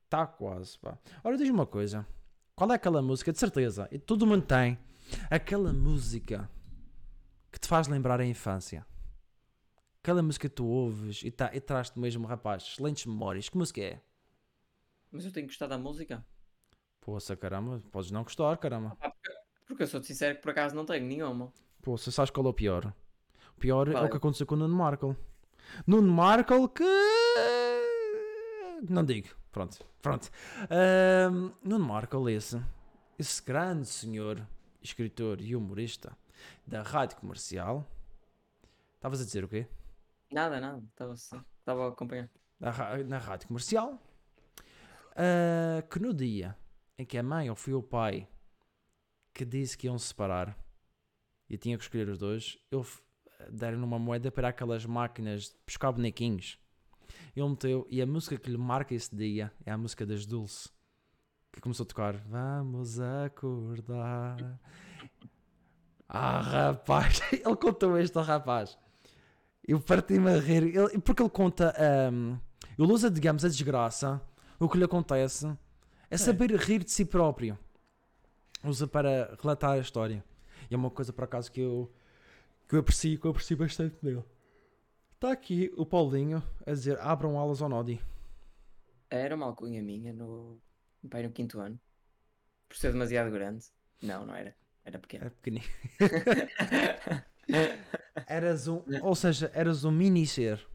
[0.06, 0.98] está quase, pá.
[1.24, 2.06] Ora, diz-me uma coisa.
[2.56, 4.78] Qual é aquela música, de certeza, e todo mundo tem,
[5.30, 6.50] aquela música
[7.54, 8.86] que te faz lembrar a infância?
[10.02, 13.48] Aquela música que tu ouves e, tá, e traz-te mesmo, rapaz, excelentes memórias.
[13.48, 14.02] Que música é?
[15.12, 16.26] Mas eu tenho gostado da música.
[17.00, 18.96] Poça, caramba, podes não gostar, caramba.
[18.96, 19.32] Pá, porque,
[19.68, 21.54] porque eu sou-te sincero que por acaso não tenho nenhuma.
[21.82, 22.92] Poça, sabes qual é o pior?
[23.56, 24.10] O pior é Qual o é?
[24.10, 25.16] que aconteceu com o Nuno Markle.
[25.86, 26.84] Nuno Markle que.
[28.90, 29.30] Não digo.
[29.52, 29.86] Pronto.
[30.02, 30.30] Pronto.
[30.70, 32.60] Ahm, Nuno Markle, esse.
[33.18, 34.46] Esse grande senhor,
[34.82, 36.18] escritor e humorista
[36.66, 37.88] da rádio comercial.
[38.96, 39.68] Estavas a dizer o quê?
[40.32, 40.84] Nada, nada.
[40.90, 42.30] Estava estava a acompanhar.
[42.60, 44.02] na, na rádio comercial,
[45.16, 46.58] ah, que no dia
[46.98, 48.28] em que a mãe ou foi o pai
[49.34, 50.58] que disse que iam se separar
[51.50, 53.02] e tinha que escolher os dois, ele f-
[53.52, 56.58] deram-lhe uma moeda para aquelas máquinas de buscar bonequinhos.
[57.36, 60.70] Ele meteu, e a música que lhe marca esse dia é a música das Dulce,
[61.52, 64.60] que começou a tocar Vamos acordar.
[66.08, 68.78] Ah, rapaz, ele contou isto ao rapaz.
[69.68, 72.38] Eu parti-me a rir, ele- porque ele conta, ahm,
[72.78, 74.22] ele usa, digamos, a desgraça,
[74.60, 75.48] o que lhe acontece,
[76.10, 77.58] é saber rir de si próprio.
[78.64, 80.24] Usa para relatar a história.
[80.70, 81.92] E é uma coisa, por acaso, que eu,
[82.68, 84.24] que eu aprecio, que eu aprecio bastante dele.
[85.16, 88.00] Está aqui o Paulinho a dizer, abram alas ao Nodi.
[89.10, 90.60] Era uma alcunha minha no,
[91.10, 91.80] pai, no quinto ano.
[92.68, 93.66] Por ser demasiado grande.
[94.02, 94.56] Não, não era.
[94.86, 95.26] Era pequeno.
[95.26, 95.66] Era pequenino.
[98.28, 100.66] Eras um, ou seja, eras um mini ser.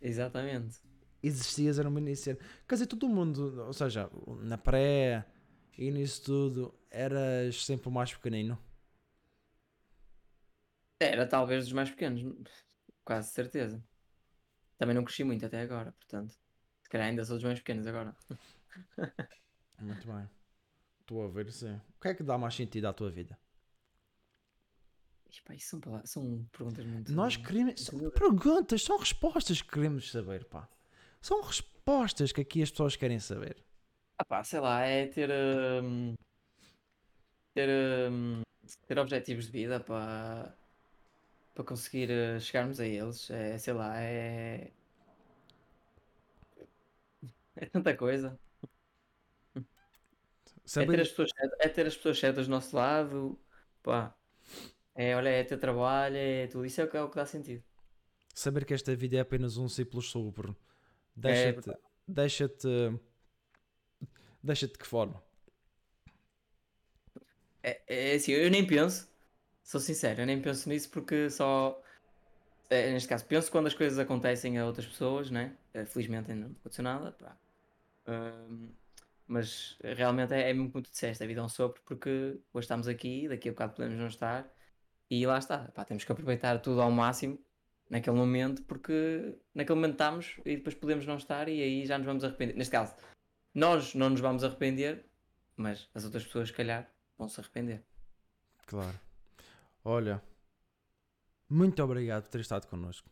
[0.00, 0.80] Exatamente.
[1.22, 2.38] existias era um mini ser.
[2.68, 4.10] Quer dizer, todo mundo, ou seja,
[4.42, 5.24] na pré
[5.76, 8.58] e nisso tudo, eras sempre o mais pequenino.
[11.00, 12.22] Era talvez dos mais pequenos.
[13.04, 13.82] Quase certeza.
[14.76, 16.34] Também não cresci muito até agora, portanto.
[16.82, 18.16] Se calhar ainda sou dos mais pequenos agora.
[19.78, 20.28] Muito bem.
[21.00, 21.74] Estou a ver sim.
[21.74, 23.38] O que é que dá mais sentido à tua vida?
[25.30, 27.12] Ih, pá, isso são, pala- são perguntas muito.
[27.12, 27.80] Nós queremos.
[27.80, 30.68] São perguntas, são respostas que queremos saber, pá.
[31.20, 33.64] São respostas que aqui as pessoas querem saber.
[34.18, 35.30] Ah pá, sei lá, é ter.
[35.82, 36.14] hum,
[37.54, 37.68] ter.
[38.10, 38.42] hum,
[38.86, 40.54] ter objetivos de vida para.
[41.54, 43.30] para conseguir eh, chegarmos a eles.
[43.30, 44.72] É, sei lá, é.
[47.56, 48.38] É tanta coisa.
[49.54, 51.30] É ter, Saber, as pessoas,
[51.60, 53.38] é ter as pessoas certas do nosso lado.
[53.82, 54.14] Pá.
[55.04, 56.66] É, olha, é ter trabalho, é tudo.
[56.66, 57.64] Isso é o que, é o que dá sentido.
[58.34, 60.56] saber que esta vida é apenas um simples sopro.
[61.26, 61.54] É Deixa-te.
[61.54, 61.80] verdade.
[62.06, 62.68] deixa-te.
[64.42, 65.22] Deixa-te de que forma?
[67.62, 69.08] É, é assim, eu nem penso,
[69.62, 71.82] sou sincero, eu nem penso nisso porque só.
[72.70, 75.56] é, neste caso, penso quando as coisas acontecem a outras pessoas, né?
[75.74, 77.38] Eh, Felizmente ainda não aconteceu nada, pá.
[78.06, 78.70] Ahm,
[79.26, 82.64] mas realmente é, é mesmo como tu disseste, a vida é um sopro porque hoje
[82.66, 84.50] estamos aqui, daqui a bocado podemos não estar
[85.10, 87.38] e lá está, pá, temos que aproveitar tudo ao máximo
[87.88, 92.06] naquele momento porque naquele momento estamos e depois podemos não estar e aí já nos
[92.06, 92.56] vamos arrepender.
[92.56, 92.94] Neste caso,
[93.54, 95.06] nós não nos vamos arrepender,
[95.56, 97.82] mas as outras pessoas, se calhar, vão se arrepender.
[98.66, 98.98] Claro.
[99.84, 100.22] Olha,
[101.48, 103.08] muito obrigado por ter estado connosco.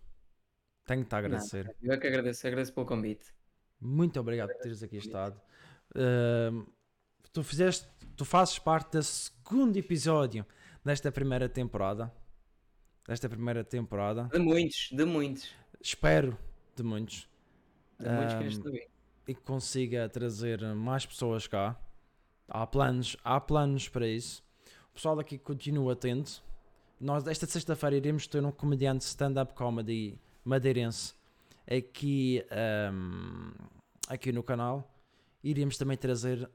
[0.84, 1.74] Tenho-te a agradecer.
[1.82, 3.34] Eu é que agradeço, agradeço pelo convite.
[3.80, 5.40] Muito obrigado por teres aqui estado.
[5.94, 6.66] Ahm,
[7.32, 10.46] tu fizeste, tu fazes parte do segundo episódio
[10.86, 12.12] desta primeira temporada.
[13.08, 14.28] Desta primeira temporada.
[14.32, 15.52] De muitos, de muitos.
[15.80, 16.38] Espero
[16.76, 17.28] de muitos
[17.98, 18.86] De muitos que este também.
[19.26, 21.76] e que consiga trazer mais pessoas cá.
[22.48, 24.44] Há planos, há planos para isso.
[24.90, 26.40] O pessoal daqui continua atento.
[27.00, 31.14] Nós, esta sexta-feira, iremos ter um comediante stand-up comedy madeirense
[31.68, 33.50] aqui, ahm,
[34.08, 34.88] aqui no canal.
[35.42, 36.48] Iremos também trazer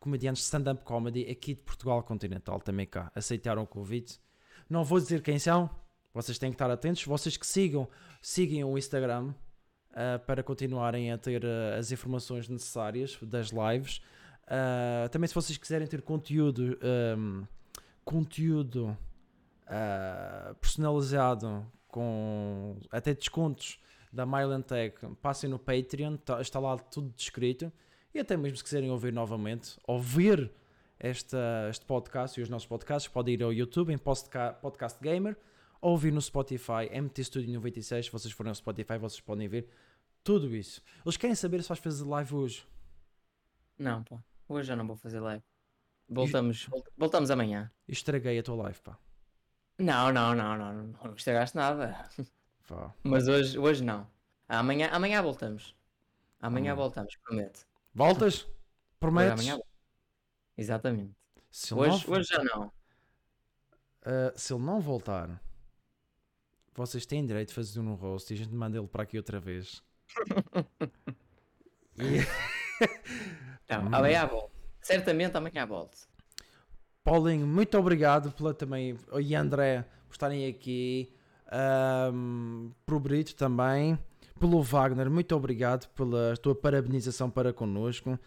[0.00, 3.10] comediantes de stand-up comedy aqui de Portugal continental, também cá.
[3.14, 4.20] Aceitaram o convite.
[4.68, 5.70] Não vou dizer quem são,
[6.12, 7.04] vocês têm que estar atentos.
[7.04, 7.88] Vocês que sigam,
[8.22, 9.34] sigam o Instagram
[9.92, 14.00] ah, para continuarem a ter ah, as informações necessárias das lives.
[14.46, 17.44] Ah, também se vocês quiserem ter conteúdo, ahm,
[18.04, 18.96] conteúdo
[20.60, 23.80] personalizado com até descontos
[24.12, 27.72] da Myland Tech, passem no Patreon, tá- está lá tudo descrito.
[28.16, 30.50] E até mesmo se quiserem ouvir novamente, ouvir
[30.98, 35.36] esta, este podcast e os nossos podcasts, podem ir ao YouTube em Podcast Gamer,
[35.82, 38.06] ou ouvir no Spotify, MT Studio 96.
[38.06, 39.68] Se vocês forem ao Spotify, vocês podem ver
[40.24, 40.80] tudo isso.
[41.04, 42.66] Eles querem saber se vais fazer live hoje.
[43.78, 44.16] Não, pá.
[44.48, 45.44] Hoje já não vou fazer live.
[46.08, 47.70] Voltamos, volt- voltamos amanhã.
[47.86, 48.96] E estraguei a tua live, pá.
[49.78, 52.08] Não, não, não, não, não, não estragaste nada.
[52.66, 52.94] Vá.
[53.04, 54.06] Mas hoje, hoje não.
[54.48, 55.76] Amanhã, amanhã voltamos.
[56.40, 56.74] Amanhã Amanhã.
[56.74, 57.66] voltamos, prometo.
[57.96, 58.34] Voltas?
[58.42, 58.46] Hoje,
[59.00, 59.32] Prometes?
[59.48, 59.62] amanhã...
[60.56, 61.14] Exatamente.
[61.50, 62.72] Se Hoje, não, hoje já não.
[64.04, 65.42] ah, se ele não voltar,
[66.74, 69.40] vocês têm direito de fazer um roast e a gente manda ele para aqui outra
[69.40, 69.82] vez.
[71.98, 72.20] E-
[73.70, 73.94] Não, Hum.
[73.94, 74.52] amanhã volto.
[74.82, 75.96] Certamente amanhã volto.
[77.02, 81.10] Paulinho, muito obrigado pela também, e André, por estarem aqui.
[82.12, 83.98] Um, pro Brito também.
[84.38, 88.18] Pelo Wagner, muito obrigado pela tua parabenização para connosco.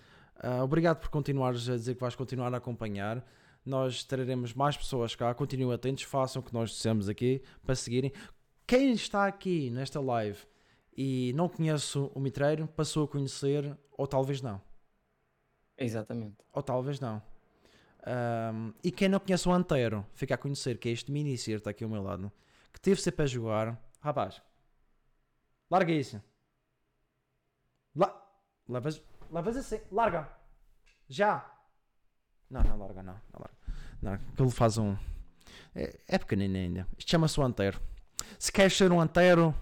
[0.43, 3.23] Uh, obrigado por continuares a dizer que vais continuar a acompanhar.
[3.63, 5.31] Nós traremos mais pessoas cá.
[5.35, 8.11] Continuem atentos, façam o que nós dissemos aqui para seguirem.
[8.65, 10.39] Quem está aqui nesta live
[10.97, 14.59] e não conhece o Mitreiro, passou a conhecer, ou talvez não.
[15.77, 16.37] Exatamente.
[16.51, 17.21] Ou talvez não.
[18.05, 21.69] Um, e quem não conhece o Antero, fica a conhecer que é este mini está
[21.69, 22.31] aqui ao meu lado,
[22.73, 23.79] que teve sempre a jogar.
[23.99, 24.41] Rapaz,
[25.69, 26.21] larga isso.
[27.95, 28.13] La
[28.67, 29.01] levas,
[29.31, 30.29] levas assim, larga.
[31.07, 31.51] Já.
[32.49, 33.13] Não, não larga, não.
[33.13, 33.57] Não, larga.
[34.01, 34.95] não ele faz um.
[35.75, 36.87] É, é pequenino ainda.
[36.97, 37.79] Isto chama-se o Antero.
[38.37, 39.53] Se queres ser um Antero,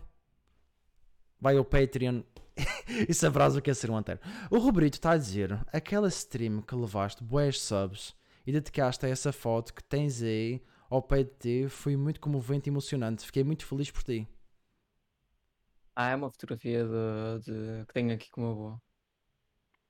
[1.39, 2.23] vai ao Patreon
[3.07, 4.19] e sabrás o que é ser um Antero.
[4.49, 8.15] O Roberto está a dizer: aquela stream que levaste boas subs
[8.45, 12.69] e dedicaste a essa foto que tens aí ao pé de ti foi muito comovente
[12.69, 13.25] e emocionante.
[13.25, 14.27] Fiquei muito feliz por ti.
[15.97, 17.39] Ah, é uma fotografia de,
[17.81, 18.81] de- que tenho aqui com uma boa.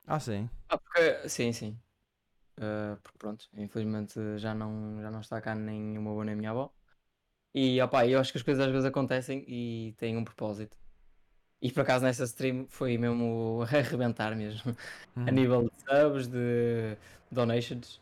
[0.08, 0.50] Ah, sim.
[0.70, 1.78] Ah, porque, sim, sim.
[2.60, 6.34] Uh, porque pronto, infelizmente já não, já não está cá nem o meu avô nem
[6.34, 6.74] a minha avó.
[7.54, 10.78] E opá, eu acho que as coisas às vezes acontecem e têm um propósito.
[11.62, 14.76] E por acaso nessa stream foi mesmo arrebentar mesmo.
[15.26, 15.32] A Uhum.
[15.32, 16.98] nível de subs, de
[17.32, 17.98] donations.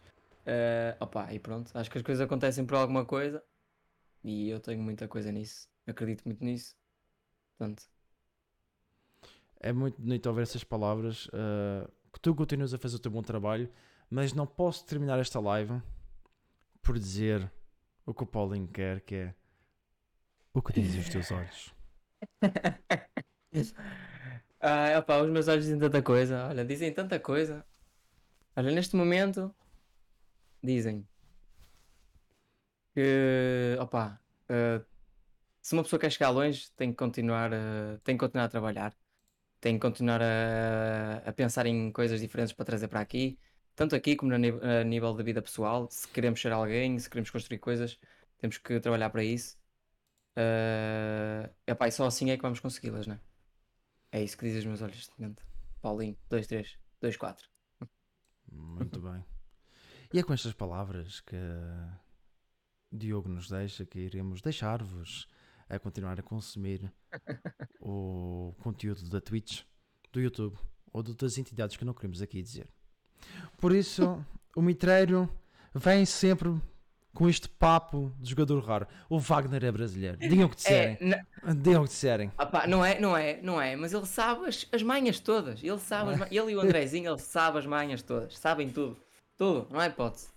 [0.48, 3.44] Uh, opá, e pronto, acho que as coisas acontecem por alguma coisa.
[4.24, 5.70] E eu tenho muita coisa nisso.
[5.88, 6.76] Acredito muito nisso.
[7.58, 7.84] Portanto,
[9.66, 11.26] É muito bonito ouvir essas palavras.
[11.30, 13.68] uh, que tu continuas a fazer o teu bom trabalho,
[14.12, 15.82] mas não posso terminar esta live
[16.84, 17.52] por dizer
[18.06, 19.36] o que o Paulinho quer, que é
[20.54, 21.74] o que dizem os teus olhos.
[24.60, 26.48] Ah, opá, os meus olhos dizem tanta coisa.
[26.48, 27.66] Olha, dizem tanta coisa.
[28.56, 29.54] Olha, neste momento
[30.64, 31.08] dizem
[32.94, 34.20] que, opá,
[34.50, 34.84] ah,
[35.62, 38.96] se uma pessoa quer chegar longe, tem que continuar, a- tem que continuar a trabalhar,
[39.66, 43.40] tem que continuar a, a pensar em coisas diferentes para trazer para aqui,
[43.76, 45.88] tanto aqui como no a nível de vida pessoal.
[45.90, 48.00] Se queremos ser alguém, se queremos construir coisas,
[48.38, 49.58] temos que trabalhar para isso.
[50.36, 53.20] Ah, epá, e só assim é que vamos consegui-las, né?
[54.12, 55.44] É isso que dizem os meus olhos momento.
[55.82, 57.50] Paulinho, 2, 3, 2, 4.
[58.52, 59.26] Muito bem.
[60.14, 61.36] E é com estas palavras que
[62.92, 65.28] Diogo nos deixa que iremos deixar-vos
[65.70, 66.92] a continuar a consumir
[67.82, 69.64] o conteúdo da Twitch,
[70.12, 70.58] do YouTube
[70.92, 72.68] ou de outras entidades que não queremos aqui dizer.
[73.58, 74.24] Por isso,
[74.56, 75.30] o Mitreiro
[75.74, 76.50] vem sempre
[77.14, 78.88] com este papo de jogador raro.
[79.10, 80.18] O Wagner é brasileiro.
[80.18, 80.98] Digam o que disserem.
[81.02, 82.32] É, Digam o que disserem.
[82.38, 85.64] ah pá, não é, não é, não é, mas ele sabe as, as manhas todas.
[85.64, 88.38] Ele sabe, ma- ele e o Andrezinho, ele sabe as manhas todas.
[88.38, 88.98] Sabem tudo.
[89.38, 90.30] Tudo, não há hipótese.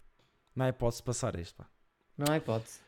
[0.55, 1.56] Não é hipótese passar isto.
[1.56, 1.68] Pá.
[2.16, 2.80] Não há hipótese.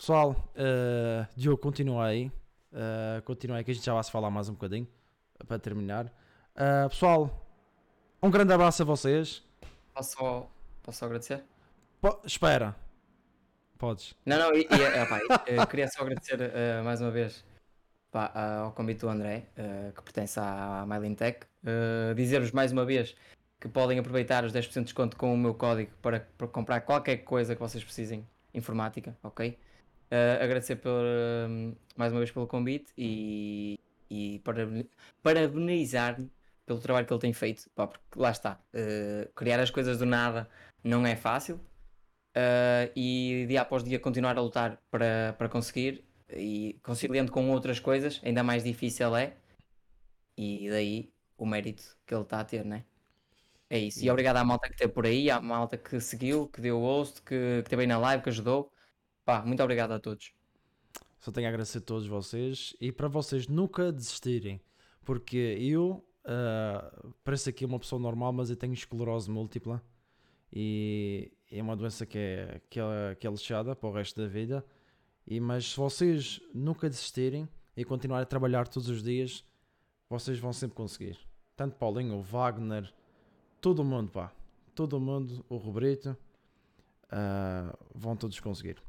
[0.00, 2.32] Pessoal, eh, Diogo, continua aí.
[2.72, 4.88] Eh, continua aí que a gente já vai se falar mais um bocadinho
[5.46, 6.10] para terminar.
[6.56, 7.46] Eh, pessoal,
[8.22, 9.44] um grande abraço a vocês.
[9.92, 10.50] Posso só,
[10.82, 11.44] posso agradecer?
[12.00, 12.74] Po- espera,
[13.76, 14.14] podes.
[14.24, 14.66] Não, não, e, e,
[15.06, 17.44] pá, eu queria só agradecer ah, mais uma vez
[18.10, 18.32] pá,
[18.62, 21.46] ao convite do André, ah, que pertence à Mylintech.
[21.62, 23.14] Uh, Dizer-vos mais uma vez
[23.60, 27.18] que podem aproveitar os 10% de desconto com o meu código para, para comprar qualquer
[27.18, 29.58] coisa que vocês precisem, informática, ok?
[30.10, 31.48] Uh, agradecer por, ah,
[31.96, 33.78] mais uma vez pelo convite e,
[34.10, 34.90] e parabeni-
[35.22, 36.28] parabenizar-me
[36.66, 40.06] pelo trabalho que ele tem feito, pá, porque lá está, uh, criar as coisas do
[40.06, 40.48] nada
[40.82, 41.60] não é fácil,
[42.30, 47.80] Uh, e dia após dia continuar a lutar para, para conseguir e conciliando com outras
[47.80, 49.34] coisas, ainda mais difícil é.
[50.36, 52.84] E daí o mérito que ele está a ter, né?
[53.68, 54.04] É isso.
[54.04, 56.82] E obrigado à malta que esteve por aí, à malta que seguiu, que deu o
[56.82, 58.72] host, que, que esteve aí na live, que ajudou.
[59.24, 60.32] Pá, muito obrigado a todos.
[61.18, 64.60] Só tenho a agradecer a todos vocês e para vocês nunca desistirem,
[65.04, 66.92] porque eu eh,
[67.24, 69.82] pareço aqui uma pessoa normal, mas eu tenho esclerose múltipla
[70.52, 74.26] e é uma doença que é, que é, que é lixada para o resto da
[74.26, 74.64] vida.
[75.26, 79.44] E, mas se vocês nunca desistirem e continuarem a trabalhar todos os dias,
[80.08, 81.18] vocês vão sempre conseguir.
[81.56, 82.92] Tanto Paulinho, o Wagner,
[83.60, 84.32] todo mundo, pá,
[84.74, 86.16] todo mundo, o Roberto,
[87.10, 88.82] ah, vão todos conseguir.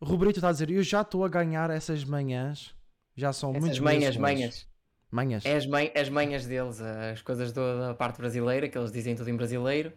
[0.00, 2.74] O Roberto está a dizer: Eu já estou a ganhar essas manhãs,
[3.16, 4.68] já são Essas muitos manhas, meses com eles." manhas.
[5.10, 5.46] Manhas.
[5.46, 9.30] É as, man- as manhas deles, as coisas da parte brasileira, que eles dizem tudo
[9.30, 9.92] em brasileiro.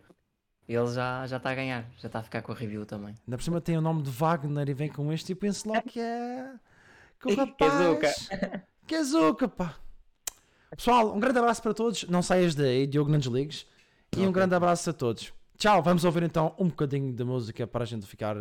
[0.70, 3.14] Ele já já está a ganhar, já está a ficar com a review também.
[3.28, 5.82] Ainda por cima tem o nome de Wagner e vem com este e penso logo
[5.84, 6.54] que é.
[7.20, 8.30] Que o rapaz.
[8.88, 9.76] Que é zuca, pá.
[10.76, 12.04] Pessoal, um grande abraço para todos.
[12.10, 13.66] Não saias daí, Diogo, não desligues.
[14.16, 14.34] E um Ok.
[14.34, 15.34] grande abraço a todos.
[15.58, 18.36] Tchau, vamos ouvir então um bocadinho de música para a gente ficar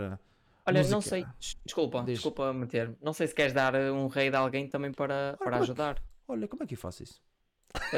[0.67, 1.03] Olha, não Música.
[1.17, 2.15] sei, des- desculpa, Diz.
[2.15, 5.39] desculpa meter Não sei se queres dar eh, um raid a alguém também para, para
[5.39, 6.03] como é que- ajudar.
[6.29, 7.21] Olha, como é que eu faço isso?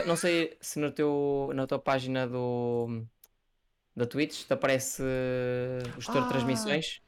[0.07, 3.05] Não sei se no teu, na tua página do
[3.97, 6.21] da Twitch te aparece eh, o gestor Ah.
[6.23, 7.03] de transmissões.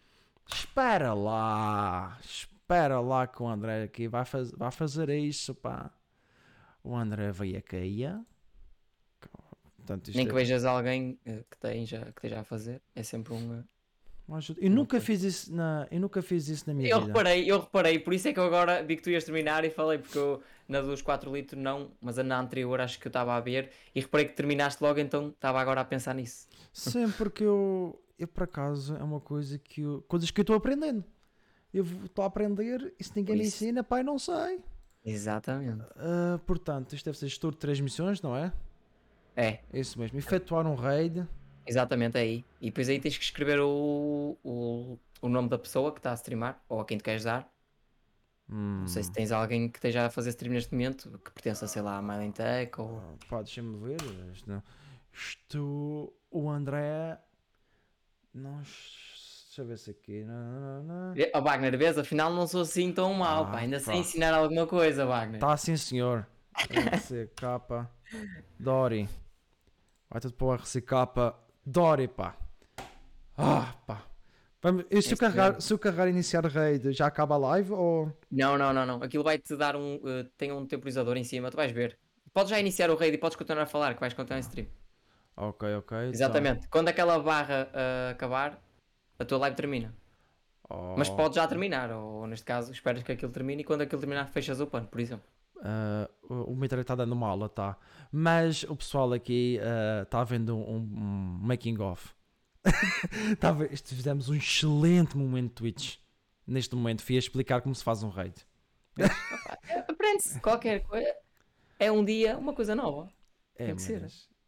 [0.53, 5.91] Espera lá, espera lá que o André aqui vai, faz, vai fazer isso, pá.
[6.83, 8.05] O André veio aqui.
[9.77, 12.83] Portanto, isto Nem é- que vejas alguém eh, que, tem já, que esteja a fazer.
[12.95, 13.63] É sempre um.
[14.27, 14.61] Uma ajuda.
[14.63, 17.09] Eu nunca fiz isso na, eu nunca fiz isso na minha Eu vida.
[17.09, 19.71] reparei, eu reparei, por isso é que eu agora vi que tu ias terminar e
[19.71, 23.35] falei, porque eu na dos 4 litros não, mas na anterior acho que eu estava
[23.35, 26.47] a ver e reparei que terminaste logo, então estava agora a pensar nisso.
[26.73, 30.57] Sim, porque eu, eu por acaso é uma coisa que eu, coisas que eu estou
[30.57, 31.05] aprendendo.
[31.73, 34.61] Eu estou a aprender e se ninguém me ensina, pai, não sei.
[35.05, 35.85] Exatamente.
[35.97, 38.53] Ah, portanto, isto deve ser gestor de transmissões, não é?
[39.37, 40.17] É, É isso mesmo.
[40.19, 41.27] Efetuar um raid.
[41.67, 42.45] Exatamente é aí.
[42.61, 46.15] E depois aí tens que escrever o, o, o nome da pessoa que está a
[46.15, 47.49] streamar ou a quem tu queres dar.
[48.47, 51.81] Não sei se tens alguém que esteja a fazer stream neste momento que pertença, sei
[51.81, 52.99] lá, a Tech ou.
[52.99, 53.97] Ah, Pá, deixa-me ver.
[54.33, 54.63] Isto, não-
[55.13, 57.19] isto- o André.
[58.35, 58.67] Nós.
[59.47, 60.25] Deixa eu ver se aqui.
[60.25, 61.15] Não, não, não.
[61.33, 61.97] Ó Wagner, vês?
[61.97, 63.59] Afinal não sou assim tão mau, Ah, pá.
[63.59, 64.01] Ainda sei pá.
[64.01, 65.41] ensinar alguma coisa, Wagner.
[65.41, 66.27] Tá sim, senhor.
[66.71, 67.89] RCK
[68.59, 69.09] Dori.
[70.11, 70.91] Vai tudo para o RCK
[71.67, 72.37] Dori, pá.
[73.37, 74.03] Ah, pá.
[74.63, 78.11] Vamos, se, eu carregar, se eu carregar iniciar raid, já acaba a live ou.
[78.31, 79.03] Não, não, não, não.
[79.03, 80.01] Aquilo vai-te dar um.
[80.07, 81.99] eh, tem um temporizador em cima, tu vais ver.
[82.33, 84.67] Podes já iniciar o raid e podes continuar a falar, que vais continuar em stream.
[85.37, 85.99] Ok, ok.
[85.99, 86.11] então.
[86.11, 86.69] Exatamente.
[86.69, 88.59] Quando aquela barra eh, acabar,
[89.19, 89.95] a tua live termina.
[90.71, 94.01] Oh, Mas pode já terminar, ou neste caso, esperas que aquilo termine e quando aquilo
[94.01, 95.27] terminar, fechas o pano, por exemplo.
[95.65, 97.77] Ah, o Mitre está dando uma aula, tá.
[98.13, 99.59] Mas o pessoal aqui
[100.03, 102.13] está vendo um, um making of.
[103.41, 103.73] tá a ver?
[103.73, 105.97] Isto fizemos um excelente momento de Twitch.
[106.47, 108.35] Neste momento, fui a explicar como se faz um raid.
[109.89, 111.15] Aprende-se qualquer coisa.
[111.79, 113.09] É um dia uma coisa nova.
[113.57, 114.07] É, Tem que ser.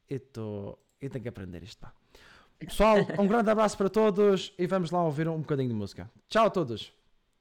[0.08, 0.78] Eu, tô...
[1.00, 1.92] eu tenho que aprender isto, pá.
[2.58, 6.10] Pessoal, um grande abraço para todos e vamos lá ouvir um bocadinho de música.
[6.28, 6.95] Tchau a todos.